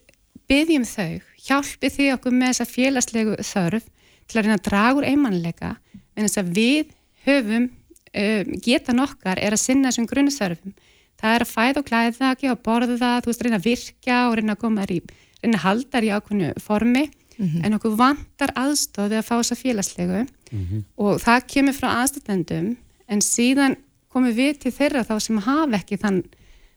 byggjum 0.50 0.86
þau, 0.88 1.20
hjálpi 1.46 1.90
því 1.94 2.08
okkur 2.16 2.36
með 2.36 2.52
þessa 2.52 2.68
félagslegu 2.68 3.36
þörf 3.46 3.86
til 4.26 4.38
að 4.38 4.46
reyna 4.46 4.58
að 4.58 4.66
draga 4.68 4.98
úr 4.98 5.08
einmannleika 5.08 5.70
en 6.16 6.26
þess 6.26 6.40
að 6.42 6.52
við 6.58 6.94
höfum 7.26 7.68
um, 7.70 8.52
getan 8.64 9.04
okkar 9.04 9.40
er 9.40 9.54
að 9.54 9.64
sinna 9.64 9.90
þessum 9.90 10.08
grunnþörfum. 10.10 10.74
Það 11.20 11.36
er 11.36 11.44
að 11.44 11.50
fæða 11.52 11.80
og 11.82 11.88
klæða 11.88 12.30
ekki 12.32 12.50
og 12.50 12.62
borða 12.64 12.96
það, 12.96 13.16
þú 13.22 13.30
veist, 13.30 13.42
reyna 13.44 13.58
að 13.60 13.66
virka 13.68 14.20
og 14.28 14.36
reyna 14.38 14.56
að 14.56 14.62
koma 14.62 14.86
í, 14.88 15.00
reyna 15.42 15.58
að 15.60 15.66
halda 15.66 15.96
þær 15.96 16.06
í 16.06 16.12
ákveðnu 16.16 16.52
formi 16.64 17.04
mm 17.40 17.46
-hmm. 17.46 17.64
en 17.64 17.76
okkur 17.76 17.96
vantar 17.96 18.52
aðstofið 18.56 19.18
að 19.18 19.28
fá 19.28 19.34
þessa 19.40 19.60
félagslegu 19.62 20.20
mm 20.24 20.64
-hmm. 20.66 20.82
og 20.96 21.20
það 21.20 21.46
kemur 21.46 21.74
frá 21.74 21.88
aðstofendum 22.00 22.76
en 23.08 23.20
síðan 23.20 23.76
komum 24.08 24.34
við 24.34 24.58
til 24.58 24.72
þeirra 24.72 25.04
þá 25.04 25.20
sem 25.20 25.38
hafa 25.38 25.76
ekki 25.76 25.96
þann, 25.96 26.22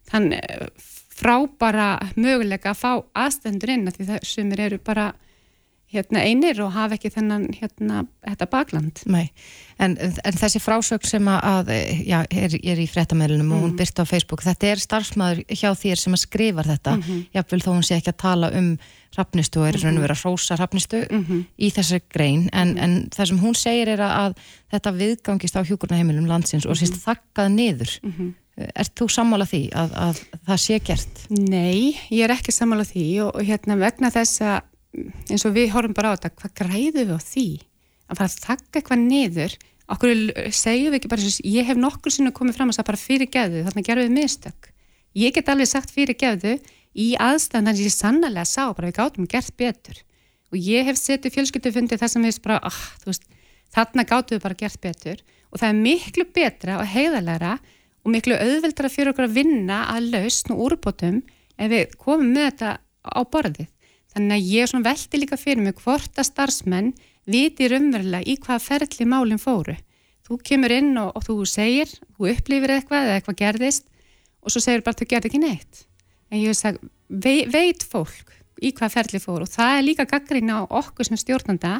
þann 0.10 0.34
frábara 1.14 1.98
möguleika 2.16 2.74
að 2.74 2.82
fá 2.82 2.92
aðstendur 3.26 3.76
inn 3.76 3.88
að 3.88 4.00
því 4.00 4.10
það 4.10 4.26
sem 4.32 4.56
eru 4.58 4.80
bara 4.84 5.12
hérna, 5.94 6.24
einir 6.26 6.58
og 6.64 6.74
hafa 6.74 6.98
ekki 6.98 7.12
þennan 7.14 7.46
hérna, 7.58 8.04
þetta 8.26 8.48
bakland. 8.50 9.04
Nei, 9.10 9.28
en, 9.82 9.96
en 10.00 10.40
þessi 10.40 10.62
frásögn 10.64 11.06
sem 11.08 11.30
að 11.30 11.72
já, 12.08 12.18
er, 12.24 12.58
er 12.58 12.82
í 12.82 12.88
frettamælunum 12.90 13.46
mm. 13.46 13.54
og 13.54 13.64
hún 13.64 13.72
mhm. 13.74 13.78
byrst 13.82 14.02
á 14.02 14.06
Facebook, 14.10 14.44
þetta 14.46 14.72
er 14.72 14.84
starfsmæður 14.84 15.44
hjá 15.54 15.70
þér 15.84 16.04
sem 16.04 16.18
að 16.18 16.24
skrifa 16.26 16.68
þetta, 16.68 16.98
mm 16.98 17.06
-hmm. 17.08 17.24
jáfnvel 17.38 17.64
þó 17.66 17.72
hún 17.72 17.88
sé 17.88 17.98
ekki 18.00 18.14
að 18.14 18.22
tala 18.26 18.52
um 18.58 18.70
rafnistu 19.14 19.62
og 19.62 19.68
er 19.70 19.78
mhm. 19.78 20.02
vera 20.02 20.18
að 20.18 20.24
rósa 20.26 20.58
rafnistu 20.58 21.04
mm 21.06 21.26
-hmm. 21.26 21.44
í 21.58 21.72
þessari 21.78 22.06
grein, 22.10 22.50
en, 22.52 22.74
mhm. 22.74 22.84
en 22.84 23.10
það 23.14 23.28
sem 23.28 23.40
hún 23.40 23.56
segir 23.56 23.94
er 23.94 24.02
að 24.02 24.38
þetta 24.74 24.98
viðgangist 24.98 25.58
á 25.58 25.62
hjúkurnaheimilum 25.62 26.26
landsins 26.26 26.66
og 26.66 26.78
sést 26.78 26.98
þakkað 27.06 27.54
niður 27.54 28.00
Er 28.54 28.90
þú 28.94 29.08
sammála 29.10 29.48
því 29.50 29.64
að, 29.74 29.94
að 29.98 30.20
það 30.46 30.60
sé 30.62 30.80
gert? 30.86 31.22
Nei, 31.34 31.96
ég 32.14 32.28
er 32.28 32.34
ekki 32.36 32.54
sammála 32.54 32.86
því 32.86 33.06
og, 33.26 33.32
og 33.40 33.48
hérna 33.48 33.80
vegna 33.82 34.12
þess 34.14 34.44
að 34.46 34.60
eins 35.34 35.46
og 35.48 35.56
við 35.56 35.72
horfum 35.74 35.96
bara 35.98 36.14
á 36.14 36.16
þetta, 36.16 36.34
hvað 36.38 36.54
græðu 36.62 36.94
við 37.00 37.14
á 37.18 37.20
því? 37.24 37.48
Að 38.12 38.20
fara 38.20 38.30
að 38.30 38.38
þakka 38.44 38.80
eitthvað 38.80 39.02
niður, 39.08 39.58
okkur 39.96 40.14
segjum 40.54 40.94
við 40.94 41.00
ekki 41.00 41.12
bara 41.16 41.34
ég 41.56 41.68
hef 41.72 41.82
nokkur 41.82 42.14
sinu 42.14 42.34
komið 42.36 42.60
fram 42.60 42.70
að 42.70 42.80
það 42.80 42.90
bara 42.92 43.02
fyrir 43.02 43.32
gefðu, 43.34 43.66
þannig 43.66 43.82
að 43.82 43.90
gerðum 43.90 44.10
við 44.12 44.22
mistök. 44.22 44.70
Ég 45.18 45.34
get 45.34 45.50
alveg 45.50 45.70
sagt 45.70 45.94
fyrir 45.94 46.18
gefðu 46.20 46.56
í 46.94 47.14
aðstæðan 47.18 47.72
þannig 47.72 47.82
að 47.82 47.88
ég 47.88 47.96
sannlega 47.98 48.46
sá 48.46 48.64
bara 48.70 48.90
við 48.90 48.98
gátum 49.00 49.30
gert 49.30 49.54
betur 49.58 50.02
og 50.54 50.60
ég 50.62 50.86
hef 50.86 51.00
setið 51.02 51.34
fjölskyldufundi 51.34 51.98
þess 51.98 52.18
að 52.20 52.28
við 52.28 52.40
bara, 52.46 52.60
ah, 52.62 52.82
veist, 53.08 53.26
þarna 53.74 54.06
gátum 54.06 54.38
við 54.38 54.44
bara 54.46 54.58
gert 54.60 54.82
betur 54.82 55.24
og 55.50 55.62
það 55.62 55.70
er 55.70 55.80
miklu 55.82 56.26
betra 56.36 56.78
og 56.82 56.90
heiðalega 56.94 57.56
og 58.04 58.12
miklu 58.12 58.36
auðveldra 58.36 58.92
fyrir 58.92 59.14
okkur 59.14 59.30
að 59.30 59.38
vinna 59.38 59.84
að 59.94 60.10
lausn 60.16 60.54
og 60.56 60.66
úrbótum 60.68 61.22
ef 61.58 61.72
við 61.72 61.96
komum 62.00 62.34
með 62.36 62.50
þetta 62.50 62.72
á 63.04 63.22
borðið. 63.32 63.70
Þannig 64.14 64.36
að 64.36 64.52
ég 64.54 64.76
veldi 64.86 65.22
líka 65.22 65.40
fyrir 65.40 65.64
mig 65.64 65.80
hvort 65.82 66.20
að 66.20 66.30
starfsmenn 66.30 66.92
viti 67.26 67.70
raunverulega 67.72 68.28
í 68.28 68.36
hvaða 68.44 68.62
ferli 68.62 69.08
málinn 69.10 69.42
fóru. 69.42 69.76
Þú 70.24 70.38
kemur 70.44 70.72
inn 70.72 70.94
og, 71.00 71.16
og 71.18 71.26
þú 71.26 71.38
segir, 71.50 71.90
þú 72.16 72.30
upplifir 72.32 72.76
eitthvað 72.76 73.08
eða 73.08 73.18
eitthvað 73.18 73.40
gerðist 73.42 73.88
og 74.44 74.54
svo 74.54 74.62
segir 74.64 74.84
bara 74.86 75.00
þú 75.00 75.10
gerði 75.10 75.32
ekki 75.32 75.42
neitt. 75.44 75.84
En 76.32 76.40
ég 76.40 76.52
veist 76.52 76.68
að 76.68 76.80
vei, 77.08 77.44
veit 77.50 77.84
fólk 77.88 78.32
í 78.64 78.72
hvaða 78.72 78.94
ferli 79.00 79.22
fóru 79.24 79.48
og 79.48 79.52
það 79.52 79.78
er 79.78 79.86
líka 79.88 80.08
gaggrín 80.08 80.52
á 80.54 80.64
okkur 80.64 81.10
sem 81.10 81.20
stjórnanda 81.20 81.80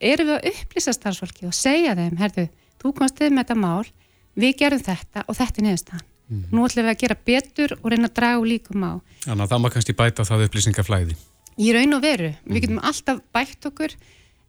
erum 0.00 0.30
við 0.30 0.36
að 0.38 0.48
upplýsa 0.54 0.94
starfsfólki 0.96 1.46
og 1.50 1.54
segja 1.54 1.94
þeim, 1.98 2.16
herðu, 2.18 2.46
þú 2.80 2.94
komst 2.96 3.20
þið 3.20 3.34
með 3.34 3.44
þetta 3.44 3.58
mál 3.60 3.90
við 4.38 4.56
gerum 4.62 4.82
þetta 4.84 5.26
og 5.26 5.38
þetta 5.38 5.60
er 5.60 5.68
neðustan 5.68 6.06
mm 6.30 6.54
nú 6.54 6.62
ætlum 6.62 6.86
við 6.86 6.92
að 6.92 7.00
gera 7.00 7.16
betur 7.26 7.72
og 7.80 7.90
reyna 7.90 8.06
að 8.06 8.14
draga 8.14 8.46
líkum 8.46 8.84
á. 8.86 8.92
Þannig 9.24 9.44
að 9.44 9.50
það 9.50 9.60
maður 9.62 9.74
kannski 9.74 9.94
bæta 9.98 10.26
það 10.28 10.44
upplýsingaflæði. 10.46 11.16
Í 11.58 11.72
raun 11.74 11.96
og 11.96 12.02
veru, 12.04 12.28
mm 12.30 12.54
við 12.54 12.62
getum 12.64 12.82
alltaf 12.86 13.18
bætt 13.34 13.66
okkur 13.66 13.96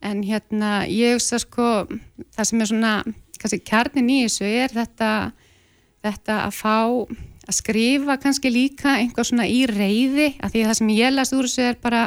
en 0.02 0.22
hérna 0.26 0.72
ég 0.86 1.18
að 1.18 1.42
sko 1.42 1.68
það 2.38 2.48
sem 2.50 2.62
er 2.62 2.70
svona, 2.70 2.94
kannski 3.42 3.62
kjarnin 3.66 4.14
í 4.14 4.20
þessu 4.28 4.46
er 4.46 4.76
þetta 4.76 5.10
þetta 6.06 6.38
að 6.48 6.56
fá 6.58 6.78
að 6.82 7.58
skrifa 7.58 8.18
kannski 8.22 8.52
líka 8.54 8.98
einhver 9.00 9.28
svona 9.28 9.48
í 9.50 9.64
reyði 9.70 10.32
af 10.42 10.54
því 10.54 10.66
það 10.68 10.78
sem 10.80 10.94
ég 10.96 11.14
las 11.14 11.34
úr 11.36 11.48
þessu 11.48 11.66
er 11.66 11.80
bara 11.82 12.04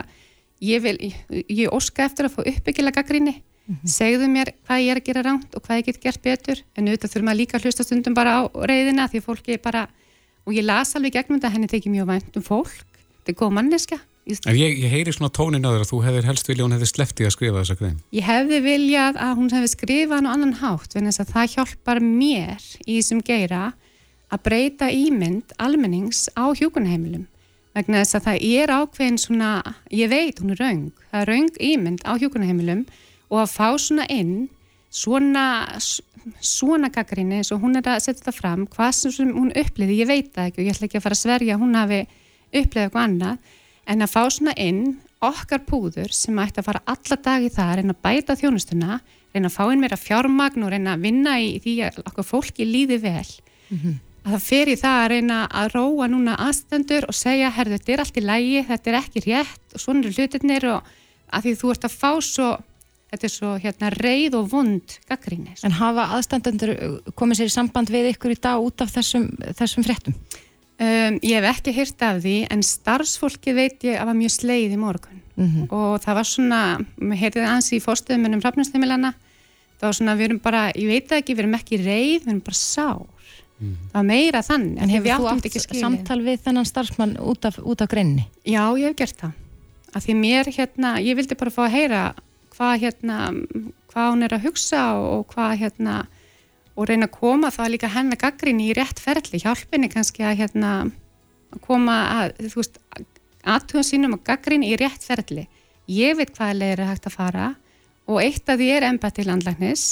ég 0.64 0.82
vil, 0.82 0.94
ég, 1.02 1.18
ég 1.50 1.74
óska 1.74 2.06
eftir 2.06 2.28
að 2.28 2.36
fá 2.36 2.40
uppbyggilega 2.44 3.02
gaggrinni 3.02 3.36
Mm 3.64 3.76
-hmm. 3.76 3.88
segðu 3.88 4.26
mér 4.28 4.52
hvað 4.66 4.82
ég 4.84 4.90
er 4.90 4.98
að 5.00 5.06
gera 5.08 5.22
ránt 5.22 5.54
og 5.56 5.62
hvað 5.64 5.78
ég 5.78 5.86
get 5.86 6.00
gert 6.00 6.22
betur 6.22 6.58
en 6.76 6.88
auðvitað 6.88 7.12
þurfum 7.12 7.32
að 7.32 7.40
líka 7.40 7.58
hlusta 7.58 7.82
stundum 7.84 8.14
bara 8.14 8.30
á 8.36 8.40
reyðina 8.52 9.08
því 9.08 9.20
fólki 9.24 9.56
bara 9.56 9.88
og 10.44 10.52
ég 10.52 10.64
las 10.64 10.94
alveg 10.96 11.12
gegnum 11.12 11.40
þetta 11.40 11.52
henni 11.52 11.66
tekið 11.66 11.92
mjög 11.92 12.06
vænt 12.06 12.36
um 12.36 12.42
fólk. 12.42 12.84
Þetta 13.24 13.30
er 13.32 13.40
góð 13.40 13.52
manneska 13.52 13.98
En 14.24 14.56
ég, 14.56 14.78
ég 14.80 14.88
heyri 14.88 15.12
svona 15.12 15.28
tónin 15.28 15.66
að 15.68 15.74
það 15.74 15.82
að 15.82 15.90
þú 15.90 15.98
hefðir 16.06 16.26
helst 16.30 16.46
vilja 16.48 16.64
hún 16.64 16.74
hefði 16.74 16.86
sleftið 16.88 17.26
að 17.28 17.32
skrifa 17.34 17.60
þessa 17.60 17.76
grein. 17.76 17.98
Ég 18.16 18.24
hefði 18.24 18.60
viljað 18.64 19.18
að 19.20 19.32
hún 19.36 19.50
hefði 19.52 19.70
skrifað 19.74 20.24
á 20.24 20.32
annan 20.32 20.54
hátt 20.62 20.96
en 20.96 21.08
þess 21.10 21.20
að 21.20 21.32
það 21.34 21.50
hjálpar 21.54 22.00
mér 22.04 22.68
í 22.86 22.96
þessum 22.96 23.20
geira 23.26 23.62
að 24.32 24.42
breyta 24.48 24.88
ímynd 24.88 25.52
almennings 25.60 26.24
á 26.32 26.44
hjókunheimilum 26.56 27.26
vegna 27.76 28.00
þess 28.00 28.16
að 28.16 28.26
það 28.30 28.46
er 28.48 28.72
ákveðin 28.72 29.20
svona, 29.20 29.50
ég 29.92 30.08
veit 30.08 30.40
hún 30.40 30.54
er 30.54 30.62
raung, 30.62 30.88
það 31.10 31.20
er 31.20 31.30
raung 31.34 31.60
ímynd 31.68 32.04
á 32.08 32.12
hjókunheimilum 32.22 32.84
og 33.34 33.40
að 33.42 33.54
fá 33.54 33.68
svona 33.82 34.06
inn 34.12 34.34
svona, 34.94 35.46
svona 36.38 36.90
gaggrinni 36.94 37.40
eins 37.40 37.50
og 37.54 37.64
hún 37.64 37.78
er 37.78 37.88
að 37.90 38.04
setja 38.04 38.20
þetta 38.22 38.36
fram 38.36 38.66
hvað 38.70 38.92
sem 39.00 39.32
hún 39.34 39.50
uppliði, 39.58 39.98
ég 40.02 40.10
veit 40.10 40.30
það 40.34 40.50
ekki 40.50 40.62
og 40.62 40.68
ég 40.68 40.76
ætla 40.76 40.88
ekki 40.88 41.00
að 41.00 41.06
fara 41.08 41.18
að 41.18 41.24
sverja 41.24 41.56
að 41.56 41.64
hún 41.64 41.78
hafi 41.80 42.00
uppliðið 42.54 42.86
eitthvað 42.86 43.08
annað 43.08 43.58
en 43.90 44.06
að 44.06 44.14
fá 44.14 44.22
svona 44.30 44.54
inn 44.62 44.80
okkar 45.24 45.62
púður 45.66 46.14
sem 46.14 46.38
ætti 46.40 46.60
að 46.60 46.68
fara 46.68 46.82
alla 46.94 47.18
dag 47.26 47.44
í 47.44 47.52
það, 47.52 47.76
reyna 47.80 47.94
að 47.96 48.02
bæta 48.06 48.38
þjónustuna 48.38 48.98
reyna 49.34 49.50
að 49.50 49.56
fá 49.56 49.64
inn 49.72 49.82
meira 49.82 49.98
fjármagn 49.98 50.64
og 50.64 50.72
reyna 50.72 50.94
að 50.94 51.06
vinna 51.08 51.38
í 51.42 51.54
því 51.64 51.74
að 51.88 52.02
okkur 52.04 52.28
fólki 52.28 52.66
líði 52.68 53.00
vel 53.02 53.30
mm 53.70 53.78
-hmm. 53.78 53.94
að 54.24 54.36
það 54.36 54.44
fer 54.48 54.68
í 54.68 54.76
það 54.80 54.98
að 55.00 55.08
reyna 55.14 55.38
að 55.50 55.72
róa 55.74 56.08
núna 56.12 56.36
aðstendur 56.46 57.08
og 57.08 57.14
segja, 57.18 57.50
herðu, 57.50 57.78
þetta 57.78 57.92
er 57.92 58.04
allt 58.04 58.20
í 58.20 58.28
lægi, 58.28 58.66
þetta 58.68 58.90
er 58.90 59.00
ekki 59.00 59.24
rétt 59.26 59.74
og 59.74 59.80
svona 59.80 60.04
eru 60.04 60.14
hlutirnir 60.14 60.68
og 60.70 60.92
að 61.34 61.42
því 61.42 61.54
þú 61.60 61.70
ert 61.74 61.84
að 61.84 61.98
fá 61.98 62.10
svo 62.22 62.50
þetta 63.14 63.28
er 63.28 63.32
svo 63.32 63.52
hérna 63.62 63.90
reið 63.94 64.38
og 64.38 64.48
vond 64.52 64.96
gaggríni. 65.08 65.54
En 65.64 65.76
hafa 65.78 66.10
aðstandendur 66.16 66.74
komið 67.14 67.40
sér 67.40 67.52
í 67.52 67.54
samband 67.54 67.92
við 67.94 68.10
ykkur 68.14 68.34
í 68.34 68.40
dag 68.42 68.62
út 68.62 68.84
af 68.84 68.92
þessum, 68.94 69.28
þessum 69.54 69.86
fréttum? 69.86 70.16
Um, 70.74 71.20
ég 71.22 71.38
hef 71.38 71.46
ekki 71.52 71.74
hýrt 71.76 72.02
af 72.02 72.16
því 72.24 72.38
en 72.50 72.64
starfsfólki 72.66 73.52
veit 73.54 73.84
ég 73.86 74.00
að 74.00 74.08
var 74.10 74.16
mjög 74.18 74.32
sleið 74.34 74.72
í 74.74 74.78
morgun 74.80 75.20
mm 75.36 75.46
-hmm. 75.46 75.66
og 75.70 76.02
það 76.02 76.14
var 76.18 76.26
svona, 76.26 76.60
mér 76.98 77.20
heyrðið 77.20 77.46
ansi 77.46 77.76
í 77.76 77.84
fórstöðum 77.84 78.26
ennum 78.26 78.42
rafnastemilana, 78.42 79.12
það 79.78 79.86
var 79.86 79.94
svona 79.94 80.16
við 80.18 80.24
erum 80.24 80.40
bara, 80.42 80.72
ég 80.74 80.88
veit 80.90 81.12
ekki, 81.12 81.34
við 81.34 81.44
erum 81.44 81.54
ekki 81.54 81.78
reið, 81.78 82.24
við 82.24 82.28
erum 82.28 82.40
bara 82.40 82.54
sár. 82.58 83.06
Mm 83.60 83.68
-hmm. 83.68 83.86
Það 83.92 83.94
var 83.94 84.04
meira 84.04 84.42
þann. 84.42 84.78
En 84.78 84.88
hefur 84.88 85.10
þú 85.10 85.28
átt 85.30 85.78
samtal 85.78 86.20
við 86.20 86.38
þennan 86.42 86.66
starfsmann 86.66 87.16
út 87.20 87.44
af, 87.44 87.58
út 87.58 87.80
af 87.80 87.88
greinni? 87.88 88.26
Já, 88.44 88.74
ég 88.78 88.88
hef 88.88 88.96
gert 88.96 89.16
það. 89.16 89.32
Að 89.94 90.02
því 90.04 90.14
mér 90.14 90.44
hérna, 90.50 90.98
ég 91.00 91.16
vildi 91.16 91.34
bara 91.34 91.50
fá 91.50 91.62
að 91.66 91.74
heyra 91.76 92.14
hvað 92.54 92.74
hérna, 92.84 93.18
hvað 93.92 94.10
hún 94.12 94.26
er 94.26 94.36
að 94.36 94.46
hugsa 94.48 94.84
og 94.98 95.26
hvað 95.32 95.56
hérna 95.62 95.96
og 96.74 96.88
reyna 96.90 97.06
að 97.06 97.16
koma 97.18 97.50
það 97.54 97.72
líka 97.74 97.90
hennar 97.94 98.18
gaggrinni 98.18 98.70
í 98.70 98.76
rétt 98.76 99.00
ferli, 99.02 99.40
hjálpinni 99.42 99.90
kannski 99.92 100.24
að 100.26 100.40
hérna 100.42 100.70
að 101.54 101.60
koma 101.62 101.98
að, 102.14 102.32
þú 102.50 102.60
veist, 102.60 102.80
aðtúan 103.44 103.86
sínum 103.86 104.16
og 104.16 104.24
gaggrinni 104.26 104.72
í 104.72 104.78
rétt 104.80 105.04
ferli. 105.06 105.46
Ég 105.90 106.16
veit 106.18 106.32
hvaða 106.34 106.56
leir 106.58 106.80
er 106.80 106.90
hægt 106.90 107.06
að 107.10 107.18
fara 107.18 107.50
og 108.08 108.20
eitt 108.20 108.48
af 108.48 108.58
því 108.60 108.70
er 108.74 108.86
embati 108.88 109.24
landlæknis 109.26 109.84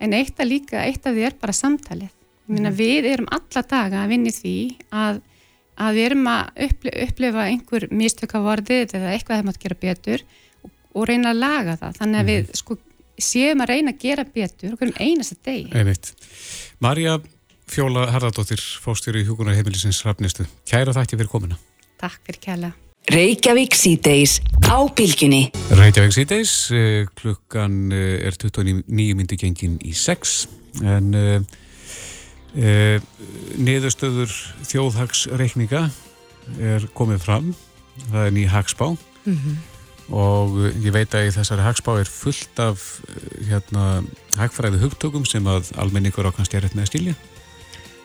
en 0.00 0.14
eitt 0.16 0.40
af 0.40 0.48
líka, 0.48 0.84
eitt 0.84 1.06
af 1.06 1.14
því 1.14 1.26
er 1.28 1.36
bara 1.40 1.56
samtalið. 1.56 2.14
Mm. 2.50 2.66
við 2.74 3.06
erum 3.06 3.28
alla 3.30 3.62
daga 3.62 4.00
að 4.02 4.10
vinni 4.10 4.30
því 4.34 4.54
að, 4.90 5.20
að 5.78 5.98
við 5.98 6.06
erum 6.08 6.24
að 6.32 6.64
upplifa 7.04 7.44
einhver 7.46 7.86
mistökavorðið 7.94 8.94
eða 8.98 9.12
eitthvað 9.14 9.42
þeim 9.42 9.52
að 9.52 9.60
gera 9.62 9.76
betur 9.84 10.24
og 10.94 11.08
reyna 11.08 11.34
að 11.34 11.42
laga 11.42 11.76
það 11.80 11.98
þannig 12.00 12.20
að 12.22 12.30
við 12.32 12.40
mhm. 12.42 12.60
sko 12.62 12.78
séum 13.20 13.60
að 13.60 13.72
reyna 13.74 13.92
að 13.92 14.00
gera 14.00 14.24
betur 14.24 14.74
okkur 14.74 14.90
um 14.90 15.00
einasta 15.00 15.36
degi 15.44 15.68
Einmitt. 15.76 16.12
Marja 16.80 17.18
Fjóla 17.70 18.08
Harðardóttir 18.10 18.62
fóstjóri 18.82 19.22
í 19.22 19.26
Hugunar 19.28 19.54
heimilisins 19.54 20.00
Rafnistu. 20.02 20.42
Kæra 20.66 20.94
þakki 20.96 21.20
fyrir 21.20 21.30
komina. 21.30 21.58
Takk 22.00 22.18
fyrir 22.26 22.40
kæla. 22.42 22.70
Reykjavík 23.10 23.76
síðdeis 23.78 24.40
á 24.66 24.78
bylginni. 24.96 25.52
Reykjavík 25.78 26.14
síðdeis, 26.14 26.54
eh, 26.74 27.06
klukkan 27.20 27.92
eh, 27.94 28.26
er 28.26 28.34
29 28.34 29.14
myndi 29.18 29.38
gengin 29.38 29.78
í 29.86 29.94
6 29.94 30.34
en 30.86 31.14
uh, 31.18 31.40
uh, 32.54 32.98
niðurstöður 33.58 34.30
þjóðhagsreikninga 34.70 35.88
er 36.62 36.86
komið 36.94 37.24
fram, 37.24 37.48
það 38.12 38.26
er 38.28 38.36
ný 38.36 38.46
hagsbá. 38.50 38.92
Mhm. 39.24 39.34
Mm 39.34 39.58
og 40.10 40.56
ég 40.82 40.92
veit 40.94 41.14
að 41.14 41.28
í 41.28 41.34
þessari 41.34 41.64
hagspá 41.64 41.94
er 42.00 42.10
fullt 42.10 42.62
af 42.62 42.84
eh, 43.06 43.46
hérna, 43.50 44.02
hagfræði 44.38 44.82
hugtökum 44.82 45.26
sem 45.28 45.46
að 45.46 45.70
almenningur 45.80 46.26
á 46.26 46.34
kannski 46.34 46.58
er 46.58 46.66
rétt 46.66 46.76
með 46.76 46.88
að 46.88 46.92
stílja 46.92 47.16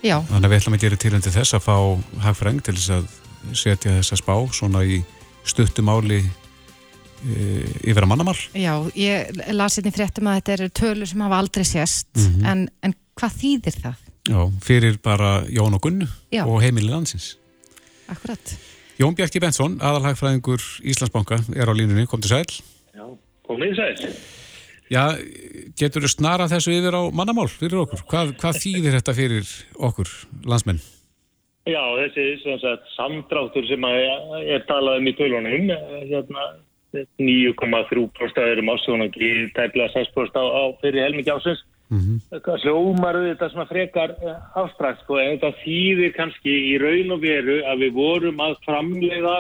Já. 0.06 0.20
þannig 0.30 0.46
að 0.46 0.52
við 0.52 0.60
ætlum 0.60 0.78
að 0.78 0.84
gera 0.86 1.02
tilhengið 1.02 1.28
til 1.28 1.36
þess 1.40 1.58
að 1.58 1.66
fá 1.66 1.78
hagfræðing 2.28 2.66
til 2.66 2.76
þess 2.78 2.94
að 2.94 3.08
setja 3.58 3.96
þessa 4.00 4.20
spá 4.22 4.36
svona 4.54 4.84
í 4.86 5.00
stuttumáli 5.46 6.20
e, 6.22 7.48
yfir 7.90 8.06
að 8.06 8.12
mannamál 8.12 8.38
Já, 8.54 8.74
ég 8.98 9.42
lasi 9.54 9.82
þetta 9.82 9.92
í 9.92 9.98
fréttum 9.98 10.30
að 10.30 10.40
þetta 10.40 10.56
eru 10.58 10.70
tölur 10.82 11.10
sem 11.10 11.26
hafa 11.26 11.42
aldrei 11.42 11.66
sérst 11.66 12.12
mm 12.14 12.28
-hmm. 12.28 12.46
en, 12.52 12.68
en 12.86 12.96
hvað 13.18 13.42
þýðir 13.42 13.82
það? 13.82 14.06
Já, 14.26 14.40
fyrir 14.66 15.02
bara 15.02 15.34
Jón 15.50 15.78
og 15.78 15.82
Gunnu 15.82 16.08
Já. 16.34 16.46
og 16.46 16.62
heimilið 16.62 16.94
landsins 16.94 17.36
Akkurat 18.10 18.58
Jón 18.96 19.16
Bjarki 19.18 19.42
Bensson, 19.44 19.74
aðalhagfræðingur 19.84 20.64
Íslandsbanka, 20.88 21.42
er 21.52 21.68
á 21.68 21.74
línunni, 21.76 22.06
kom 22.08 22.22
til 22.24 22.32
sæl. 22.32 22.48
Já, 22.96 23.06
kom 23.44 23.60
til 23.60 23.74
sæl. 23.76 24.14
Já, 24.88 25.18
getur 25.76 26.06
þú 26.06 26.12
snara 26.14 26.48
þessu 26.48 26.76
yfir 26.78 26.96
á 26.96 27.04
mannamál 27.12 27.50
fyrir 27.52 27.82
okkur? 27.82 28.06
Hvað, 28.08 28.36
hvað 28.40 28.60
þýðir 28.64 28.96
þetta 29.00 29.16
fyrir 29.18 29.52
okkur, 29.90 30.12
landsmenn? 30.48 30.80
Já, 31.66 31.82
þessi 31.98 32.56
sagt, 32.62 32.88
samdráttur 32.94 33.68
sem 33.68 33.88
er 33.90 34.64
talað 34.70 35.02
um 35.02 35.10
í 35.10 35.16
tölunum, 35.18 35.72
hérna, 36.06 36.48
9,3% 37.20 38.44
erum 38.46 38.72
ásjónangi, 38.72 39.32
tæmlega 39.58 39.92
6% 39.92 40.40
á, 40.40 40.44
á 40.46 40.64
fyrir 40.80 41.04
helmiki 41.04 41.34
ásins, 41.34 41.66
Mm 41.90 42.00
-hmm. 42.02 42.62
hljómar 42.64 43.16
þetta 43.22 43.50
svona 43.52 43.68
frekar 43.70 44.16
eh, 44.18 44.38
afstrakt 44.58 45.04
sko 45.04 45.20
en 45.22 45.38
þetta 45.38 45.52
þýðir 45.62 46.16
kannski 46.16 46.54
í 46.72 46.76
raun 46.82 47.12
og 47.14 47.22
veru 47.22 47.62
að 47.62 47.84
við 47.84 47.92
vorum 47.94 48.40
að 48.42 48.56
framleiða 48.66 49.38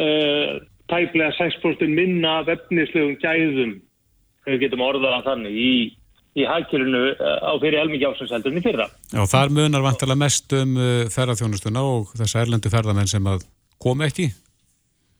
uh, 0.00 0.52
tæplega 0.88 1.30
6% 1.36 1.92
minna 1.92 2.40
vefnislegum 2.48 3.16
gæðum 3.20 3.76
við 4.46 4.60
getum 4.64 4.80
orðað 4.80 5.24
þannig 5.28 5.52
í, 5.52 5.74
í 6.40 6.42
hækjörunu 6.48 7.02
eh, 7.12 7.38
á 7.44 7.52
fyrir 7.60 7.80
elmiki 7.82 8.08
ásynseldunni 8.08 8.64
fyrra. 8.64 8.88
Já 9.12 9.22
þar 9.28 9.52
munar 9.52 9.84
vantilega 9.84 10.24
mest 10.24 10.52
um 10.56 10.76
ferðarþjónustuna 11.12 11.82
og 11.84 12.16
þessa 12.16 12.40
erlendu 12.40 12.72
ferðarmenn 12.72 13.12
sem 13.12 13.26
að 13.28 13.44
koma 13.78 14.08
ekki? 14.08 14.32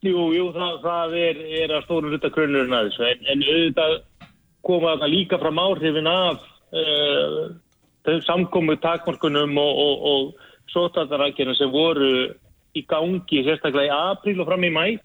Jú, 0.01 0.31
jú, 0.33 0.47
það, 0.55 0.79
það 0.81 1.11
er, 1.13 1.41
er 1.61 1.71
að 1.77 1.83
stóru 1.85 2.09
hluta 2.09 2.29
grunnurinn 2.33 2.73
að 2.73 2.87
þessu 2.89 3.05
en, 3.05 3.27
en 3.29 3.43
auðvitað 3.45 3.99
koma 4.65 4.93
þarna 4.93 5.11
líka 5.11 5.39
fram 5.41 5.59
áhrifin 5.61 6.09
af 6.09 6.43
uh, 6.73 7.51
samkomu 8.25 8.77
takmarkunum 8.81 9.57
og, 9.57 9.81
og, 9.85 10.05
og 10.11 10.73
sótatarækjana 10.73 11.55
sem 11.57 11.71
voru 11.71 12.11
í 12.77 12.83
gangi 12.87 13.43
sérstaklega 13.45 13.89
í 13.89 13.97
apríl 14.11 14.39
og 14.41 14.47
fram 14.49 14.63
í 14.63 14.71
mæ 14.71 14.85
mm. 14.91 15.01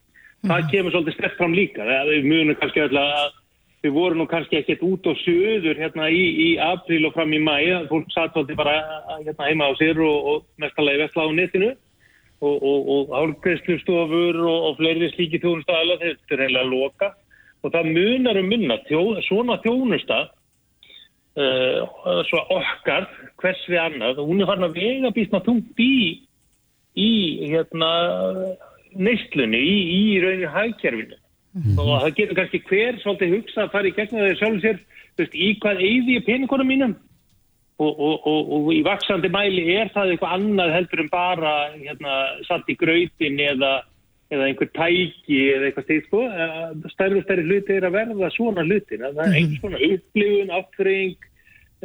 það 0.47 0.61
mhm. 0.61 0.71
kemur 0.71 0.95
svolítið 0.95 1.19
stert 1.19 1.41
fram 1.41 1.57
líka 1.57 1.89
við 2.11 2.29
munum 2.31 2.61
kannski 2.61 2.85
alltaf 2.87 3.43
við 3.85 3.95
vorum 3.95 4.23
nú 4.23 4.27
kannski 4.31 4.61
ekkert 4.61 4.83
út 4.87 5.07
og 5.07 5.19
söður 5.23 5.79
hérna 5.79 6.09
í, 6.11 6.23
í 6.47 6.49
apríl 6.63 7.05
og 7.09 7.17
fram 7.17 7.35
í 7.35 7.43
mæ 7.43 7.59
fólk 7.91 8.09
satt 8.15 8.33
svolítið 8.35 8.63
bara 8.63 8.79
hérna 9.25 9.51
heima 9.51 9.69
á 9.71 9.73
sér 9.81 10.01
og, 10.03 10.31
og 10.31 10.47
mestalagi 10.63 11.03
vestla 11.05 11.27
á 11.27 11.31
netinu 11.35 11.75
og 12.47 13.13
álgreifslustofur 13.17 14.37
og 14.45 14.75
fleiri 14.77 15.09
slíki 15.15 15.41
þjónustæðala 15.41 15.97
þetta 16.03 16.35
er 16.35 16.43
reynilega 16.43 16.69
loka 16.69 17.15
og 17.65 17.73
það 17.73 17.93
munar 17.97 18.41
um 18.41 18.49
minna 18.51 18.79
tjó, 18.87 19.03
svona 19.27 19.59
þjónusta 19.65 20.19
uh, 21.41 21.81
svo 22.29 22.43
okkar 22.57 23.09
hvers 23.41 23.63
við 23.69 23.83
annað, 23.83 24.23
hún 24.25 24.41
er 24.41 24.51
farin 24.51 24.69
að 24.69 24.79
vega 24.81 25.13
býstna 25.17 25.43
tungt 25.47 25.83
í 25.83 26.23
í 26.97 27.11
hérna 27.51 27.91
neistlunni, 28.97 29.59
í, 29.61 29.79
í 29.93 30.21
raunin 30.23 30.53
hægkerfinu 30.53 31.17
mm 31.17 31.63
-hmm. 31.63 31.81
og 31.81 31.91
það 32.03 32.15
getur 32.21 32.39
kannski 32.39 32.63
hver 32.69 33.01
svolítið 33.03 33.35
hugsa 33.37 33.65
að 33.65 33.73
fara 33.75 33.89
í 33.89 33.97
gegnum 33.97 34.23
þegar 34.23 34.39
sjálf 34.41 34.63
sér 34.63 34.79
veist, 35.19 35.35
í 35.35 35.49
hvað 35.61 35.83
eigði 35.85 36.17
ég 36.17 36.25
peningunum 36.25 36.69
mínum 36.69 36.95
og, 37.79 37.93
og, 38.01 38.27
og, 38.27 38.53
og 38.57 38.73
í 38.73 38.81
vaksandi 38.85 39.29
mæli 39.29 39.67
er 39.77 39.91
það 39.93 40.15
eitthvað 40.15 40.37
annað 40.39 40.75
heldur 40.77 41.03
en 41.05 41.13
bara 41.13 41.53
hérna, 41.75 42.15
satt 42.49 42.69
í 42.73 42.77
gröytin 42.81 43.41
eða 43.41 43.83
eða 44.33 44.49
einhver 44.49 44.71
tæki 44.75 45.39
eða 45.55 45.69
eitthvað 45.69 45.87
stíð 45.87 46.07
sko, 46.09 46.23
stærri 46.93 47.21
og 47.21 47.27
stærri 47.27 47.47
hluti 47.47 47.77
er 47.77 47.87
að 47.87 47.97
verða 47.97 48.31
svona 48.35 48.65
hlutin, 48.67 49.05
það 49.05 49.23
er 49.23 49.37
einhvers 49.39 49.61
svona 49.63 49.83
upplifun, 49.87 50.53
aftreying 50.57 51.29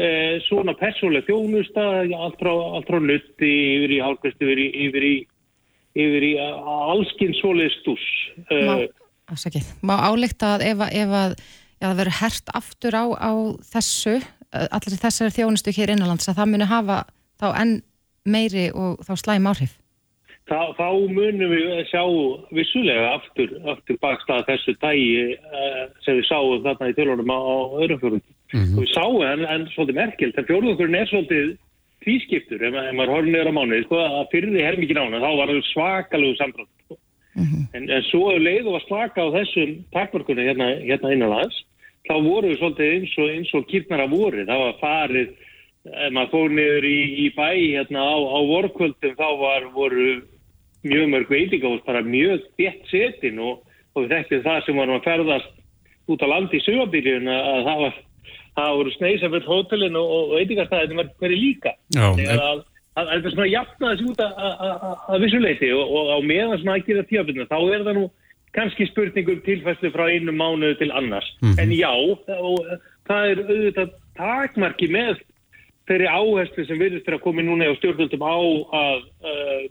eh, 0.02 0.36
svona 0.48 0.76
persónuleg 0.80 1.28
þjónusta 1.28 1.86
allt 2.02 2.40
frá, 2.42 2.54
frá 2.88 2.98
nutti 3.04 3.52
yfir 3.78 3.96
í 3.98 4.02
hálfkvæmst, 4.02 4.42
yfir 4.42 4.64
í 4.64 4.68
yfir 4.88 5.06
í, 5.06 5.16
yfir 6.06 6.28
í 6.32 6.34
allskinn 6.42 7.38
svoleið 7.42 7.76
stús 7.78 8.08
Má, 8.50 8.76
uh, 8.82 9.70
má 9.86 9.96
álíkta 10.10 10.56
að 10.56 10.66
ef, 10.72 10.86
ef 10.90 11.18
að 11.22 11.36
já, 11.38 11.86
það 11.86 12.00
verður 12.02 12.20
hert 12.22 12.56
aftur 12.58 12.98
á, 12.98 13.06
á 13.22 13.32
þessu, 13.70 14.18
allir 14.50 15.02
þessari 15.04 15.36
þjónustu 15.38 15.76
hér 15.78 15.94
innanlands 15.94 16.30
að 16.30 16.42
það 16.42 16.52
muni 16.56 16.70
hafa 16.70 17.04
þá 17.42 17.48
enn 17.62 17.78
meiri 18.26 18.70
og 18.74 19.02
þá 19.06 19.14
slæm 19.18 19.48
áhrif 19.50 19.78
þá, 20.50 20.60
þá 20.78 20.88
munum 21.16 21.54
við 21.54 21.74
sjá 21.90 22.04
vissulega 22.56 23.16
aftur, 23.18 23.54
aftur 23.74 24.00
bakstað 24.04 24.46
þessu 24.50 24.76
tægi 24.82 25.36
uh, 25.38 25.84
sem 26.06 26.20
við 26.20 26.30
sáum 26.30 26.64
þarna 26.66 26.92
í 26.92 26.96
tölunum 26.98 27.34
á, 27.34 27.40
á 27.40 27.58
öðrum 27.82 28.02
fjörðum. 28.02 28.24
Mm 28.52 28.64
-hmm. 28.64 28.80
Við 28.82 28.94
sáum 28.96 29.22
en, 29.28 29.46
en 29.46 29.68
svolítið 29.76 30.00
merkelt, 30.02 30.38
en 30.38 30.50
fjörðungurinn 30.50 31.00
er 31.00 31.12
svolítið 31.12 31.52
tvískiptur, 32.02 32.64
ef, 32.66 32.74
ef 32.74 32.94
maður 32.98 33.14
horfður 33.16 33.36
neyra 33.36 33.54
mánuði, 33.56 33.84
sko, 33.86 34.00
að 34.02 34.30
fyrir 34.34 34.54
því 34.56 34.68
hermikið 34.68 34.98
nána, 34.98 35.22
þá 35.22 35.32
var 35.38 35.52
það 35.52 35.68
svakalegu 35.70 36.38
samtrátt. 36.40 36.72
Sko. 36.86 36.98
Mm 37.32 37.46
-hmm. 37.46 37.68
en, 37.78 37.84
en 37.96 38.04
svo 38.10 38.32
leið 38.36 38.66
og 38.68 38.76
að 38.80 38.88
slaka 38.88 39.24
á 39.24 39.36
þessum 39.38 39.76
takmörkunni 39.94 40.48
hérna, 40.50 40.68
hérna 40.82 41.14
innanlands, 41.14 41.62
þá 42.10 42.16
voru 42.26 42.50
við 42.50 42.58
svolítið 42.60 42.94
eins 42.96 43.14
og, 43.22 43.62
og 43.62 43.70
kýrnar 43.70 44.04
að 44.04 44.14
voru. 44.18 44.46
Það 44.50 44.64
var 44.66 44.82
farið, 44.82 45.30
ef 45.90 46.14
maður 46.14 46.32
fór 46.34 46.54
niður 46.58 46.86
í, 46.86 47.00
í 47.26 47.28
bæ 47.34 47.50
hérna 47.56 48.04
á, 48.06 48.16
á 48.22 48.40
vorkvöldum 48.52 49.18
þá 49.18 49.28
var, 49.42 49.68
voru 49.74 50.08
mjög 50.86 51.10
mörg 51.14 51.32
veitingahús 51.32 51.84
bara 51.86 52.04
mjög 52.06 52.46
bett 52.60 52.86
setin 52.90 53.42
og, 53.42 53.62
og 53.96 54.06
við 54.06 54.16
þekktum 54.16 54.46
það 54.46 54.64
sem 54.66 54.82
varum 54.82 55.00
að 55.00 55.08
ferðast 55.10 55.52
út 56.12 56.26
á 56.26 56.28
landi 56.32 56.60
í 56.60 56.66
sögabíljun 56.66 57.30
að 57.32 57.64
það 57.68 57.86
var 57.86 58.00
það 58.58 58.76
voru 58.80 58.94
sneisaföld 58.98 59.48
hótelin 59.48 59.98
og, 60.00 60.12
og 60.12 60.36
veitingarstæðin 60.40 61.00
var 61.00 61.12
hverju 61.22 61.40
líka. 61.40 61.74
Þegar 61.96 62.42
að 62.42 62.64
það 62.98 63.12
er 63.16 63.34
svona 63.34 63.52
jafnaði 63.52 64.00
sig 64.02 64.10
út 64.12 64.24
að 64.26 65.24
vissuleiti 65.24 65.72
og, 65.76 65.94
og 65.98 66.12
á 66.12 66.18
meðan 66.28 66.60
svona 66.60 66.78
að 66.78 66.90
gera 66.90 67.08
tíaflutna 67.08 67.48
þá 67.48 67.60
er 67.62 67.86
það 67.88 67.98
nú 67.98 68.06
kannski 68.52 68.88
spurningur 68.90 69.40
tilfæslu 69.46 69.94
frá 69.94 70.10
einu 70.12 70.36
mánuðu 70.36 70.76
til 70.82 70.92
annars. 70.92 71.30
En 71.62 71.72
já, 71.72 71.92
og, 71.96 72.26
það 73.08 73.30
er 73.30 73.44
auðvitað 73.46 73.94
takmarki 74.20 74.90
með 74.92 75.22
þeirri 75.92 76.08
áherslu 76.08 76.66
sem 76.66 76.80
virðist 76.80 77.06
fyrir 77.06 77.20
að 77.20 77.26
koma 77.26 77.44
núna 77.44 77.68
á 77.68 77.76
stjórnvöldum 77.80 78.24
á 78.24 78.38
að 78.80 79.02
uh, 79.28 79.64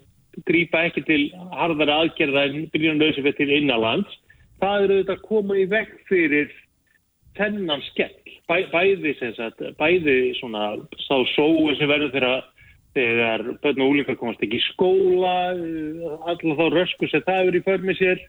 grípa 0.47 0.85
ekki 0.89 1.05
til 1.09 1.21
harðara 1.57 2.03
aðgerða 2.05 2.47
en 2.49 2.67
byrjunum 2.75 3.01
lausum 3.01 3.29
til 3.37 3.53
innanlands. 3.57 4.19
Það 4.61 4.85
er 4.85 4.95
auðvitað 4.95 5.17
að 5.17 5.29
koma 5.29 5.57
í 5.57 5.67
vekk 5.71 5.95
fyrir 6.11 6.53
þennan 7.39 7.85
skell. 7.89 8.17
Bæ, 8.51 8.57
bæði, 8.73 9.15
sagt, 9.37 9.63
bæði 9.79 10.17
svona 10.41 10.73
sá 11.07 11.17
sóu 11.37 11.71
sem 11.79 11.89
verður 11.89 12.13
þeirra 12.15 12.35
þegar 12.97 13.45
börn 13.63 13.85
og 13.85 13.93
úlingar 13.95 14.19
komast 14.19 14.43
ekki 14.43 14.59
í 14.59 14.67
skóla, 14.73 15.35
alltaf 16.27 16.59
þá 16.59 16.65
rösku 16.75 17.09
sem 17.09 17.23
það 17.27 17.51
er 17.53 17.59
í 17.61 17.63
för 17.67 17.85
með 17.87 18.01
sér, 18.01 18.25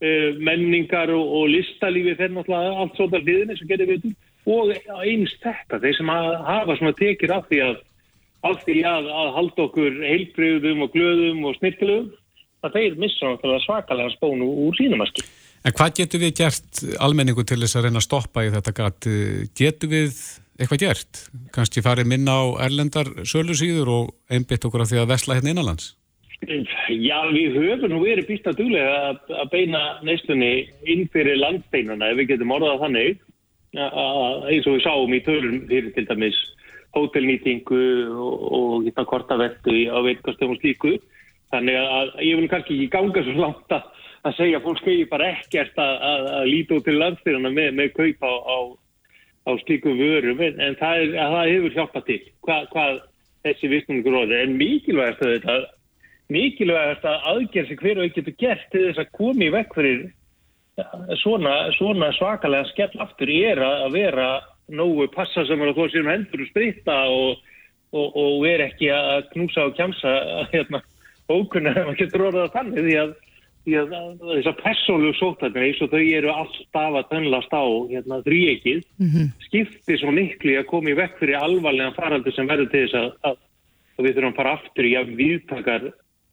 uh, 0.00 0.30
menningar 0.40 1.12
og, 1.14 1.34
og 1.40 1.50
listalífi 1.52 2.16
þeir 2.16 2.32
náttúrulega 2.32 2.80
allt 2.80 2.96
svona 2.96 3.20
hliðinni 3.22 3.58
sem 3.60 3.70
getur 3.70 3.92
við 3.92 4.08
og 4.46 4.72
eins 5.02 5.34
þetta, 5.42 5.80
þeir 5.82 5.98
sem 5.98 6.12
hafa 6.12 6.78
svona 6.78 6.96
tekir 6.98 7.34
af 7.34 7.48
því 7.50 7.62
að 7.66 7.82
af 8.46 8.62
því 8.66 8.76
að, 8.86 9.10
að 9.10 9.32
halda 9.36 9.66
okkur 9.66 9.98
heilbriðum 10.04 10.84
og 10.84 10.94
glöðum 10.94 11.44
og 11.48 11.58
snirtilum 11.58 12.08
að 12.66 12.78
þeir 12.78 12.96
missa 13.00 13.34
svakalega 13.64 14.12
spónu 14.14 14.48
úr 14.66 14.78
sínumaski. 14.78 15.24
En 15.66 15.74
hvað 15.74 16.00
getur 16.00 16.22
við 16.22 16.34
gert 16.42 16.82
almenningu 17.02 17.42
til 17.46 17.58
þess 17.62 17.78
að 17.78 17.88
reyna 17.88 18.02
að 18.02 18.06
stoppa 18.06 18.44
í 18.46 18.50
þetta 18.54 18.74
gatt? 18.76 19.08
Getur 19.58 19.90
við 19.90 20.18
eitthvað 20.60 20.82
gert? 20.84 21.22
Kanski 21.54 21.82
farið 21.84 22.10
minna 22.12 22.38
á 22.38 22.44
erlendar 22.66 23.10
sölusýður 23.26 23.92
og 23.96 24.12
einbitt 24.30 24.66
okkur 24.66 24.84
af 24.84 24.92
því 24.92 25.02
að 25.02 25.14
vesla 25.14 25.38
hérna 25.38 25.54
innanlands? 25.54 25.94
Já, 26.46 27.18
við 27.32 27.56
höfum 27.56 27.90
nú 27.90 28.02
verið 28.04 28.28
býst 28.28 28.46
að 28.46 28.60
duglega 28.60 28.96
að, 29.10 29.46
beina 29.50 29.80
neistunni 30.04 30.68
inn 30.84 31.06
fyrir 31.10 31.38
landsteinuna 31.40 32.12
ef 32.12 32.20
við 32.20 32.34
getum 32.34 32.52
orðað 32.54 32.82
þannig 32.84 33.22
eins 33.74 34.66
og 34.66 34.76
við 34.76 34.84
sáum 34.84 35.14
í 35.16 35.22
tölum 35.26 35.58
fyrir 35.68 35.92
til 35.96 36.06
dæmis 36.08 36.38
hótelnýtingu 36.96 37.82
og, 38.16 38.86
hérna 38.86 39.04
kortavertu 39.04 39.74
á 39.92 39.98
veitkastum 40.06 40.54
og 40.54 40.60
slíku. 40.62 40.96
Þannig 41.52 41.76
að 41.78 42.14
ég 42.26 42.40
vil 42.40 42.48
kannski 42.50 42.74
ekki 42.74 42.88
ganga 42.90 43.22
svo 43.22 43.36
langt 43.38 43.74
að, 43.74 43.84
að 44.26 44.38
segja 44.38 44.58
að 44.58 44.64
fólk 44.66 44.80
skegir 44.82 45.10
bara 45.10 45.28
ekkert 45.34 45.78
að, 45.78 45.94
að 46.08 46.48
líta 46.50 46.78
út 46.78 46.88
til 46.88 46.96
landsteinuna 46.98 47.52
með, 47.54 47.70
með 47.78 47.92
kaup 47.98 48.26
á, 48.26 48.32
á, 48.32 48.58
á 49.46 49.50
slíku 49.62 49.94
vörum 49.98 50.42
en, 50.42 50.58
en 50.60 50.78
það, 50.80 51.04
er, 51.04 51.14
það 51.20 51.52
hefur 51.52 51.76
hjálpað 51.76 52.08
til 52.08 52.20
Hva, 52.46 52.58
hvað 52.72 53.00
þessi 53.46 53.70
vissningur 53.70 54.20
orði. 54.24 54.42
En 54.42 54.58
mikilvægast 54.58 55.22
að 55.22 55.34
þetta 55.36 55.56
mikilvægast 56.34 57.06
að 57.06 57.26
aðgerð 57.32 57.68
sem 57.70 57.80
hver 57.82 58.00
og 58.00 58.08
ekki 58.08 58.22
getur 58.22 58.38
gert 58.40 58.70
til 58.72 58.86
þess 58.88 59.02
að 59.04 59.12
komi 59.20 59.50
vekk 59.54 59.76
fyrir 59.76 60.00
svona, 61.22 61.72
svona 61.76 62.12
svakalega 62.16 62.68
skell 62.72 63.00
aftur 63.00 63.30
er 63.32 63.60
að 63.64 63.92
vera 63.96 64.30
nógu 64.68 65.06
passa 65.14 65.46
sem 65.46 65.60
er 65.62 65.72
að 65.72 65.78
þó 65.78 65.92
séum 65.92 66.10
hendur 66.10 66.42
og 66.42 66.50
spritta 66.50 66.96
og, 67.12 67.44
og, 67.94 68.08
og 68.10 68.32
vera 68.44 68.66
ekki 68.68 68.90
að 68.92 69.28
knúsa 69.32 69.68
og 69.68 69.76
kjamsa 69.78 70.16
hérna, 70.52 70.82
ókunna 71.30 71.72
ef 71.72 71.86
maður 71.86 72.00
getur 72.02 72.26
orðað 72.28 72.52
þannig 72.56 72.86
því 72.88 72.96
að, 73.02 73.14
því 73.66 73.76
að, 73.80 73.94
þessar 74.26 74.58
persónlu 74.60 75.12
sótarnir 75.16 75.68
eins 75.68 75.82
og 75.86 75.92
þau 75.94 76.02
eru 76.04 76.32
alltaf 76.34 77.00
að 77.00 77.10
tönlast 77.14 77.56
á 77.56 77.64
hérna, 77.92 78.22
þrýekið 78.26 78.80
mm 78.84 79.10
-hmm. 79.10 79.34
skiptir 79.48 80.00
svo 80.02 80.14
miklu 80.14 80.58
að 80.60 80.70
komi 80.72 80.92
í 80.92 80.98
vekk 81.00 81.20
fyrir 81.22 81.40
alvarlega 81.40 81.96
faraldur 81.96 82.34
sem 82.36 82.50
verður 82.50 82.72
til 82.74 82.84
þess 82.84 83.00
að, 83.00 83.38
að 83.96 84.04
við 84.04 84.18
þurfum 84.18 84.34
að 84.34 84.40
fara 84.42 84.58
aftur 84.58 84.84
í 84.84 84.96
að 84.98 85.14
viðtakar 85.16 85.88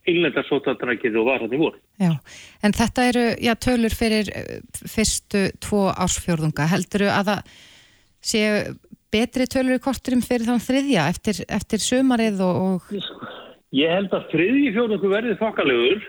innlendar 0.09 0.45
sótartrækið 0.47 1.19
og 1.21 1.27
var 1.29 1.43
hann 1.43 1.53
í 1.55 1.59
voru. 1.59 1.79
Já, 2.01 2.11
en 2.65 2.75
þetta 2.75 3.05
eru 3.11 3.25
já, 3.39 3.53
tölur 3.55 3.95
fyrir 3.95 4.31
fyrstu 4.83 5.45
tvo 5.63 5.85
ársfjörðunga. 5.91 6.67
Heldur 6.71 7.07
að 7.07 7.29
það 7.31 7.53
séu 8.23 8.57
betri 9.13 9.47
tölur 9.47 9.77
í 9.77 9.83
korturum 9.83 10.23
fyrir 10.25 10.47
þann 10.49 10.63
þriðja 10.63 11.07
eftir, 11.11 11.43
eftir 11.47 11.83
sömarið 11.83 12.41
og, 12.43 12.63
og... 12.67 13.29
Ég 13.73 13.89
held 13.89 14.13
að 14.13 14.27
þriðji 14.33 14.73
fjörðungu 14.75 15.11
verði 15.11 15.37
þokkalegur 15.39 16.03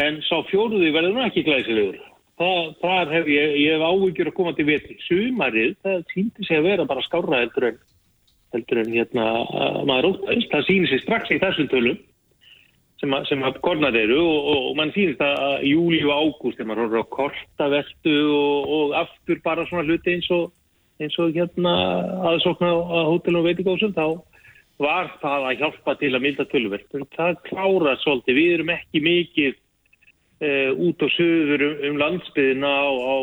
en 0.00 0.20
sá 0.26 0.36
fjörði 0.48 0.92
verði 0.94 1.12
nú 1.14 1.24
ekki 1.26 1.44
glæsilegur. 1.46 1.98
Það, 2.40 2.60
þar 2.80 3.10
hef 3.12 3.26
ég, 3.28 3.56
ég 3.60 3.74
hef 3.76 3.84
ávíkjur 3.84 4.30
að 4.30 4.36
koma 4.38 4.52
til 4.56 4.66
vetri. 4.70 4.96
Sömarið, 5.04 5.74
það 5.84 6.04
týndi 6.14 6.46
sig 6.46 6.60
að 6.60 6.68
vera 6.70 6.86
bara 6.88 7.04
skára 7.04 7.42
heldur 7.42 7.66
en, 7.68 7.80
heldur 8.54 8.80
en 8.80 8.94
hérna, 8.94 9.26
maður 9.90 10.14
óttast. 10.14 10.48
Það 10.54 10.64
sýnir 10.70 10.92
sig 10.92 11.02
strax 11.04 11.34
í 11.34 11.40
þessum 11.42 11.68
tölum 11.72 11.98
sem 13.00 13.14
að, 13.16 13.26
sem 13.30 13.42
að 13.46 13.58
kornar 13.64 13.96
eru 13.96 14.20
og, 14.20 14.38
og, 14.52 14.64
og 14.70 14.78
mann 14.78 14.92
sýnist 14.94 15.22
að 15.24 15.66
júli 15.70 16.00
og 16.04 16.12
ágúst 16.12 16.58
þegar 16.58 16.70
maður 16.70 16.82
horfður 16.84 17.04
á 17.04 17.12
kortavertu 17.16 18.16
og, 18.36 18.72
og 18.76 18.96
aftur 19.00 19.40
bara 19.44 19.66
svona 19.68 19.86
hluti 19.88 20.16
eins 20.16 20.28
og 20.36 20.50
eins 21.00 21.16
og 21.20 21.32
hérna 21.32 21.72
aðsókna 22.28 22.74
á 22.76 23.00
hótelum 23.08 23.40
og 23.40 23.48
veitingásum 23.48 23.94
þá 23.96 24.20
var 24.80 25.10
það 25.20 25.46
að 25.48 25.62
hjálpa 25.62 25.94
til 26.00 26.12
að 26.14 26.24
milda 26.24 26.46
tölverk 26.48 26.96
en 26.96 27.06
það 27.16 27.40
klára 27.48 27.96
svolítið, 28.00 28.38
við 28.38 28.54
erum 28.56 28.72
ekki 28.74 29.02
mikið 29.04 29.54
uh, 29.56 30.70
út 30.88 31.04
á 31.04 31.08
söður 31.16 31.66
um, 31.66 31.74
um 31.88 32.00
landsbyðina 32.00 32.70
á, 32.70 32.88
á, 32.88 33.16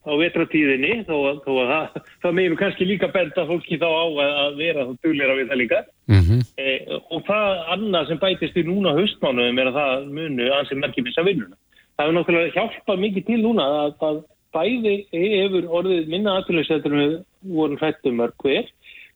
á 0.00 0.12
vetratíðinni 0.16 0.92
þó 1.08 1.16
að, 1.28 1.40
þó 1.44 1.52
að 1.60 1.70
það, 1.70 2.04
það 2.22 2.36
meðum 2.38 2.60
kannski 2.60 2.88
líka 2.88 3.08
benda 3.12 3.46
fólki 3.48 3.78
þá 3.80 3.88
á 3.88 4.04
að, 4.24 4.54
vera 4.56 4.86
þá 4.88 4.92
dölera 5.04 5.38
við 5.38 5.50
það 5.50 5.62
líka 5.64 5.82
Mm 6.10 6.22
-hmm. 6.26 6.40
Eh, 6.58 6.80
og 7.14 7.20
það 7.22 7.58
annað 7.74 8.08
sem 8.08 8.18
bætist 8.18 8.56
í 8.58 8.62
núna 8.66 8.96
höstmánuðum 8.98 9.58
er 9.62 9.68
að 9.70 9.76
það 9.78 10.06
munu 10.16 10.48
ansið 10.56 10.80
merkjum 10.82 11.06
þess 11.06 11.20
að 11.22 11.28
vinnuna. 11.28 11.56
Það 11.94 12.04
hefur 12.06 12.16
náttúrulega 12.16 12.54
hjálpað 12.56 12.98
mikið 13.04 13.26
til 13.26 13.38
núna 13.44 13.64
að, 13.82 13.92
að 14.08 14.18
bæði 14.56 14.94
hefur 15.12 15.68
orðið 15.78 16.10
minna 16.10 16.34
aðtölussetur 16.40 16.96
við 16.98 17.14
vorum 17.54 17.78
hrættum 17.78 18.18
mörg 18.18 18.34
hver 18.42 18.66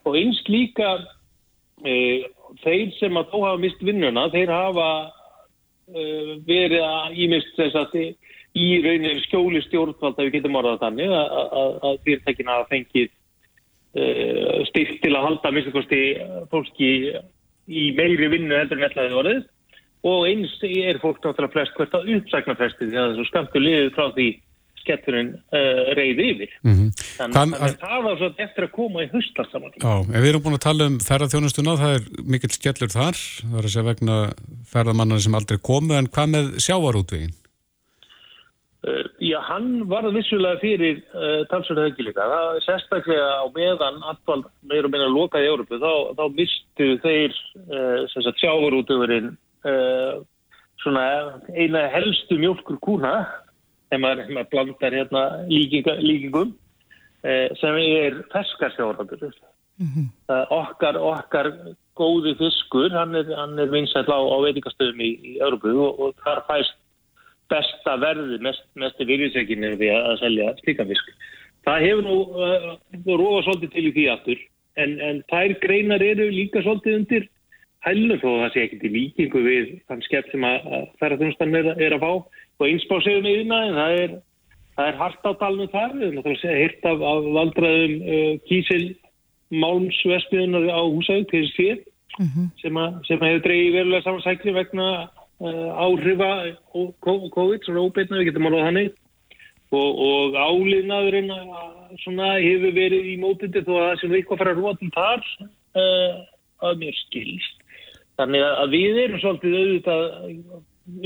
og 0.06 0.16
eins 0.20 0.40
líka 0.46 0.90
e, 1.84 1.94
þeir 2.62 2.92
sem 3.00 3.18
að 3.18 3.30
þó 3.32 3.38
hafa 3.42 3.62
mist 3.64 3.82
vinnuna, 3.82 4.28
þeir 4.30 4.52
hafa 4.54 4.88
e, 5.90 6.02
verið 6.46 6.84
að 6.86 7.18
ímist 7.26 7.56
þess 7.58 7.80
að 7.82 7.98
í 8.54 8.68
rauninni 8.84 9.22
skjóli 9.26 9.60
stjórnvald 9.64 10.18
að 10.18 10.28
við 10.28 10.38
getum 10.38 10.58
orðað 10.60 10.82
þannig 10.86 11.14
að, 11.18 12.00
fyrirtækina 12.06 12.62
fengið 12.70 13.12
Uh, 13.94 14.64
styrkt 14.66 15.04
til 15.04 15.12
að 15.14 15.22
halda 15.22 15.50
minnstakosti 15.54 15.98
fólki 16.50 16.88
í 17.70 17.82
meiri 17.94 18.26
vinnu 18.32 18.56
heldur 18.58 18.80
en 18.80 18.88
ætlaði 18.88 19.14
orðið 19.20 19.44
og 20.10 20.24
eins 20.26 20.56
er 20.66 20.98
fólk 20.98 21.20
náttúrulega 21.22 21.52
flest 21.52 21.76
hvert 21.78 21.94
að 21.94 22.10
uppsækna 22.16 22.56
flesti 22.58 22.88
því 22.88 22.98
að 22.98 23.12
þessu 23.12 23.26
skamtu 23.28 23.62
liðið 23.62 23.92
frá 23.94 24.08
því 24.16 24.26
sketturinn 24.82 25.30
uh, 25.38 25.92
reyði 25.94 26.26
yfir. 26.32 26.56
Mm 26.66 26.74
-hmm. 26.74 27.04
Þannig 27.20 27.62
að 27.68 27.78
það 27.84 28.02
var 28.08 28.18
svo 28.18 28.32
eftir 28.48 28.66
að 28.66 28.74
koma 28.74 29.06
í 29.06 29.08
höstlarsamann. 29.14 29.78
Já, 29.78 29.94
ef 30.02 30.18
við 30.18 30.28
erum 30.32 30.44
búin 30.48 30.58
að 30.58 30.66
tala 30.66 30.90
um 30.90 30.98
ferðarþjónustuna, 31.06 31.78
það 31.84 31.94
er 32.00 32.10
mikill 32.34 32.52
skellur 32.58 32.94
þar, 32.98 33.22
það 33.44 33.58
er 33.62 33.70
að 33.70 33.74
segja 33.76 33.88
vegna 33.92 34.18
ferðarmannar 34.74 35.22
sem 35.22 35.38
aldrei 35.38 35.62
komu, 35.62 35.94
en 35.94 36.10
hvað 36.10 36.34
með 36.34 36.52
sjávarútveginn? 36.66 37.38
Uh, 38.84 39.04
já, 39.18 39.38
hann 39.40 39.88
var 39.88 40.04
vissulega 40.12 40.60
fyrir 40.60 40.98
uh, 41.16 41.44
talsverðu 41.48 41.86
höggileika. 41.86 42.26
Það 42.28 42.48
er 42.58 42.64
sérstaklega 42.66 43.28
á 43.40 43.46
meðan 43.54 44.02
allval 44.10 44.42
meður 44.68 44.88
og 44.90 44.92
meina 44.92 45.06
lokaði 45.08 45.48
Európu, 45.48 45.78
þá, 45.80 45.92
þá 46.18 46.24
mistu 46.36 46.88
þeir 47.04 47.38
uh, 47.64 48.34
sjávarútöfurinn 48.42 49.32
svona 50.82 51.04
eina 51.56 51.86
helstu 51.88 52.36
mjölkur 52.36 52.76
kúna 52.84 53.14
þegar 53.88 54.02
maður, 54.02 54.26
maður 54.36 54.50
blandar 54.52 54.96
hérna 54.98 55.22
líkinga, 55.48 55.94
líkingum 56.04 56.50
sem 57.56 57.78
er 57.80 58.18
feskarsjávarútöfur. 58.34 59.32
Mm 59.80 59.88
-hmm. 59.94 60.44
Okkar, 60.52 61.00
okkar 61.00 61.48
góði 61.96 62.36
fiskur, 62.36 62.92
hann 62.92 63.16
er, 63.16 63.32
er 63.32 63.72
vinsætt 63.72 64.12
á, 64.12 64.20
á 64.20 64.36
veitingastöðum 64.44 65.00
í, 65.00 65.10
í 65.24 65.32
Európu 65.40 65.72
og, 65.72 66.00
og 66.00 66.20
þar 66.20 66.44
fæst 66.50 66.76
besta 67.54 67.96
verði, 68.02 68.40
mest, 68.44 68.66
mestu 68.80 69.06
virðiseginu 69.08 69.74
við 69.80 69.94
að 69.96 70.18
selja 70.24 70.50
slíka 70.60 70.88
fisk. 70.90 71.14
Það 71.64 71.86
hefur 71.86 72.04
nú 72.04 72.18
uh, 72.34 72.66
róa 73.08 73.44
svolítið 73.46 73.72
til 73.72 73.86
í 73.88 73.94
því 73.94 74.08
aftur, 74.12 74.42
en, 74.82 74.98
en 75.00 75.22
þær 75.32 75.56
greinar 75.62 76.04
eru 76.04 76.28
líka 76.34 76.62
svolítið 76.66 76.98
undir 76.98 77.30
hælunum 77.84 78.20
þó 78.20 78.28
það 78.42 78.52
sé 78.52 78.62
ekkert 78.64 78.86
í 78.88 78.92
líkingu 78.94 79.42
við 79.44 79.72
þann 79.88 80.04
skepp 80.06 80.30
sem 80.32 80.44
að 80.48 80.68
ferðarþjónustan 81.00 81.58
er, 81.58 81.72
er 81.76 81.96
að 81.96 82.04
fá 82.04 82.12
og 82.14 82.68
einsbásegum 82.68 83.28
yfirna 83.28 83.60
en 83.68 83.76
það 83.78 83.96
er 84.02 84.14
það 84.74 84.90
er 84.90 85.00
hart 85.00 85.26
á 85.26 85.32
talnum 85.40 85.70
þar, 85.72 85.92
við 85.94 86.06
erum 86.06 86.16
náttúrulega 86.18 86.60
hirt 86.60 86.86
af, 86.90 87.02
af 87.10 87.26
valdraðum 87.38 87.96
uh, 88.02 88.30
kísil 88.48 88.84
málmsvespiðunar 89.54 90.70
á 90.72 90.82
húsaug, 90.82 91.26
PSC, 91.30 91.84
mm 92.18 92.26
-hmm. 92.26 92.46
sem, 92.62 92.76
a, 92.76 92.86
sem 93.06 93.20
að 93.20 93.30
hefur 93.30 93.44
dreyið 93.46 93.76
verulega 93.76 94.06
samansækli 94.06 94.54
vegna 94.56 94.88
áhrifa 95.42 96.30
COVID, 97.02 97.64
svona 97.64 97.82
óbeitna, 97.82 98.20
við 98.20 98.30
getum 98.30 98.46
alveg 98.48 98.68
þannig, 98.68 98.92
og, 99.74 99.90
og 100.06 100.36
áliðnaðurinn 100.38 101.32
svona 102.02 102.36
hefur 102.38 102.74
verið 102.76 103.10
í 103.12 103.16
mótindi 103.22 103.64
þó 103.66 103.74
að 103.74 103.88
það 103.88 103.98
sem 104.00 104.12
við 104.12 104.20
eitthvað 104.20 104.40
fara 104.42 104.54
að 104.54 104.60
róa 104.62 104.74
til 104.78 104.90
þar 104.94 105.26
uh, 105.80 106.22
að 106.68 106.80
mér 106.82 106.98
skilst. 107.02 107.60
Þannig 108.14 108.44
að 108.46 108.74
við 108.76 109.00
erum 109.04 109.22
svolítið 109.22 109.56
auðvitað 109.58 110.04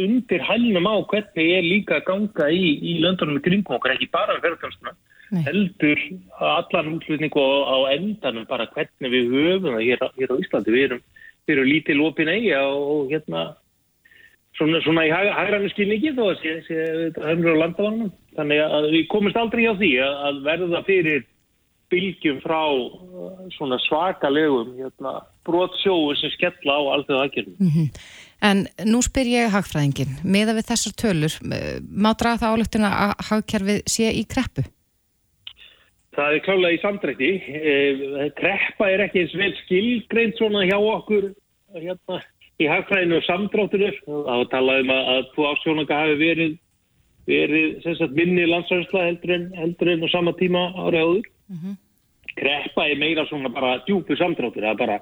undir 0.05 0.43
hælnum 0.45 0.89
á 0.91 0.97
hvernig 1.09 1.47
ég 1.49 1.61
er 1.61 1.67
líka 1.67 2.01
að 2.01 2.09
ganga 2.11 2.49
í, 2.53 2.73
í 2.83 2.99
löndunum 3.01 3.39
í 3.39 3.45
kringum 3.45 3.79
okkar, 3.79 3.95
ekki 3.95 4.11
bara 4.13 4.35
með 4.35 4.45
ferðartjónstuna, 4.45 4.93
heldur 5.47 6.03
allan 6.51 6.91
útlutningu 6.97 7.41
á, 7.41 7.49
á 7.65 7.77
endanum 7.95 8.45
bara 8.51 8.69
hvernig 8.75 9.15
við 9.15 9.33
höfum 9.33 9.79
það 9.79 9.87
hér, 9.87 10.05
hér 10.19 10.35
á 10.35 10.41
Íslandi. 10.43 10.75
Við 10.75 10.87
erum, 10.89 11.03
við 11.47 11.55
erum 11.55 11.71
lítið 11.73 12.01
lópin 12.03 12.33
eiga 12.35 12.61
og 12.69 13.09
hérna 13.15 13.47
svona, 14.59 14.83
svona 14.85 15.07
í 15.07 15.15
hægrannu 15.15 15.71
skilningi 15.73 16.15
þó 16.17 16.25
að 16.29 16.39
sé, 16.43 16.55
sé 16.69 16.87
höfnur 17.17 17.59
á 17.59 17.63
landavanum. 17.65 18.13
Þannig 18.39 18.63
að 18.67 18.93
við 18.95 19.11
komumst 19.13 19.41
aldrei 19.41 19.67
á 19.67 19.75
því 19.79 19.91
að 20.05 20.41
verða 20.47 20.85
fyrir 20.87 21.27
bylgjum 21.89 22.41
frá 22.45 22.63
svona 23.57 23.79
svakalegum 23.87 24.75
hérna, 24.77 25.19
brotsjóu 25.49 26.13
sem 26.21 26.33
skella 26.35 26.77
á 26.77 26.83
alltaf 26.95 27.23
aðgjörnum. 27.25 27.57
Mm 27.59 27.71
-hmm. 27.75 27.89
En 28.49 28.67
nú 28.87 29.01
spyr 29.03 29.27
ég 29.27 29.51
hagfræðingin, 29.51 30.21
meða 30.23 30.55
við 30.59 30.69
þessar 30.71 30.95
tölur, 31.03 31.35
má 31.91 32.13
draða 32.15 32.41
það 32.43 32.53
álöktuna 32.55 32.91
að 33.05 33.13
hagkerfið 33.31 33.81
sé 33.91 34.13
í 34.15 34.23
kreppu? 34.31 34.63
Það 36.15 36.35
er 36.35 36.45
klálega 36.47 36.75
í 36.75 36.83
samdrætti. 36.83 37.31
Eh, 37.47 38.31
kreppa 38.39 38.91
er 38.91 39.05
ekki 39.07 39.23
eins 39.23 39.35
vel 39.39 39.55
skilgreint 39.65 40.39
svona 40.39 40.65
hjá 40.67 40.79
okkur 40.79 41.33
hérna, 41.75 42.23
í 42.59 42.69
hagfræðinu 42.71 43.19
og 43.19 43.27
samdráttunur. 43.27 43.99
Það 44.07 44.31
var 44.31 44.49
talað 44.53 44.81
um 44.85 44.95
að 44.95 45.21
þú 45.35 45.49
ásjónanga 45.53 46.01
hafi 46.03 46.17
verið, 46.23 46.55
verið 47.29 47.77
sagt, 47.87 48.17
minni 48.17 48.47
landsvæðsla 48.49 49.05
heldur 49.09 49.35
en, 49.37 49.51
heldur 49.59 49.93
en 49.95 50.07
á 50.07 50.09
sama 50.15 50.35
tíma 50.39 50.65
árið 50.75 51.05
áður. 51.05 51.29
Mm 51.49 51.59
-hmm. 51.63 51.77
Kreppa 52.39 52.87
er 52.87 52.99
meira 52.99 53.27
svona 53.27 53.49
bara 53.49 53.83
djúpu 53.87 54.17
samdráttur, 54.17 54.63
það 54.63 54.71
er 54.71 54.83
bara 54.87 55.01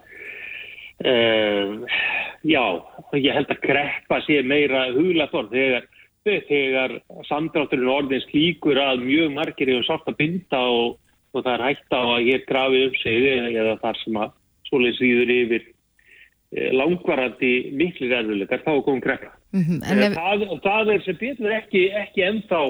Uh, 1.05 1.85
já, 2.41 2.63
ég 3.13 3.35
held 3.37 3.51
að 3.53 3.61
greppa 3.61 4.17
sé 4.25 4.39
meira 4.41 4.87
huglaþorn 4.95 5.51
þegar, 5.53 5.85
þegar 6.25 6.95
samdrátturinn 7.29 7.91
orðins 7.93 8.25
líkur 8.33 8.81
að 8.81 9.03
mjög 9.05 9.35
margir 9.35 9.75
eru 9.75 9.85
sátt 9.85 10.09
að 10.09 10.17
binda 10.23 10.63
og, 10.73 10.97
og 11.37 11.45
það 11.45 11.53
er 11.53 11.65
hægt 11.67 11.93
á 11.93 12.01
að 12.01 12.31
ég 12.31 12.47
grafi 12.49 12.81
um 12.87 12.97
sig 13.03 13.29
eða 13.29 13.77
þar 13.85 14.01
sem 14.01 14.17
að 14.23 14.33
svoleið 14.71 14.97
síður 14.97 15.35
yfir 15.37 15.69
langvarandi 16.57 17.53
miklu 17.77 18.09
ræðuleikar, 18.11 18.65
þá 18.65 18.73
komið 18.87 19.03
greppa. 19.05 19.33
Mm 19.53 19.65
-hmm, 19.65 19.79
ef... 19.85 20.15
það, 20.17 20.45
það 20.65 20.93
er 20.95 21.05
sem 21.05 21.19
betur 21.21 21.57
ekki, 21.61 21.83
ekki 22.03 22.27
ennþá 22.27 22.63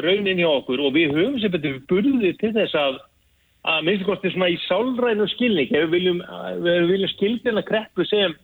raunin 0.00 0.40
í 0.40 0.46
okkur 0.46 0.80
og 0.80 0.94
við 0.94 1.14
höfum 1.16 1.40
sem 1.40 1.52
betur 1.52 1.80
burðið 1.90 2.36
til 2.40 2.52
þess 2.56 2.74
að 2.78 3.00
að 3.70 3.82
minnst 3.84 4.06
kosti 4.08 4.30
svona 4.32 4.48
í 4.48 4.56
sálrænu 4.64 5.26
skilning 5.34 5.68
ef 5.68 5.82
við 5.84 5.90
viljum, 5.92 6.22
viljum 6.64 7.12
skildina 7.12 7.62
kreppu 7.66 8.06
sem 8.08 8.34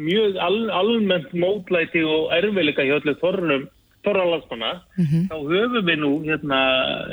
mjög 0.00 0.38
al, 0.40 0.58
almennt 0.72 1.32
mótlæti 1.36 2.00
og 2.08 2.32
erfiðleika 2.32 2.86
hjá 2.86 2.96
öllu 2.96 3.16
þorrunum 3.20 3.66
þorralandsmanna, 4.02 4.72
mm 4.96 5.04
-hmm. 5.04 5.26
þá 5.30 5.36
höfum 5.52 5.86
við 5.86 5.98
nú 6.00 6.12
hérna, 6.26 6.60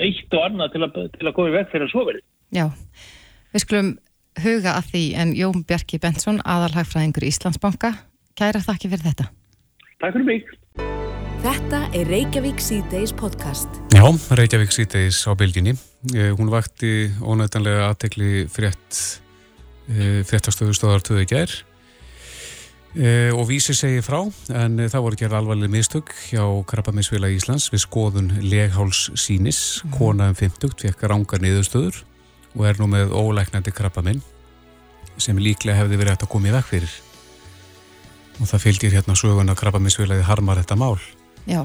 eitt 0.02 0.34
og 0.34 0.46
annað 0.46 0.72
til 0.74 0.84
að, 0.84 0.96
til 1.18 1.28
að 1.28 1.36
koma 1.36 1.50
í 1.50 1.58
veg 1.58 1.68
fyrir 1.70 1.86
að 1.86 1.92
svo 1.92 2.06
verið. 2.08 2.24
Já, 2.50 2.66
við 3.54 3.64
skulum 3.66 3.92
huga 4.44 4.78
að 4.80 4.94
því 4.94 5.04
en 5.22 5.36
Jón 5.38 5.66
Bjarki 5.68 6.00
Bensson, 6.02 6.40
aðalhagfræðingur 6.46 7.28
Íslandsbanka, 7.30 7.94
kæra 8.40 8.64
þakki 8.64 8.92
fyrir 8.94 9.06
þetta. 9.12 9.30
Takk 10.00 10.16
fyrir 10.16 10.28
mig. 10.28 10.50
Þetta 11.40 11.86
er 11.96 12.10
Reykjavík 12.12 12.60
C-Days 12.60 13.14
podcast. 13.16 13.80
Já, 13.96 14.04
Reykjavík 14.36 14.74
C-Days 14.76 15.22
á 15.24 15.32
bylginni. 15.40 15.78
Eh, 16.16 16.34
hún 16.36 16.52
vakti 16.52 17.10
ónættanlega 17.20 17.90
aðtekli 17.90 18.46
frétt 18.52 19.00
eh, 19.92 20.22
fréttastöðu 20.28 20.76
stóðartöðu 20.78 21.26
gær 21.28 21.56
eh, 22.96 23.32
og 23.36 23.50
vísi 23.50 23.76
segi 23.76 24.00
frá 24.06 24.22
en 24.56 24.80
það 24.86 25.04
voru 25.06 25.20
gerð 25.20 25.36
alvarleg 25.42 25.74
mistök 25.74 26.14
hjá 26.30 26.44
Krabbaminsvila 26.72 27.32
Íslands 27.36 27.68
við 27.74 27.84
skoðun 27.84 28.32
legháls 28.46 29.10
sínis 29.20 29.82
mm. 29.84 29.98
kona 29.98 30.30
um 30.32 30.40
50 30.40 30.78
fekk 30.86 31.04
rángar 31.12 31.44
niðurstöður 31.44 32.00
og 32.60 32.68
er 32.68 32.80
nú 32.80 32.90
með 32.92 33.16
ólæknandi 33.16 33.72
krabbaminn 33.72 34.20
sem 35.20 35.40
líklega 35.40 35.80
hefði 35.80 36.00
verið 36.00 36.14
hægt 36.14 36.26
að 36.28 36.32
koma 36.34 36.50
í 36.50 36.56
vekk 36.56 36.68
fyrir. 36.70 36.96
Og 38.40 38.48
það 38.48 38.64
fylgir 38.64 38.96
hérna 38.96 39.16
sögun 39.20 39.52
að 39.52 39.60
Krabbaminsvilaði 39.60 40.24
harmar 40.28 40.60
þetta 40.62 40.78
mál. 40.80 41.00
Já. 41.48 41.64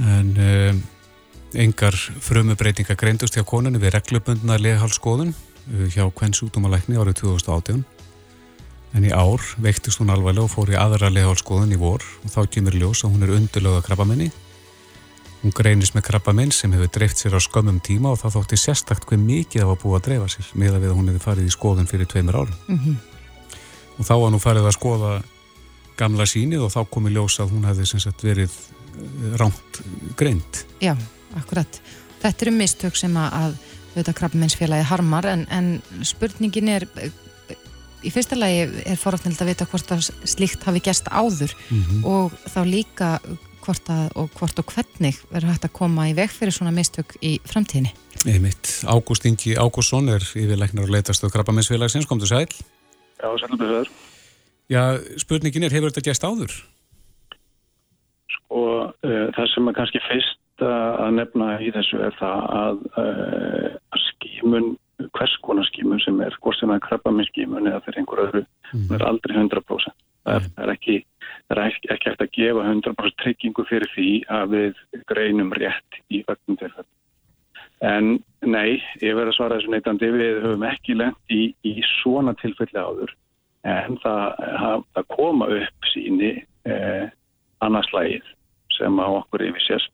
En 0.00 0.30
um, 0.40 0.82
Engar 1.52 1.96
frumubreitinga 2.24 2.96
greindust 2.96 3.36
hjá 3.36 3.44
konunni 3.44 3.80
við 3.80 3.92
reglubundna 3.98 4.56
lehalskoðun 4.56 5.34
uh, 5.34 5.82
hjá 5.92 6.06
kvennsútumalækni 6.16 6.96
árið 6.96 7.18
2018 7.26 7.82
en 8.92 9.04
í 9.08 9.12
ár 9.12 9.44
veiktist 9.60 10.00
hún 10.00 10.12
alvarlega 10.12 10.44
og 10.46 10.52
fór 10.52 10.72
í 10.72 10.78
aðra 10.80 11.10
lehalskoðun 11.12 11.72
í 11.76 11.80
vor 11.80 12.04
og 12.24 12.32
þá 12.32 12.40
kemur 12.56 12.76
ljós 12.76 13.04
að 13.04 13.14
hún 13.14 13.26
er 13.26 13.34
undurlöga 13.36 13.84
krabbamenni. 13.84 14.30
Hún 15.42 15.54
greinist 15.54 15.96
með 15.96 16.06
krabbamenn 16.06 16.52
sem 16.54 16.72
hefur 16.72 16.90
dreift 16.94 17.18
sér 17.18 17.34
á 17.34 17.40
skömmum 17.42 17.80
tíma 17.82 18.12
og 18.12 18.20
það 18.20 18.36
þótti 18.36 18.58
sérstakt 18.62 19.08
hver 19.08 19.18
mikið 19.18 19.62
það 19.62 19.70
var 19.72 19.80
búið 19.82 19.96
að 19.96 20.04
dreifa 20.06 20.28
sér 20.30 20.50
með 20.54 20.76
að 20.76 20.84
við 20.84 20.92
hún 20.98 21.08
hefði 21.10 21.22
farið 21.24 21.48
í 21.48 21.54
skoðun 21.56 21.90
fyrir 21.90 22.10
tveimur 22.12 22.38
árum. 22.38 22.60
Mm 22.68 22.78
-hmm. 22.78 22.96
Og 23.98 24.06
þá 24.06 24.14
var 24.14 24.30
hún 24.30 24.44
farið 24.46 24.68
að 24.68 24.76
skoða 24.78 25.10
gamla 25.96 26.26
sínið 26.26 26.62
og 26.62 26.70
þá 26.72 26.80
komi 26.90 27.10
ljós 27.10 27.40
að 27.40 27.50
hún 27.50 27.66
hefði 27.66 28.12
verið 28.22 28.50
uh, 28.54 29.36
ránt 29.36 29.82
greint. 30.16 30.64
Já 30.80 30.96
akkurat. 31.36 31.80
Þetta 32.22 32.46
eru 32.46 32.54
mistök 32.56 32.96
sem 32.96 33.16
að 33.16 33.58
auðvitað 33.92 34.18
krabbmennsfélagi 34.20 34.88
harmar 34.88 35.26
en, 35.26 35.46
en 35.50 35.82
spurningin 36.06 36.68
er 36.68 36.86
í 38.02 38.10
fyrsta 38.10 38.38
lagi 38.38 38.66
er 38.88 38.98
forrætnild 38.98 39.40
að 39.42 39.50
vita 39.52 39.66
hvort 39.68 39.94
að 39.94 40.08
slíkt 40.28 40.64
hafi 40.66 40.82
gæst 40.82 41.10
áður 41.10 41.52
mm 41.68 41.82
-hmm. 41.82 42.04
og 42.04 42.32
þá 42.50 42.60
líka 42.66 43.10
hvort, 43.62 43.88
að, 43.92 44.04
og, 44.18 44.30
hvort 44.38 44.60
og 44.60 44.74
hvernig 44.74 45.16
verður 45.30 45.52
hægt 45.52 45.66
að 45.68 45.74
koma 45.78 46.08
í 46.10 46.14
veg 46.18 46.32
fyrir 46.32 46.54
svona 46.54 46.74
mistök 46.74 47.14
í 47.22 47.36
framtíðinni. 47.48 47.92
Eða 48.22 48.42
mitt, 48.44 48.70
Ágúst 48.86 49.26
Ingi 49.28 49.56
Ágússon 49.58 50.10
er 50.12 50.22
yfirleiknar 50.22 50.86
og 50.86 50.94
leytast 50.94 51.24
á 51.24 51.32
krabbamennsfélagsins, 51.32 52.08
kom 52.10 52.20
þú 52.22 52.30
sæl? 52.30 52.46
Já, 53.22 53.28
sælum 53.40 53.58
við 53.58 53.72
höfður. 53.72 53.90
Já, 54.72 54.82
spurningin 55.20 55.66
er, 55.66 55.74
hefur 55.74 55.92
þetta 55.92 56.06
gæst 56.10 56.26
áður? 56.26 56.54
Sko, 58.36 58.62
uh, 58.90 59.26
það 59.36 59.50
sem 59.54 59.68
er 59.68 59.76
kannski 59.78 60.02
fyrst 60.06 60.38
að 60.62 61.16
nefna 61.16 61.56
í 61.64 61.72
þessu 61.74 61.98
er 62.06 62.14
það 62.18 62.44
að, 62.58 62.82
uh, 63.02 63.68
að 63.94 64.04
skímun, 64.10 64.68
hvers 65.16 65.34
konar 65.42 65.66
skímun 65.70 66.02
sem 66.04 66.20
er, 66.22 66.36
hvort 66.44 66.58
sem 66.60 66.70
er 66.70 66.82
krabbaminn 66.84 67.26
skímun 67.32 67.70
eða 67.70 67.82
fyrir 67.86 68.02
einhver 68.02 68.24
öðru, 68.28 68.44
mm. 68.70 68.86
er 68.94 69.06
aldrei 69.08 69.38
100%. 69.40 69.96
Það 70.22 70.36
er, 70.38 70.50
er 70.62 70.74
ekki 70.76 71.00
ekki 71.60 71.90
eftir 71.92 72.26
að 72.26 72.34
gefa 72.36 72.66
100% 72.70 73.18
tryggingu 73.22 73.64
fyrir 73.68 73.90
því 73.94 74.10
að 74.32 74.56
við 74.56 74.82
greinum 75.10 75.52
rétt 75.58 76.00
í 76.08 76.22
öllum 76.26 76.58
tilfell. 76.60 76.88
En 77.82 78.12
nei, 78.46 78.78
ég 79.02 79.16
verði 79.18 79.32
að 79.32 79.36
svara 79.36 79.58
þessu 79.58 79.72
neytandi, 79.72 80.10
við 80.14 80.38
höfum 80.44 80.66
ekki 80.68 80.94
lengt 80.98 81.34
í, 81.34 81.42
í 81.66 81.74
svona 81.98 82.34
tilfelli 82.38 82.78
áður 82.78 83.16
en 83.66 83.98
það, 84.02 84.84
það 84.94 85.08
koma 85.14 85.48
upp 85.54 85.90
síni 85.92 86.30
eh, 86.66 87.10
annarslægið 87.62 88.26
sem 88.76 88.98
á 88.98 89.06
okkur 89.06 89.44
yfir 89.50 89.66
sérst 89.66 89.92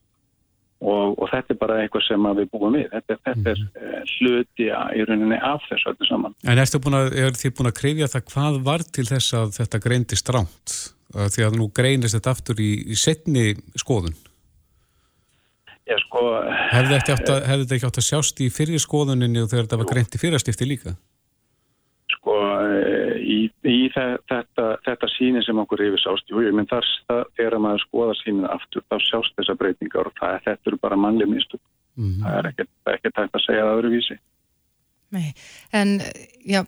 Og, 0.79 1.17
og 1.19 1.27
þetta 1.33 1.55
er 1.55 1.59
bara 1.59 1.81
eitthvað 1.83 2.05
sem 2.07 2.29
við 2.39 2.51
búum 2.53 2.77
við. 2.77 2.85
Þetta, 2.93 3.17
þetta 3.27 3.51
er 3.51 3.63
uh, 3.65 4.13
hluti 4.13 4.69
í 4.69 5.07
rauninni 5.09 5.41
af 5.43 5.65
þessu 5.67 5.91
öllu 5.91 6.07
saman. 6.07 6.37
En 6.47 6.63
ertu 6.63 6.79
búin 6.85 6.99
að, 7.01 7.11
er 7.19 7.35
þið 7.41 7.57
búin 7.59 7.71
að 7.73 7.79
krifja 7.81 8.11
það 8.13 8.29
hvað 8.31 8.61
var 8.69 8.87
til 8.87 9.09
þess 9.09 9.35
að 9.41 9.57
þetta 9.59 9.83
greindi 9.89 10.19
stránt 10.21 10.79
því 11.09 11.45
að 11.47 11.59
nú 11.59 11.69
greinist 11.75 12.17
þetta 12.19 12.35
aftur 12.37 12.59
í, 12.61 12.71
í 12.93 12.97
setni 12.99 13.53
skoðun? 13.81 14.17
Já 15.89 15.97
sko 16.03 16.23
Hefði 16.69 16.99
þetta 17.01 17.77
ekki 17.79 17.89
átt 17.89 18.01
að 18.03 18.05
sjást 18.05 18.43
í 18.45 18.51
fyrir 18.53 18.83
skoðuninni 18.83 19.41
og 19.41 19.49
þegar 19.49 19.65
þetta 19.65 19.79
var 19.81 19.89
greint 19.89 20.17
í 20.17 20.21
fyrirstifti 20.21 20.69
líka? 20.69 20.93
Í, 23.29 23.39
í 23.69 23.77
þetta, 23.93 24.67
þetta 24.87 25.11
síni 25.13 25.43
sem 25.45 25.59
okkur 25.61 25.83
yfir 25.85 26.01
sást, 26.01 26.31
jú, 26.33 26.41
ég 26.47 26.55
minn 26.57 26.69
þar 26.71 26.87
þegar 27.37 27.59
maður 27.61 27.85
skoða 27.85 28.17
sínið 28.23 28.49
aftur, 28.55 28.85
þá 28.89 28.97
sjást 29.05 29.37
þessa 29.37 29.57
breytingar 29.61 30.09
og 30.09 30.17
það, 30.21 30.41
þetta 30.47 30.71
eru 30.71 30.81
bara 30.81 31.01
mannlega 31.01 31.35
mistug. 31.35 31.61
Mm 31.99 32.09
-hmm. 32.09 32.25
Það 32.25 32.39
er 32.39 32.51
ekkert, 32.53 32.75
ekkert 32.95 33.17
tægt 33.19 33.37
að 33.37 33.45
segja 33.45 33.67
það 33.67 33.81
öðruvísi. 33.81 34.19
Nei, 35.17 35.29
en 35.73 35.95
já, 36.45 36.63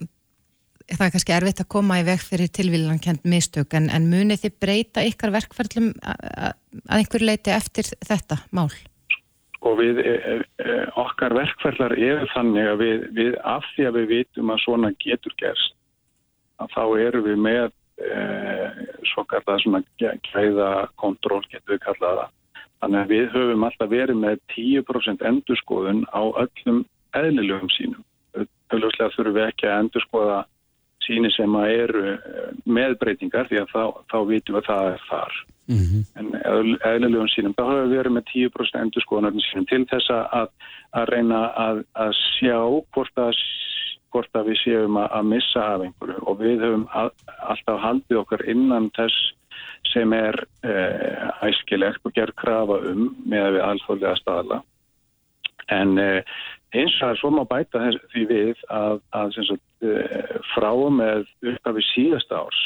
það 0.90 1.06
er 1.06 1.14
kannski 1.14 1.36
erfitt 1.36 1.64
að 1.64 1.72
koma 1.76 2.00
í 2.00 2.06
veg 2.10 2.22
fyrir 2.28 2.52
tilvílankend 2.58 3.24
mistug, 3.24 3.74
en, 3.74 3.88
en 3.88 4.10
munið 4.12 4.44
þið 4.44 4.60
breyta 4.60 5.06
ykkar 5.06 5.34
verkferðlum 5.38 5.92
að 6.04 6.54
einhver 6.98 7.24
leiti 7.24 7.56
eftir 7.56 7.88
þetta 8.04 8.42
mál? 8.52 8.72
sko 9.60 9.74
við, 9.76 10.00
e, 10.00 10.40
e, 10.64 10.76
okkar 10.96 11.34
verkferðlar 11.36 11.92
eru 11.92 12.26
þannig 12.32 12.68
að 12.70 12.78
við, 12.80 13.02
við 13.18 13.34
af 13.44 13.66
því 13.74 13.86
að 13.90 13.98
við 13.98 14.06
vitum 14.14 14.52
að 14.54 14.62
svona 14.64 14.90
getur 15.04 15.34
gerst 15.36 15.74
að 15.74 15.79
þá 16.74 16.84
eru 17.06 17.22
við 17.24 17.40
með 17.46 17.70
e, 18.00 18.20
svo 19.12 19.24
kallar 19.30 19.62
svona 19.62 19.82
gæða 20.00 20.70
kontról 21.00 21.42
getur 21.48 21.76
við 21.76 21.82
kallaða 21.86 22.28
þannig 22.80 23.00
að 23.00 23.12
við 23.14 23.26
höfum 23.34 23.66
alltaf 23.68 23.90
verið 23.90 24.22
með 24.22 24.38
10% 24.54 25.26
endurskoðun 25.32 26.06
á 26.12 26.22
öllum 26.44 26.84
eðlilegum 27.16 27.70
sínum 27.76 28.04
auðvitað 28.70 29.14
þurfum 29.16 29.36
við 29.36 29.46
ekki 29.48 29.68
að 29.68 29.78
endurskoða 29.84 30.40
síni 31.04 31.30
sem 31.34 31.54
að 31.58 31.72
eru 31.76 32.02
meðbreytingar 32.68 33.48
því 33.50 33.62
að 33.62 33.72
þá, 33.72 33.84
þá 34.12 34.18
vitum 34.28 34.56
við 34.56 34.60
að 34.60 34.68
það 34.68 34.90
er 34.90 35.06
þar. 35.08 35.38
Mm 35.70 35.82
-hmm. 35.86 36.02
en 36.18 36.70
eðlilegum 36.90 37.30
sínum 37.30 37.54
þá 37.54 37.62
höfum 37.62 37.90
við 37.90 37.98
verið 38.00 38.14
með 38.16 38.24
10% 38.32 38.80
endur 38.80 39.04
skoðanarnir 39.04 39.46
sínum 39.46 39.66
til 39.70 39.84
þess 39.90 40.10
að, 40.10 40.48
að 40.98 41.04
reyna 41.14 41.40
að, 41.54 41.82
að 41.94 42.12
sjá 42.18 42.58
hvort 42.94 43.22
að, 43.22 43.42
hvort 44.12 44.38
að 44.38 44.50
við 44.50 44.60
séum 44.64 44.98
að 45.00 45.28
missa 45.30 45.66
af 45.74 45.84
einhverju. 45.86 46.22
Og 46.26 46.40
við 46.40 46.64
höfum 46.64 46.86
alltaf 46.94 47.82
haldið 47.84 48.22
okkar 48.22 48.46
innan 48.50 48.90
þess 48.98 49.34
sem 49.90 50.12
er 50.12 50.36
eh, 50.66 51.30
æskilegt 51.48 52.04
og 52.04 52.14
gerð 52.16 52.36
krafa 52.40 52.80
um 52.90 53.08
með 53.24 53.46
að 53.46 53.54
við 53.56 53.66
alþjóðlega 53.68 54.20
staðla. 54.20 54.60
En 55.72 55.96
eh, 56.02 56.36
eins 56.76 56.98
og 57.06 57.16
svo 57.18 57.32
má 57.34 57.42
bæta 57.48 57.82
þess, 57.86 58.04
því 58.12 58.26
við 58.30 58.62
að 58.68 59.00
sagt, 59.38 59.66
eh, 59.82 60.36
frá 60.52 60.70
með 60.94 61.26
uppgafið 61.54 61.90
síðasta 61.94 62.44
árs 62.44 62.62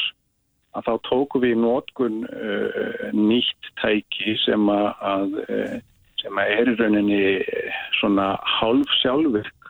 að 0.75 0.89
þá 0.89 0.95
tóku 1.09 1.41
við 1.43 1.55
í 1.55 1.61
nótkun 1.63 2.23
uh, 2.27 3.11
nýtt 3.15 3.69
tæki 3.79 4.35
sem 4.43 4.71
að, 4.73 5.37
uh, 5.47 5.77
sem 6.23 6.41
að 6.41 6.55
er 6.57 6.71
í 6.73 6.77
rauninni 6.81 7.21
uh, 7.39 7.77
svona 8.01 8.33
hálf 8.57 8.97
sjálfvirk, 9.01 9.55
uh, 9.55 9.64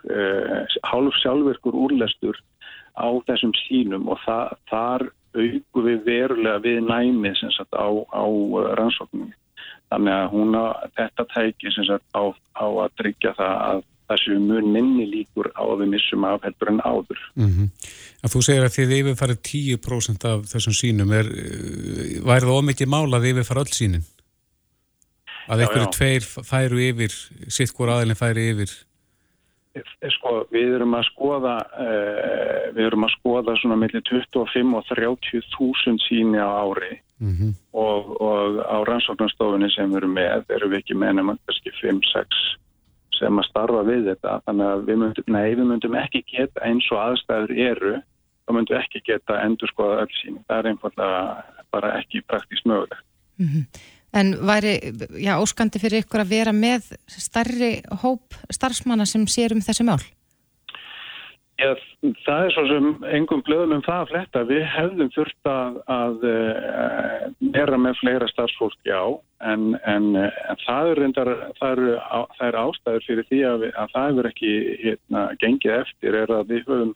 hálf 0.84 1.16
sjálfvirkur 1.22 1.76
úrlestur 1.86 2.36
á 2.94 3.06
þessum 3.26 3.54
sínum 3.64 4.08
og 4.12 4.20
það, 4.24 4.52
þar 4.70 5.06
auku 5.34 5.82
við 5.84 6.04
verulega 6.06 6.60
við 6.62 6.84
næmið 6.86 7.40
sagt, 7.54 7.74
á, 7.74 7.88
á 7.90 8.24
uh, 8.24 8.70
rannsóknum. 8.78 9.32
Þannig 9.92 10.14
að 10.14 10.30
hún 10.32 10.54
að 10.58 10.86
þetta 10.98 11.26
tæki 11.32 11.74
sagt, 11.74 12.06
á, 12.14 12.24
á 12.34 12.66
að 12.66 12.94
tryggja 13.00 13.34
það 13.38 13.58
að 13.64 13.82
þessu 14.04 14.38
mun 14.38 14.70
minni 14.72 15.06
líkur 15.08 15.48
á 15.56 15.64
að 15.64 15.84
við 15.84 15.92
missum 15.94 16.26
af 16.28 16.42
heldur 16.44 16.70
en 16.74 16.80
áður. 16.84 17.20
Mm 17.40 17.50
-hmm. 17.50 17.68
Þú 18.32 18.42
segir 18.44 18.64
að 18.64 18.74
þið 18.76 18.96
yfirfarið 18.98 19.38
10% 19.48 20.26
af 20.30 20.44
þessum 20.52 20.76
sínum, 20.76 21.12
er, 21.12 21.26
eh, 21.26 22.20
væri 22.20 22.46
það 22.46 22.58
ómikið 22.58 22.92
mála 22.94 23.18
að 23.18 23.28
yfirfara 23.30 23.64
öll 23.64 23.72
sínin? 23.72 24.04
Að 25.48 25.60
einhverju 25.60 25.88
tveir 25.92 26.24
færu 26.24 26.78
yfir, 26.80 27.12
sitt 27.48 27.72
hvort 27.72 27.92
aðeins 27.92 28.18
færi 28.18 28.50
yfir? 28.52 28.70
Sko, 29.74 30.44
við 30.54 30.76
erum 30.76 30.94
að 30.94 31.08
skoða, 31.08 31.54
uh, 31.82 32.66
við 32.76 32.84
erum 32.86 33.06
að 33.08 33.14
skoða 33.16 33.56
svona 33.58 33.78
millir 33.80 34.04
25 34.06 34.76
og 34.78 34.84
30 34.92 35.48
þúsund 35.54 36.04
síni 36.06 36.38
á 36.38 36.46
ári 36.46 37.00
mm 37.18 37.32
-hmm. 37.32 37.54
og, 37.72 38.20
og 38.20 38.60
á 38.62 38.76
rannsóknarstofunni 38.86 39.70
sem 39.74 39.90
við 39.90 39.96
erum 39.96 40.14
með, 40.14 40.44
erum 40.48 40.70
við 40.70 40.78
ekki 40.78 40.94
með 40.94 41.12
nema 41.18 41.36
kannski 41.46 41.74
5-6 41.80 42.42
sem 43.18 43.38
að 43.38 43.48
starfa 43.48 43.82
við 43.86 44.08
þetta 44.10 44.40
þannig 44.46 44.66
að 44.66 44.84
við 44.88 44.96
myndum, 45.02 45.24
nei, 45.26 45.54
við 45.54 45.66
myndum 45.70 45.98
ekki 45.98 46.24
geta 46.30 46.60
eins 46.68 46.86
og 46.92 46.98
aðstæður 46.98 47.52
eru 47.70 47.94
þá 48.44 48.50
myndum 48.52 48.76
við 48.76 48.82
ekki 48.82 49.02
geta 49.10 49.40
endur 49.42 49.72
skoða 49.72 50.00
öll 50.04 50.14
sín 50.20 50.40
það 50.48 50.58
er 50.58 50.70
einfallega 50.70 51.20
bara 51.74 51.92
ekki 52.00 52.22
praktískt 52.30 52.66
mögulegt 52.66 53.06
mm 53.38 53.46
-hmm. 53.46 53.64
En 54.14 54.34
væri, 54.46 54.76
já, 55.18 55.34
óskandi 55.42 55.80
fyrir 55.82 56.04
ykkur 56.04 56.22
að 56.22 56.34
vera 56.36 56.52
með 56.54 56.92
starri 57.10 57.80
hóp 58.04 58.36
starfsmanna 58.52 59.06
sem 59.10 59.26
sér 59.26 59.56
um 59.56 59.62
þessi 59.64 59.86
mál? 59.86 60.02
Já, 61.54 61.70
það 62.26 62.44
er 62.44 62.52
svo 62.54 62.62
sem 62.66 62.86
engum 63.14 63.42
blöðum 63.46 63.76
um 63.76 63.82
það 63.86 64.00
að 64.00 64.08
fletta. 64.10 64.40
Við 64.48 64.64
hefðum 64.72 65.10
þurft 65.14 65.50
að, 65.50 65.76
að 65.94 66.24
uh, 66.30 67.20
vera 67.54 67.78
með 67.78 68.00
fleira 68.00 68.28
starfsfólki 68.32 68.90
á 68.90 69.06
en, 69.52 69.68
en, 69.86 70.08
en 70.18 70.60
það, 70.64 70.90
er 70.90 71.00
reyndar, 71.02 71.30
það, 71.60 71.84
er, 71.84 72.00
það 72.38 72.48
er 72.48 72.58
ástæður 72.64 73.06
fyrir 73.06 73.28
því 73.30 73.40
að, 73.52 73.66
að 73.70 73.94
það 73.94 74.08
hefur 74.08 74.30
ekki 74.32 74.52
hérna, 74.82 75.24
gengið 75.44 75.76
eftir 75.76 76.18
er 76.24 76.34
að 76.34 76.50
við 76.50 76.66
höfum, 76.72 76.92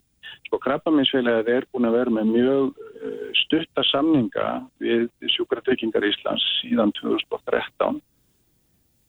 sko 0.47 0.59
krabbaminsfélagið 0.65 1.51
er 1.55 1.67
búin 1.71 1.89
að 1.89 1.97
vera 1.99 2.15
með 2.19 2.31
mjög 2.35 2.79
uh, 2.79 3.25
stutta 3.45 3.85
samninga 3.89 4.47
við 4.83 5.09
sjúkratryggingar 5.35 6.07
Íslands 6.09 6.45
síðan 6.59 6.93
2013 7.01 7.99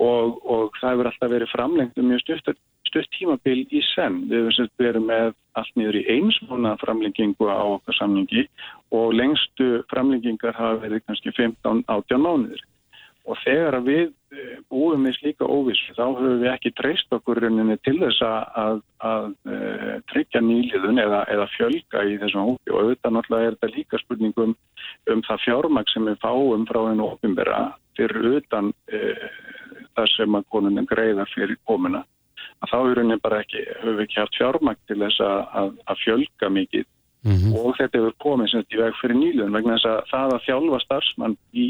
og, 0.01 0.37
og 0.45 0.77
það 0.81 0.95
hefur 0.95 1.11
alltaf 1.11 1.33
verið 1.35 1.55
framlengt 1.55 1.99
um 2.01 2.11
mjög 2.11 2.25
stuttar 2.25 2.61
stutt 2.91 3.11
tímabil 3.15 3.63
í 3.71 3.83
senn. 3.93 4.25
Við 4.31 4.49
hefum 4.49 4.71
verið 4.81 5.07
með 5.07 5.33
allt 5.59 5.77
niður 5.79 6.01
í 6.01 6.07
einsmóna 6.17 6.75
framlengingu 6.81 7.47
á 7.47 7.63
okkar 7.77 7.97
samlingi 7.99 8.47
og 8.97 9.15
lengstu 9.15 9.85
framlengingar 9.93 10.57
hafa 10.59 10.83
verið 10.85 11.05
kannski 11.07 11.33
15-18 11.37 12.25
mánuður. 12.25 12.65
Og 13.29 13.37
þegar 13.45 13.77
við 13.85 14.07
eh, 14.33 14.55
búum 14.73 15.05
við 15.05 15.17
slíka 15.19 15.45
óvissu 15.45 15.95
þá 15.97 16.05
höfum 16.07 16.41
við 16.41 16.53
ekki 16.55 16.73
treyst 16.79 17.13
okkur 17.13 17.43
rauninni 17.45 17.77
til 17.85 17.99
þess 18.01 18.23
að, 18.25 18.39
að, 18.63 18.81
að 19.11 19.27
uh, 19.53 19.97
tryggja 20.13 20.41
nýliðun 20.45 21.03
eða, 21.03 21.21
eða 21.35 21.49
fjölga 21.57 22.05
í 22.09 22.17
þessum 22.23 22.49
hópi. 22.49 22.73
Og 22.73 22.81
auðvitað 22.81 23.17
náttúrulega 23.17 23.51
er 23.51 23.59
þetta 23.59 23.75
líka 23.77 24.01
spurningum 24.05 24.55
um 25.13 25.25
það 25.29 25.45
fjármag 25.45 25.93
sem 25.93 26.09
við 26.09 26.23
fáum 26.25 26.65
frá 26.71 26.81
hennu 26.89 27.11
ofinbera 27.11 27.61
fyrir 27.99 28.41
utan 28.41 28.73
uh, 28.73 29.29
það 29.99 30.15
sem 30.15 30.39
að 30.41 30.49
konunin 30.55 30.89
greiða 30.89 31.29
fyrir 31.35 31.61
komuna. 31.69 32.05
Að 32.61 32.73
þá 32.73 32.79
rauninni 32.79 33.21
bara 33.25 33.43
ekki, 33.45 33.67
höfum 33.83 33.99
við 33.99 34.07
ekki 34.07 34.21
haft 34.21 34.41
fjármakt 34.41 34.83
til 34.89 34.99
þess 35.03 35.23
að, 35.25 35.77
að, 35.85 36.03
fjölga 36.05 36.51
mikið. 36.57 36.89
Mm 37.21 37.37
-hmm. 37.37 37.57
og 37.61 37.75
þetta 37.77 37.99
hefur 37.99 38.15
komið 38.25 38.47
sem 38.49 38.63
þetta 38.63 38.77
í 38.77 38.81
veg 38.81 38.95
fyrir 38.97 39.17
nýluðun 39.21 39.57
vegna 39.59 39.75
þess 39.77 39.89
að 39.91 39.99
það 40.09 40.31
að 40.35 40.45
þjálfa 40.47 40.79
starfsmann 40.85 41.35
í, 41.53 41.67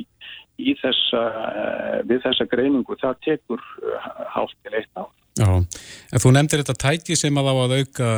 í 0.61 0.75
þessa, 0.81 1.23
uh, 1.23 1.97
við 2.09 2.23
þessa 2.27 2.47
greiningu, 2.51 2.99
það 3.01 3.23
tekur 3.27 3.63
uh, 3.63 4.11
hálf 4.35 4.55
til 4.61 4.77
eitt 4.77 4.93
á. 4.99 5.05
Já, 5.39 5.47
en 5.57 6.21
þú 6.21 6.33
nefndir 6.35 6.61
þetta 6.65 6.77
tæki 6.83 7.17
sem 7.17 7.39
að 7.39 7.49
á 7.49 7.55
að 7.55 7.77
auka 7.79 8.09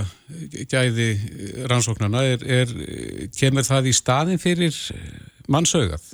gæði 0.73 1.11
rannsóknarna, 1.71 2.25
er, 2.35 2.43
er, 2.43 2.73
kemur 3.37 3.67
það 3.69 3.91
í 3.91 3.95
staðin 3.95 4.41
fyrir 4.43 4.79
mannsögað? 5.53 6.09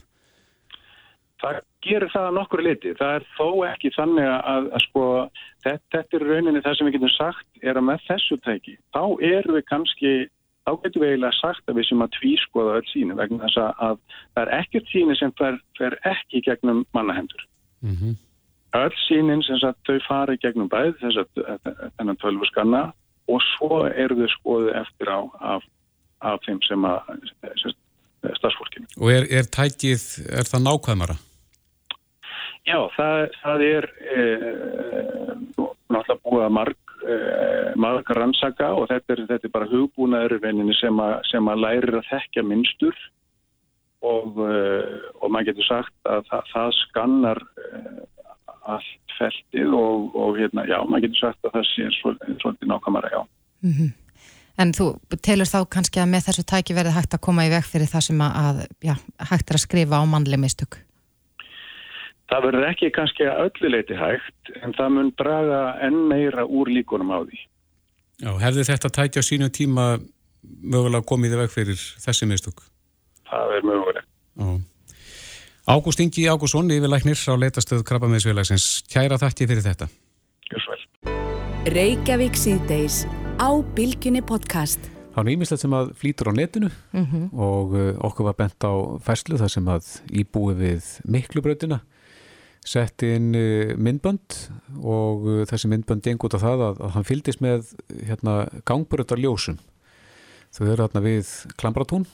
Það 1.38 1.60
gerir 1.86 2.10
það 2.12 2.32
nokkur 2.34 2.64
liti. 2.66 2.94
Það 2.98 3.14
er 3.20 3.28
þó 3.36 3.48
ekki 3.68 3.92
þannig 3.94 4.26
að, 4.26 4.40
að, 4.52 4.66
að 4.74 4.84
sko, 4.88 5.04
þetta, 5.66 5.84
þetta 5.94 6.18
er 6.18 6.26
rauninni 6.32 6.64
það 6.64 6.76
sem 6.78 6.88
við 6.88 6.96
getum 6.98 7.14
sagt 7.14 7.62
er 7.62 7.78
að 7.78 7.86
með 7.88 8.04
þessu 8.08 8.40
tæki, 8.42 8.74
þá 8.96 9.02
erum 9.30 9.58
við 9.58 9.66
kannski, 9.70 10.14
þá 10.68 10.82
getum 10.84 11.02
við 11.02 11.12
eiginlega 11.14 11.38
sagt 11.38 11.70
að 11.70 11.78
við 11.80 11.88
sem 11.88 12.04
að 12.04 12.14
tvískoða 12.18 12.76
öll 12.78 12.88
síni 12.92 13.16
vegna 13.16 13.42
þess 13.46 13.60
að, 13.64 13.70
að 13.86 13.98
það 14.34 14.42
er 14.42 14.54
ekkert 14.58 14.90
síni 14.92 15.18
sem 15.18 15.34
fer, 15.40 15.60
fer 15.78 15.98
ekki 16.12 16.42
gegnum 16.44 16.84
mannahendur. 16.96 17.44
Mm 17.80 17.96
-hmm. 17.96 18.16
Öll 18.78 18.96
sínin 19.06 19.42
sem 19.46 19.60
sagt 19.62 19.88
þau 19.88 19.98
fari 20.08 20.36
gegnum 20.42 20.68
bæð 20.68 20.94
þess 21.00 21.22
að 21.22 21.28
þennan 21.96 22.20
tölvu 22.20 22.48
skanna 22.50 22.82
og 23.28 23.44
svo 23.54 23.86
eru 23.88 24.18
þau 24.20 24.32
skoðið 24.36 24.80
eftir 24.82 25.08
á 25.08 25.20
af, 25.54 25.64
af 26.20 26.40
þeim 26.44 26.60
sem 26.68 26.84
að 26.84 27.00
stafsfólkinu. 28.36 28.86
Og 29.00 29.12
er, 29.12 29.24
er 29.30 29.48
tækið, 29.48 30.04
er 30.28 30.48
það 30.48 30.64
nákvæmara? 30.66 31.16
Já, 32.68 32.78
það, 32.96 33.30
það 33.40 33.64
er 33.64 33.86
e, 34.12 34.24
náttúrulega 35.88 36.18
búið 36.26 36.44
að 36.44 36.54
marg, 36.58 36.87
e, 37.08 37.18
marg 37.80 38.10
rannsaka 38.16 38.72
og 38.76 38.88
þetta 38.92 39.14
er, 39.14 39.24
þetta 39.30 39.48
er 39.48 39.54
bara 39.54 39.70
hugbúnaður 39.72 40.38
sem, 40.78 41.02
sem 41.30 41.52
að 41.52 41.62
lærir 41.64 41.98
að 42.00 42.10
þekkja 42.10 42.44
minnstur 42.46 42.96
og, 44.04 44.38
e, 44.44 44.58
og 45.20 45.32
maður 45.32 45.52
getur 45.52 45.68
sagt 45.68 46.12
að 46.12 46.26
það, 46.30 46.52
það 46.54 46.74
skannar 46.82 47.44
allt 48.68 49.16
feltið 49.18 49.72
og, 49.74 50.10
og 50.14 50.36
hérna, 50.38 50.66
já, 50.68 50.78
maður 50.84 51.08
getur 51.08 51.24
sagt 51.26 51.48
að 51.48 51.56
það 51.56 51.70
sé 51.72 51.88
svolítið 51.98 52.68
nákvæmara, 52.70 53.14
já. 53.14 53.22
Mm 53.64 53.72
-hmm. 53.72 53.96
En 54.58 54.72
þú 54.74 54.86
telur 55.22 55.46
þá 55.46 55.60
kannski 55.70 56.00
að 56.02 56.10
með 56.12 56.24
þessu 56.26 56.44
tæki 56.50 56.74
verði 56.74 56.96
hægt 56.96 57.14
að 57.14 57.24
koma 57.26 57.46
í 57.46 57.50
veg 57.52 57.64
fyrir 57.64 57.86
það 57.86 58.06
sem 58.08 58.20
að, 58.20 58.66
já, 58.82 58.94
hægt 59.30 59.50
er 59.50 59.58
að 59.58 59.66
skrifa 59.66 60.00
á 60.02 60.04
mannleg 60.04 60.40
mistök? 60.40 60.87
Það 62.28 62.44
verður 62.44 62.66
ekki 62.68 62.90
kannski 62.92 63.24
að 63.24 63.46
ölluleiti 63.46 63.96
hægt 63.96 64.50
en 64.60 64.74
það 64.76 64.90
mun 64.96 65.12
draga 65.16 65.60
enn 65.84 66.00
meira 66.10 66.44
úr 66.44 66.68
líkunum 66.68 67.12
á 67.14 67.24
því. 67.24 67.38
Já, 68.18 68.32
hefði 68.42 68.64
þetta 68.68 68.90
tækja 68.92 69.22
á 69.24 69.28
sínu 69.28 69.48
tíma 69.54 69.86
mögulega 70.42 71.06
komið 71.08 71.36
í 71.36 71.40
veg 71.42 71.54
fyrir 71.54 71.86
þessi 72.04 72.28
mistök? 72.28 72.60
Það 73.30 73.54
er 73.56 73.64
mögulega. 73.70 74.04
Já. 74.36 74.50
Ágúst 75.68 76.00
Ingi 76.00 76.24
Ágússon, 76.28 76.70
yfirlæknir 76.72 77.20
á 77.28 77.34
leitastöðu 77.36 77.84
Krabbamiðsfélagsins. 77.88 78.68
Kæra 78.88 79.18
þakki 79.20 79.48
fyrir 79.50 79.64
þetta. 79.64 79.88
Gjörðsvel. 80.48 80.78
Reykjavík 81.74 82.38
síðdeis 82.40 83.02
á 83.36 83.52
Bilginni 83.76 84.22
podcast. 84.24 84.80
Það 85.12 85.20
er 85.24 85.28
nýmislegt 85.28 85.64
sem 85.64 85.76
að 85.76 85.92
flýtur 86.00 86.30
á 86.30 86.32
netinu 86.32 86.70
mm 86.70 87.04
-hmm. 87.04 87.24
og 87.32 87.72
uh, 87.76 87.92
okkur 88.08 88.28
var 88.30 88.36
bent 88.38 88.64
á 88.64 88.72
fæslu 89.00 89.36
þar 89.36 89.52
sem 89.52 89.68
að 89.68 89.84
íbúi 90.08 90.54
við 90.56 90.84
miklubröðina 91.04 91.80
sett 92.66 93.02
inn 93.06 93.30
uh, 93.38 93.74
myndbönd 93.78 94.38
og 94.82 95.26
uh, 95.28 95.42
þessi 95.48 95.70
myndbönd 95.72 96.02
geng 96.04 96.22
út 96.24 96.34
af 96.36 96.42
það 96.44 96.64
að, 96.66 96.80
að 96.84 96.94
hann 96.96 97.06
fyldist 97.08 97.40
með 97.44 97.70
hérna, 98.08 98.38
gangbröndar 98.68 99.20
ljósum. 99.22 99.58
Þau 100.52 100.64
eru 100.66 100.82
hérna 100.86 101.02
við 101.04 101.30
Klambratún 101.60 102.06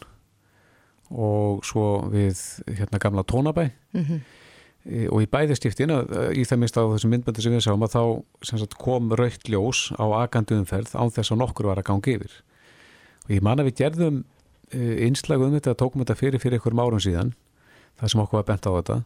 og 1.14 1.60
svo 1.66 1.84
við 2.10 2.40
hérna 2.78 2.98
gamla 3.02 3.22
Tónabæ 3.28 3.68
Mhm. 3.94 4.20
e, 4.84 5.06
og 5.08 5.22
í 5.22 5.26
bæðistiftin 5.30 5.92
í 6.34 6.42
það 6.44 6.58
minnst 6.58 6.76
á 6.80 6.82
þessum 6.82 7.12
myndböndi 7.14 7.42
sem 7.44 7.52
við 7.52 7.62
sáum 7.66 7.84
að 7.86 7.94
þá 7.94 8.02
sagt, 8.42 8.74
kom 8.78 9.12
raukt 9.12 9.48
ljós 9.48 9.92
á 9.96 10.04
agandu 10.24 10.58
umferð 10.58 10.94
án 10.98 11.12
þess 11.14 11.30
að 11.32 11.40
nokkur 11.44 11.66
var 11.70 11.78
að 11.78 11.88
gangi 11.92 12.16
yfir. 12.18 12.34
Og 13.24 13.30
ég 13.36 13.42
man 13.42 13.58
að 13.62 13.70
við 13.70 13.78
gerðum 13.84 14.24
uh, 14.74 14.96
innslag 15.06 15.40
um 15.40 15.54
þetta, 15.54 15.76
tókum 15.78 16.02
þetta 16.02 16.18
fyrir 16.18 16.40
fyrir 16.42 16.58
einhverjum 16.58 16.82
árum 16.82 17.00
síðan, 17.00 17.34
það 18.00 18.10
sem 18.10 18.20
okkur 18.24 18.40
var 18.42 18.48
bent 18.50 18.66
á 18.66 18.72
þetta 18.74 18.98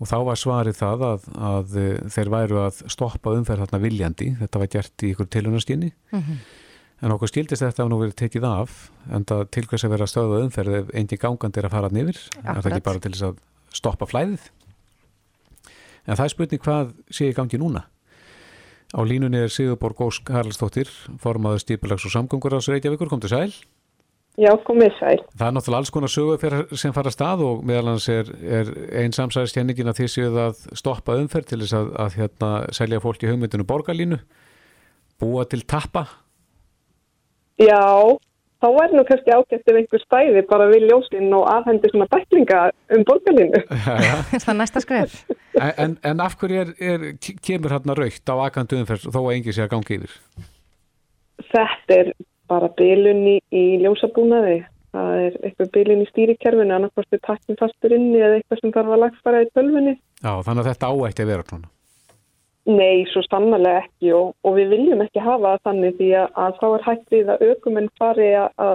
og 0.00 0.08
þá 0.08 0.16
var 0.24 0.38
svarið 0.40 0.78
það 0.80 1.02
að, 1.10 1.28
að 1.50 1.74
uh, 1.76 2.08
þeir 2.14 2.30
væru 2.32 2.60
að 2.64 2.78
stoppa 2.90 3.34
umferð 3.36 3.66
þarna 3.66 3.82
viljandi, 3.84 4.30
þetta 4.40 4.62
var 4.62 4.70
gert 4.72 5.04
í 5.04 5.12
ykkur 5.14 5.28
tilunastinni 5.36 5.92
Mhm. 6.16 6.38
en 7.02 7.12
okkur 7.14 7.28
skildist 7.32 7.62
þetta 7.64 7.84
að 7.84 7.90
nú 7.92 7.98
verið 8.02 8.16
tekið 8.20 8.44
af 8.48 8.90
en 9.12 9.24
það 9.24 9.44
til 9.56 9.62
hvers 9.70 9.84
að 9.84 9.92
vera 9.94 10.08
stöða 10.10 10.40
umferð 10.44 10.74
ef 10.80 10.90
eindi 10.94 11.16
gangandi 11.20 11.60
er 11.62 11.68
að 11.68 11.76
fara 11.76 11.88
nýfir 11.92 12.18
er 12.44 12.60
það 12.60 12.70
ekki 12.74 12.84
bara 12.88 13.00
til 13.06 13.12
þess 13.14 13.28
að 13.30 13.38
stoppa 13.72 14.08
flæðið? 14.10 14.48
En 16.06 16.16
það 16.16 16.24
er 16.26 16.32
spurning 16.34 16.62
hvað 16.64 16.92
sé 17.12 17.28
í 17.30 17.34
gangi 17.36 17.58
núna. 17.60 17.84
Á 18.90 19.00
línunni 19.06 19.38
er 19.44 19.52
Sigurborg 19.52 20.00
Ósk 20.02 20.32
Haraldsdóttir 20.34 20.88
formaður 21.22 21.60
stípilags 21.62 22.04
og 22.08 22.10
samgöngur 22.16 22.56
á 22.56 22.58
Reykjavíkur, 22.58 23.08
kom 23.12 23.20
til 23.22 23.30
sæl 23.30 23.52
Já, 24.40 24.54
komið 24.64 24.94
sæl. 24.96 25.18
Það 25.36 25.46
er 25.50 25.52
náttúrulega 25.56 25.80
alls 25.82 25.90
konar 25.92 26.10
sögu 26.12 26.36
fyrir- 26.40 26.70
sem 26.80 26.94
fara 26.96 27.10
að 27.10 27.16
stað 27.16 27.42
og 27.44 27.64
meðal 27.68 27.90
hans 27.92 28.06
er, 28.08 28.30
er 28.40 28.70
einn 29.02 29.12
samsæðistjenningin 29.12 29.90
að 29.90 29.98
þið 30.00 30.10
séuð 30.14 30.38
að 30.46 30.62
stoppa 30.80 31.16
umferð 31.20 31.50
til 31.50 31.58
þess 31.60 31.76
að, 31.76 31.90
að 32.06 32.16
hérna, 32.22 32.50
selja 32.72 33.02
fólki 33.04 33.28
hugmyndinu 33.28 33.66
borgarlínu, 33.68 34.18
búa 35.20 35.44
til 35.50 35.60
tappa. 35.68 36.06
Já, 37.60 37.82
þá 38.64 38.68
er 38.84 38.94
nú 38.96 39.04
kannski 39.10 39.34
ágætt 39.36 39.68
ef 39.68 39.76
einhver 39.82 40.04
stæði 40.06 40.44
bara 40.48 40.70
við 40.72 40.86
ljósinn 40.88 41.28
og 41.36 41.44
afhendi 41.58 41.92
svona 41.92 42.08
bæklinga 42.14 42.62
um 42.96 43.04
borgarlínu. 43.10 43.60
Já, 43.84 43.94
já. 44.06 44.16
það 44.40 44.48
er 44.54 44.58
næsta 44.62 44.84
skref. 44.86 45.18
En, 45.60 45.72
en, 45.84 45.98
en 46.14 46.24
af 46.24 46.38
hverju 46.40 46.64
er, 46.64 46.72
er, 46.80 47.06
kemur 47.44 47.76
hérna 47.76 47.98
raukt 47.98 48.32
á 48.32 48.34
akandu 48.46 48.80
umferð 48.80 49.10
þó 49.12 49.20
að 49.26 49.34
engi 49.36 49.52
sé 49.52 49.66
að 49.66 49.72
gangi 49.76 50.00
yfir? 50.00 50.16
Þetta 51.50 52.00
er 52.00 52.12
bara 52.50 52.70
bilun 52.78 53.24
í, 53.30 53.38
í 53.54 53.64
ljósabúnaði. 53.84 54.60
Það 54.90 55.10
er 55.24 55.34
eitthvað 55.46 55.74
bilun 55.76 56.02
í 56.02 56.06
stýrikerfinu, 56.10 56.74
annarkvæmstu 56.74 57.20
takkin 57.22 57.58
fastur 57.60 57.94
inni 57.94 58.18
eða 58.18 58.40
eitthvað 58.40 58.62
sem 58.62 58.72
þarf 58.74 58.96
að 58.96 59.04
lagfara 59.04 59.44
í 59.44 59.50
tölvunni. 59.54 59.94
Já, 60.18 60.32
þannig 60.46 60.64
að 60.64 60.70
þetta 60.72 60.90
áætti 60.90 61.24
að 61.24 61.30
vera 61.30 61.46
svona. 61.46 61.70
Nei, 62.70 63.06
svo 63.08 63.22
sannarlega 63.24 63.84
ekki 63.86 64.12
og, 64.14 64.34
og 64.44 64.56
við 64.58 64.74
viljum 64.74 65.02
ekki 65.02 65.22
hafa 65.24 65.56
þannig 65.64 65.94
því 65.98 66.10
að, 66.20 66.32
að 66.44 66.58
þá 66.58 66.66
er 66.70 66.86
hægt 66.86 67.14
við 67.14 67.30
að 67.32 67.44
aukumenn 67.48 67.88
fari 67.98 68.28
að, 68.36 68.74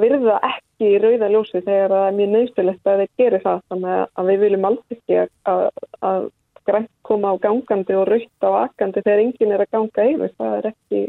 virða 0.00 0.36
ekki 0.46 0.90
í 0.94 0.98
rauða 1.02 1.30
ljósi 1.32 1.60
þegar 1.60 1.94
það 1.94 2.04
er 2.06 2.18
mjög 2.18 2.30
nöðstilegt 2.34 2.90
að 2.90 3.00
þeir 3.02 3.10
geri 3.20 3.40
það 3.44 3.64
þannig 3.72 3.96
að, 3.96 4.28
við 4.30 4.44
viljum 4.44 4.68
alls 4.70 4.94
ekki 4.94 5.18
að, 5.20 5.32
að, 5.52 5.64
að 6.10 6.28
grænt 6.70 6.92
koma 7.06 7.32
á 7.32 7.42
gangandi 7.42 7.96
og 7.98 8.06
raukt 8.08 8.46
á 8.46 8.50
akandi 8.62 9.02
þegar 9.04 9.24
enginn 9.24 9.54
er 9.56 9.64
að 9.64 9.72
ganga 9.76 10.06
yfir. 10.12 10.34
Það 10.38 10.56
er 10.56 10.70
ekki, 10.70 11.02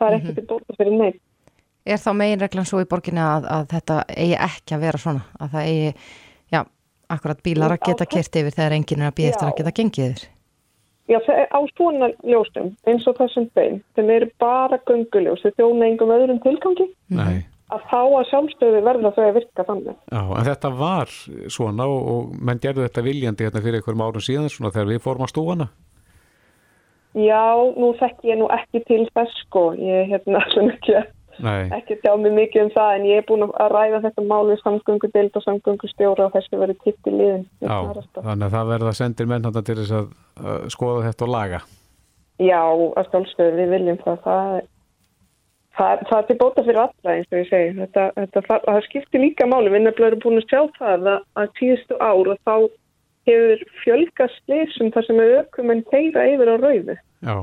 það 0.00 0.08
er 0.08 0.18
ekki 0.18 0.34
til 0.38 0.46
bóta 0.48 0.78
fyrir 0.78 0.96
neitt. 0.96 1.20
Er 1.88 2.00
þá 2.00 2.10
meginreglan 2.16 2.68
svo 2.68 2.82
í 2.82 2.88
borginni 2.88 3.22
að, 3.24 3.46
að 3.48 3.70
þetta 3.70 4.02
eigi 4.12 4.36
ekki 4.48 4.76
að 4.76 4.82
vera 4.84 5.00
svona? 5.00 5.22
Að 5.40 5.54
það 5.54 5.70
eigi, 5.70 5.94
já, 6.52 6.60
akkurat 7.16 7.40
bílar 7.46 7.74
að 7.76 7.86
geta 7.88 8.06
kert 8.10 8.36
yfir 8.42 8.56
þegar 8.56 8.76
enginn 8.76 9.04
er 9.04 9.10
að 9.12 9.16
býja 9.20 9.32
eftir 9.32 9.48
að 9.48 9.56
geta 9.60 9.76
gengið 9.78 10.10
yfir? 10.10 10.28
Já, 11.10 11.18
á 11.26 11.60
svona 11.74 12.10
ljósum 12.22 12.68
eins 12.86 13.06
og 13.10 13.16
þessum 13.18 13.48
þeim, 13.56 13.80
þeim 13.98 14.10
eru 14.14 14.28
bara 14.38 14.78
gönguljós, 14.86 15.40
þeir 15.42 15.56
þjóna 15.56 15.88
engum 15.88 16.12
öðrum 16.14 16.38
tilgangi 16.44 16.86
Nei. 17.10 17.40
að 17.74 17.86
þá 17.90 17.98
að 18.04 18.28
sjálfstöðu 18.28 18.82
verða 18.86 19.10
þau 19.16 19.24
að 19.24 19.38
virka 19.40 19.66
þannig. 19.66 19.96
Já, 20.12 20.20
en 20.22 20.46
þetta 20.46 20.70
var 20.78 21.14
svona 21.50 21.88
og, 21.90 22.10
og 22.12 22.36
menn 22.38 22.62
gerðu 22.62 22.86
þetta 22.86 23.06
viljandi 23.08 23.48
hérna 23.48 23.64
fyrir 23.64 23.80
einhverjum 23.80 24.04
árum 24.06 24.26
síðan 24.28 24.52
svona 24.54 24.70
þegar 24.76 24.92
við 24.92 25.02
fórum 25.08 25.26
að 25.26 25.32
stúana. 25.32 25.68
Já, 27.18 27.46
nú 27.74 27.90
þekk 27.98 28.28
ég 28.28 28.38
nú 28.38 28.46
ekki 28.54 28.84
til 28.86 29.02
þess 29.14 29.40
sko, 29.46 29.70
ég 29.78 30.04
er 30.04 30.12
hérna 30.12 30.42
sem 30.54 30.70
ekki, 30.70 31.00
Nei, 31.40 31.70
ekki 31.74 31.96
tjá 32.04 32.12
mig 32.20 32.34
mikið 32.36 32.66
um 32.66 32.72
það 32.74 32.96
en 32.96 33.06
ég 33.08 33.22
er 33.22 33.26
búin 33.26 33.46
að 33.48 33.72
ræða 33.74 34.02
þetta 34.06 34.24
mál 34.28 34.44
við 34.50 34.60
samgöngudild 34.62 35.38
og 35.40 35.46
samgöngustjóra 35.46 36.28
og 36.28 36.34
þessi 36.36 36.60
verið 36.60 36.82
titt 36.84 37.10
í 37.10 37.14
liðin. 37.14 37.46
já, 37.64 37.76
þannig 38.20 38.46
að 38.46 38.56
það 38.56 38.74
verða 38.74 38.96
sendir 38.98 39.30
menn 39.30 39.46
þarna 39.46 39.62
til 39.66 39.78
þess 39.80 39.96
að, 40.00 40.10
að 40.44 40.68
skoða 40.76 41.06
þetta 41.08 41.26
og 41.26 41.32
laga. 41.34 41.62
Já, 42.40 42.60
að 42.70 43.08
sjálfstöðu 43.10 43.56
við 43.58 43.74
viljum 43.76 44.04
það, 44.04 44.20
það 44.26 44.60
Það, 45.80 46.00
það 46.08 46.18
er 46.18 46.24
til 46.28 46.34
bóta 46.40 46.62
fyrir 46.66 46.78
alla 46.82 47.12
eins 47.14 47.28
og 47.30 47.38
ég 47.38 47.46
segi. 47.48 47.68
Þetta, 47.78 48.02
þetta, 48.16 48.40
það, 48.48 48.64
það 48.66 48.80
skiptir 48.88 49.22
líka 49.22 49.46
máli. 49.48 49.70
Við 49.72 49.84
nefnilega 49.84 50.10
erum 50.10 50.22
búin 50.24 50.40
að 50.40 50.48
sjá 50.50 50.60
það 50.76 51.06
að, 51.12 51.20
að 51.40 51.52
tíðustu 51.60 51.98
ár 52.02 52.30
og 52.34 52.40
þá 52.42 52.54
hefur 53.30 53.78
fjölgast 53.84 54.42
slísum 54.44 54.92
þar 54.94 55.06
sem 55.06 55.22
aukumenn 55.24 55.86
keira 55.90 56.26
yfir 56.32 56.52
á 56.52 56.56
rauðu. 56.58 56.96
Já, 57.20 57.34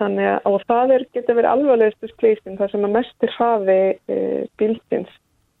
Þannig 0.00 0.30
að 0.30 0.46
og 0.48 0.62
það 0.64 0.92
er, 0.94 1.02
getur 1.12 1.36
verið 1.36 1.50
alvarlegustu 1.50 2.08
slísum 2.14 2.56
þar 2.56 2.70
sem 2.72 2.86
að 2.86 2.94
mestir 2.94 3.34
hafi 3.36 3.80
e, 4.08 4.20
bílsins 4.56 5.10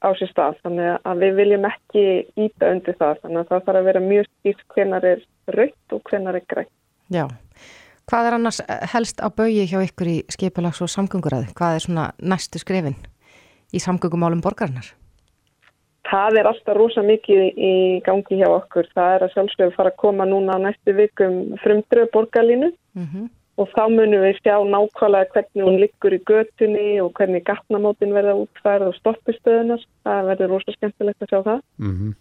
á 0.00 0.08
sér 0.16 0.30
stað. 0.30 0.56
Þannig 0.64 0.94
að 1.10 1.24
við 1.24 1.34
viljum 1.42 1.66
ekki 1.68 2.04
íta 2.46 2.70
undir 2.72 2.96
það. 2.96 3.20
Þannig 3.24 3.42
að 3.42 3.50
það 3.50 3.66
þarf 3.66 3.80
að 3.80 3.88
vera 3.90 4.02
mjög 4.06 4.30
skýrt 4.30 4.64
hvenar 4.74 5.08
er 5.10 5.26
rautt 5.58 5.96
og 5.96 6.02
hvenar 6.08 6.40
er 6.40 6.46
grænt. 6.48 6.72
Já. 7.12 7.26
Hvað 8.10 8.26
er 8.26 8.38
annars 8.38 8.62
helst 8.94 9.20
á 9.22 9.28
baui 9.28 9.66
hjá 9.68 9.78
ykkur 9.84 10.08
í 10.10 10.16
skipulags 10.32 10.80
og 10.82 10.90
samgönguræði? 10.90 11.52
Hvað 11.58 11.76
er 11.76 11.84
svona 11.84 12.06
næstu 12.18 12.58
skrefin 12.62 12.96
í 13.76 13.82
samgöngumálum 13.82 14.40
borgarinnar? 14.42 14.88
Það 16.10 16.38
er 16.40 16.48
alltaf 16.50 16.76
rosa 16.76 17.02
mikið 17.06 17.42
í 17.54 17.74
gangi 18.06 18.40
hjá 18.40 18.48
okkur. 18.50 18.88
Það 18.96 19.12
er 19.14 19.24
að 19.26 19.34
sjálfsögur 19.34 19.76
fara 19.76 19.92
að 19.92 20.00
koma 20.02 20.26
núna 20.26 20.56
á 20.58 20.64
næstu 20.64 20.94
vikum 20.96 21.36
frumdröð 21.62 22.10
borgarlínu 22.14 22.72
Mm 22.94 23.28
og 23.60 23.68
þá 23.74 23.82
munum 23.92 24.22
við 24.24 24.38
sjá 24.40 24.56
nákvæmlega 24.64 25.34
hvernig 25.34 25.66
hún 25.66 25.78
liggur 25.82 26.14
í 26.16 26.20
götunni 26.28 26.86
og 27.02 27.12
hvernig 27.18 27.44
gatnamótin 27.44 28.14
verða 28.16 28.38
útfærð 28.40 28.88
og 28.88 28.96
stoppistöðunar. 28.96 29.82
Það 30.06 30.30
verður 30.30 30.52
rosa 30.54 30.74
skemmtilegt 30.76 31.24
að 31.24 31.32
sjá 31.32 31.40
það. 31.48 31.62
mhm. 31.78 32.14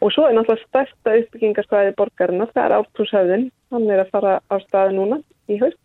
Og 0.00 0.12
svo 0.14 0.24
er 0.24 0.32
náttúrulega 0.32 0.64
stærsta 0.64 1.12
uppbyggingarstæði 1.20 1.96
borgarinnar, 1.98 2.48
það 2.54 2.64
er 2.64 2.74
ártúshöfðin. 2.78 3.50
Hann 3.70 3.90
er 3.90 4.00
að 4.00 4.12
fara 4.14 4.40
á 4.48 4.56
staði 4.64 4.94
núna 4.96 5.18
í 5.46 5.58
haust. 5.60 5.76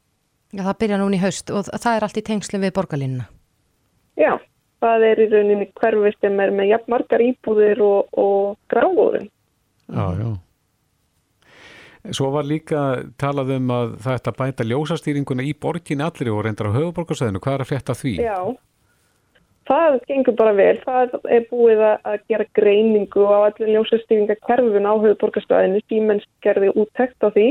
Já, 0.55 0.63
það 0.63 0.77
byrja 0.79 0.99
núna 1.01 1.17
í 1.17 1.19
haust 1.19 1.51
og 1.51 1.67
það 1.67 1.95
er 1.97 2.05
allt 2.07 2.19
í 2.21 2.23
tengslum 2.29 2.63
við 2.63 2.71
borgarlínuna. 2.77 3.25
Já, 4.15 4.39
það 4.85 5.05
er 5.09 5.21
í 5.21 5.29
rauninni 5.33 5.69
hverfi 5.73 6.15
sem 6.19 6.41
er 6.45 6.55
með 6.55 6.71
jafn 6.71 6.95
margar 6.95 7.23
íbúðir 7.25 7.83
og, 7.85 8.17
og 8.21 8.57
gráðurinn. 8.71 9.29
já, 9.89 10.07
já. 10.21 10.29
Svo 12.13 12.29
var 12.35 12.45
líka 12.45 12.81
talað 13.17 13.55
um 13.55 13.71
að 13.73 13.95
það 14.03 14.17
ætti 14.19 14.31
að 14.31 14.37
bæta 14.41 14.65
ljósastýringuna 14.69 15.45
í 15.45 15.55
borginni 15.57 16.05
allir 16.05 16.31
og 16.35 16.43
reyndar 16.45 16.69
á 16.69 16.77
höfuborgarsæðinu. 16.77 17.41
Hvað 17.41 17.55
er 17.55 17.63
að 17.63 17.69
frétta 17.71 17.95
af 17.95 18.01
því? 18.01 18.13
Já, 18.21 18.37
það 19.69 19.97
gengur 20.09 20.37
bara 20.37 20.53
vel. 20.59 20.75
Það 20.83 21.15
er 21.37 21.47
búið 21.49 21.81
að 21.87 22.19
gera 22.29 22.47
greiningu 22.59 23.25
á 23.25 23.37
allir 23.47 23.71
ljósastýringa 23.73 24.37
hverfun 24.45 24.89
á 24.89 24.93
höfuborgarstöðinu. 24.93 25.81
Siemens 25.89 26.27
gerði 26.45 26.69
úttekt 26.75 27.25
á 27.25 27.29
því 27.33 27.47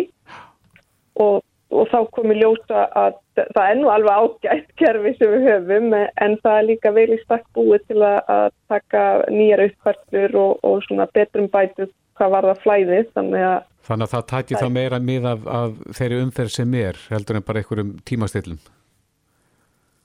og, 1.24 1.42
og 1.72 1.88
þá 1.90 1.98
komi 2.14 2.36
ljósa 2.38 2.84
að 2.98 3.16
það 3.36 3.64
er 3.64 3.78
nú 3.80 3.90
alveg 3.90 4.24
ágætt 4.24 4.72
kerfi 4.80 5.14
sem 5.18 5.32
við 5.32 5.46
höfum 5.48 5.94
en 5.96 6.36
það 6.44 6.58
er 6.58 6.66
líka 6.68 6.92
vel 6.94 7.10
í 7.14 7.20
stakk 7.24 7.46
búið 7.56 7.86
til 7.88 8.00
að, 8.02 8.18
að 8.36 8.48
taka 8.72 9.04
nýjar 9.32 9.64
uppfærslur 9.68 10.36
og, 10.38 10.58
og 10.62 10.82
svona 10.86 11.08
betrum 11.16 11.48
bætu 11.52 11.88
hvað 12.18 12.34
var 12.36 12.50
það 12.50 12.62
flæðið 12.66 13.08
þannig 13.16 13.46
að 13.50 13.62
Þannig 13.84 14.06
að 14.06 14.12
það 14.14 14.28
tæki 14.30 14.56
þá 14.56 14.68
meira 14.72 14.98
mið 15.02 15.26
af, 15.28 15.42
af 15.44 15.72
þeirri 15.98 16.20
umferð 16.24 16.52
sem 16.54 16.76
er 16.80 17.00
heldur 17.10 17.36
en 17.36 17.44
bara 17.44 17.60
einhverjum 17.60 17.90
tímastillum. 18.08 18.60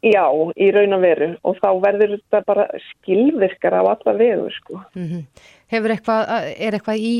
já, 0.04 0.26
í 0.56 0.68
raun 0.72 0.96
og 0.96 1.02
veru 1.04 1.30
og 1.44 1.60
þá 1.60 1.70
verður 1.84 2.18
þetta 2.18 2.42
bara 2.48 2.66
skilvirkar 2.90 3.78
á 3.80 3.84
alla 3.84 4.16
vegu 4.20 4.50
sko. 4.58 4.82
Mm 4.96 5.24
Hefur 5.70 5.92
eitthvað, 5.94 6.32
er 6.58 6.74
eitthvað 6.74 6.98
í, 6.98 7.14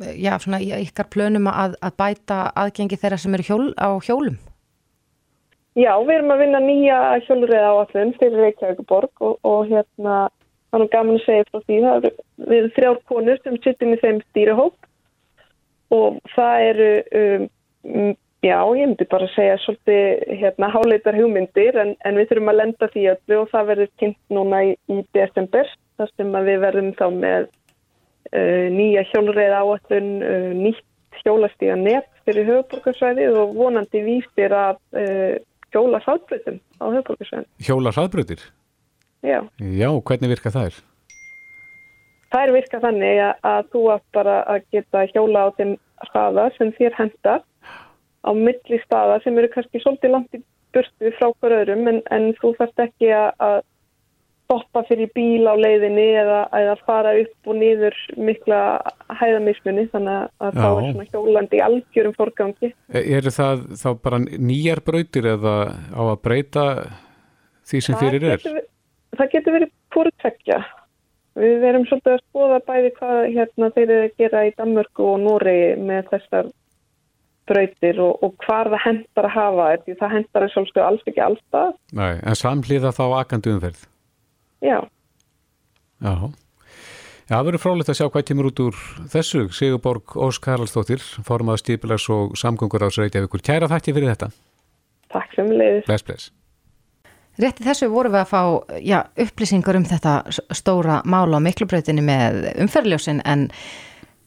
já, 0.00 0.34
svona 0.40 0.60
ykkar 0.60 1.08
plönum 1.12 1.48
að, 1.50 1.76
að 1.84 1.96
bæta 2.00 2.38
aðgengi 2.58 2.98
þeirra 3.00 3.18
sem 3.20 3.34
eru 3.36 3.46
hjól, 3.46 3.66
á 3.76 3.88
hjólum? 4.04 4.38
Já, 5.78 5.92
við 6.02 6.16
erum 6.16 6.32
að 6.34 6.40
vinna 6.42 6.60
nýja 6.64 7.00
hjólurið 7.28 7.62
á 7.62 7.72
allum 7.72 8.12
fyrir 8.18 8.40
Reykjavíkuborg 8.44 9.22
og, 9.22 9.36
og 9.46 9.68
hérna, 9.70 10.16
það 10.72 10.84
er 10.84 10.90
gaman 10.94 11.18
að 11.20 11.26
segja 11.26 11.46
frá 11.50 11.60
því, 11.60 11.76
það 11.84 11.98
eru 11.98 12.50
við 12.50 12.66
þrjár 12.78 12.98
konur 13.10 13.38
sem 13.44 13.60
sittum 13.62 13.94
í 13.94 14.00
þeim 14.00 14.18
stýrihóp 14.24 14.90
og 15.94 16.18
það 16.34 16.64
eru, 16.72 16.90
um, 17.20 18.10
já, 18.42 18.56
ég 18.58 18.90
myndi 18.90 19.06
bara 19.14 19.30
segja 19.36 19.60
svolítið 19.62 20.36
hérna 20.42 20.72
háleitar 20.74 21.18
hugmyndir 21.20 21.78
en, 21.84 21.94
en 22.02 22.18
við 22.18 22.32
þurfum 22.32 22.52
að 22.52 22.60
lenda 22.62 22.90
því 22.90 23.06
öllu 23.14 23.40
og 23.44 23.54
það 23.54 23.70
verður 23.70 23.94
kynnt 24.02 24.36
núna 24.36 24.62
í, 24.66 24.74
í 24.90 25.00
desember, 25.16 25.70
þar 26.00 26.14
sem 26.16 26.36
að 26.40 26.50
við 26.50 26.62
verðum 26.66 26.92
þá 26.98 27.06
með 27.14 27.48
nýja 28.30 29.04
hjólreið 29.10 29.56
áallun, 29.56 30.10
uh, 30.22 30.50
nýtt 30.54 30.86
hjólastíga 31.24 31.76
nett 31.80 32.08
fyrir 32.26 32.46
höfuborgarsvæðið 32.48 33.38
og 33.42 33.56
vonandi 33.58 34.02
vísir 34.06 34.54
að 34.54 34.78
uh, 34.96 35.36
hjóla 35.74 36.00
hraðbröðum 36.04 36.60
á 36.78 36.84
höfuborgarsvæðin. 36.86 37.50
Hjóla 37.66 37.94
hraðbröðir? 37.96 38.44
Já. 39.26 39.40
Já, 39.58 39.90
hvernig 40.08 40.32
virka 40.32 40.52
það 40.54 40.70
er? 40.70 40.80
Það 42.30 42.44
er 42.46 42.52
virka 42.54 42.80
þannig 42.80 43.20
að, 43.26 43.32
að 43.50 43.70
þú 43.72 43.82
átt 43.96 44.06
bara 44.14 44.36
að 44.46 44.66
geta 44.74 45.06
hjóla 45.10 45.42
á 45.44 45.48
þeim 45.58 45.72
staða 46.08 46.46
sem 46.56 46.70
þér 46.78 46.96
hendar 46.96 47.42
á 48.22 48.30
milli 48.36 48.78
staða 48.84 49.18
sem 49.24 49.38
eru 49.40 49.50
kannski 49.52 49.82
svolítið 49.82 50.14
langt 50.14 50.38
í 50.38 50.42
burtu 50.74 51.12
frá 51.18 51.30
hver 51.32 51.56
öðrum 51.60 51.88
en, 51.90 52.00
en 52.14 52.30
þú 52.38 52.52
þarfst 52.58 52.84
ekki 52.84 53.10
að, 53.16 53.30
að 53.42 53.58
stoppa 54.50 54.82
fyrir 54.88 55.10
bíl 55.14 55.46
á 55.46 55.54
leiðinni 55.54 56.06
eða, 56.18 56.40
eða 56.58 56.74
fara 56.82 57.12
upp 57.20 57.50
og 57.50 57.58
niður 57.60 57.94
mikla 58.18 58.58
hæðamismunni 59.20 59.86
þannig 59.92 60.26
að 60.42 60.56
Já. 60.56 60.58
þá 60.58 60.66
er 60.70 60.88
svona 60.88 61.06
hjólandi 61.12 61.60
algjörum 61.66 62.16
forgangi. 62.18 62.72
E- 62.90 63.04
Eru 63.18 63.30
það 63.34 63.62
þá 63.78 63.88
bara 64.02 64.18
nýjar 64.26 64.82
brautir 64.86 65.28
eða 65.36 65.54
á 65.94 66.02
að 66.02 66.18
breyta 66.24 66.66
því 67.70 67.82
sem 67.86 67.98
fyrir 68.00 68.26
er? 68.26 68.42
getur, 68.42 68.62
það 69.18 69.34
getur 69.36 69.58
verið 69.58 69.74
fórtveggja. 69.94 70.60
Við 71.40 71.68
erum 71.68 71.86
svolítið 71.86 72.16
að 72.16 72.24
skoða 72.24 72.58
bæði 72.66 72.90
hvað 72.96 73.20
hérna, 73.36 73.68
þeir 73.76 73.86
eru 73.86 74.08
að 74.08 74.16
gera 74.18 74.42
í 74.48 74.54
Danmörku 74.58 75.06
og 75.12 75.20
Noregi 75.22 75.76
með 75.78 76.10
þessar 76.10 76.50
brautir 77.50 78.02
og, 78.02 78.18
og 78.26 78.34
hvar 78.42 78.68
það 78.74 78.82
hendar 78.84 79.30
að 79.30 79.36
hafa 79.36 79.70
því 79.84 79.96
það 80.02 80.12
hendar 80.16 80.46
að 80.46 80.52
svolítið 80.56 80.84
alls 80.88 81.06
ekki 81.06 81.24
allstað. 81.24 81.72
Nei, 81.94 82.12
en 82.18 82.38
samhliða 82.38 82.92
þá 82.98 83.04
akandi 83.22 83.54
umferð? 83.54 83.86
Já, 84.64 84.78
Já. 86.00 86.14
Já, 87.30 87.36
það 87.38 87.44
verður 87.46 87.62
frólægt 87.62 87.90
að 87.92 87.96
sjá 88.00 88.06
hvað 88.10 88.24
kemur 88.26 88.46
út 88.48 88.60
úr 88.64 88.78
þessu. 89.12 89.44
Sigurborg 89.54 90.16
Ósk 90.18 90.42
Karlsdóttir, 90.48 91.02
formað 91.22 91.60
stípilags 91.62 92.08
og 92.10 92.32
samgöngur 92.40 92.82
ás 92.88 92.96
Reykjavíkur. 92.98 93.42
Kæra 93.46 93.68
þætti 93.70 93.94
fyrir 93.94 94.10
þetta. 94.10 94.30
takk 95.12 95.36
sem 95.36 95.46
leiðis. 95.54 95.84
Bless, 95.86 96.02
bless. 96.08 96.30
Rétti 97.40 97.62
þessu 97.64 97.86
vorum 97.92 98.12
við 98.16 98.20
að 98.24 98.32
fá 98.32 98.40
já, 98.82 98.98
upplýsingar 99.22 99.78
um 99.78 99.86
þetta 99.86 100.16
stóra 100.58 100.98
mála 101.06 101.38
á 101.38 101.44
miklubrautinni 101.46 102.02
með 102.04 102.50
umferðljósin 102.66 103.22
en 103.24 103.46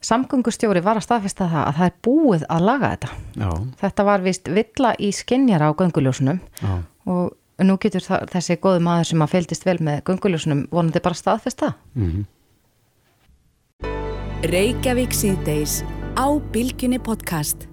samgöngustjóri 0.03 0.81
var 0.83 0.97
að 0.99 1.05
staðfesta 1.09 1.47
það 1.51 1.67
að 1.67 1.77
það 1.81 1.89
er 1.91 1.99
búið 2.07 2.47
að 2.51 2.65
laga 2.69 2.89
þetta. 2.95 3.11
Já, 3.43 3.49
Þetta 3.83 4.05
var 4.07 4.23
vist 4.25 4.47
villa 4.51 4.95
í 4.99 5.11
skinjara 5.15 5.69
á 5.71 5.77
gönguljósunum 5.79 6.39
já. 6.63 6.73
og 7.11 7.35
nú 7.61 7.77
getur 7.81 8.01
það, 8.01 8.29
þessi 8.33 8.59
góði 8.63 8.85
maður 8.85 9.11
sem 9.11 9.25
að 9.25 9.33
fylgdist 9.35 9.67
vel 9.67 9.77
með 9.83 9.99
gönguljósunum 10.09 10.65
vonandi 10.71 11.03
bara 11.03 11.19
staðfesta. 11.19 11.73
Mm 11.93 12.25
Reykjavík 14.43 15.13
síðdeis 15.15 15.85
á 16.19 16.27
Bilginni 16.51 16.99
podcast. 16.99 17.72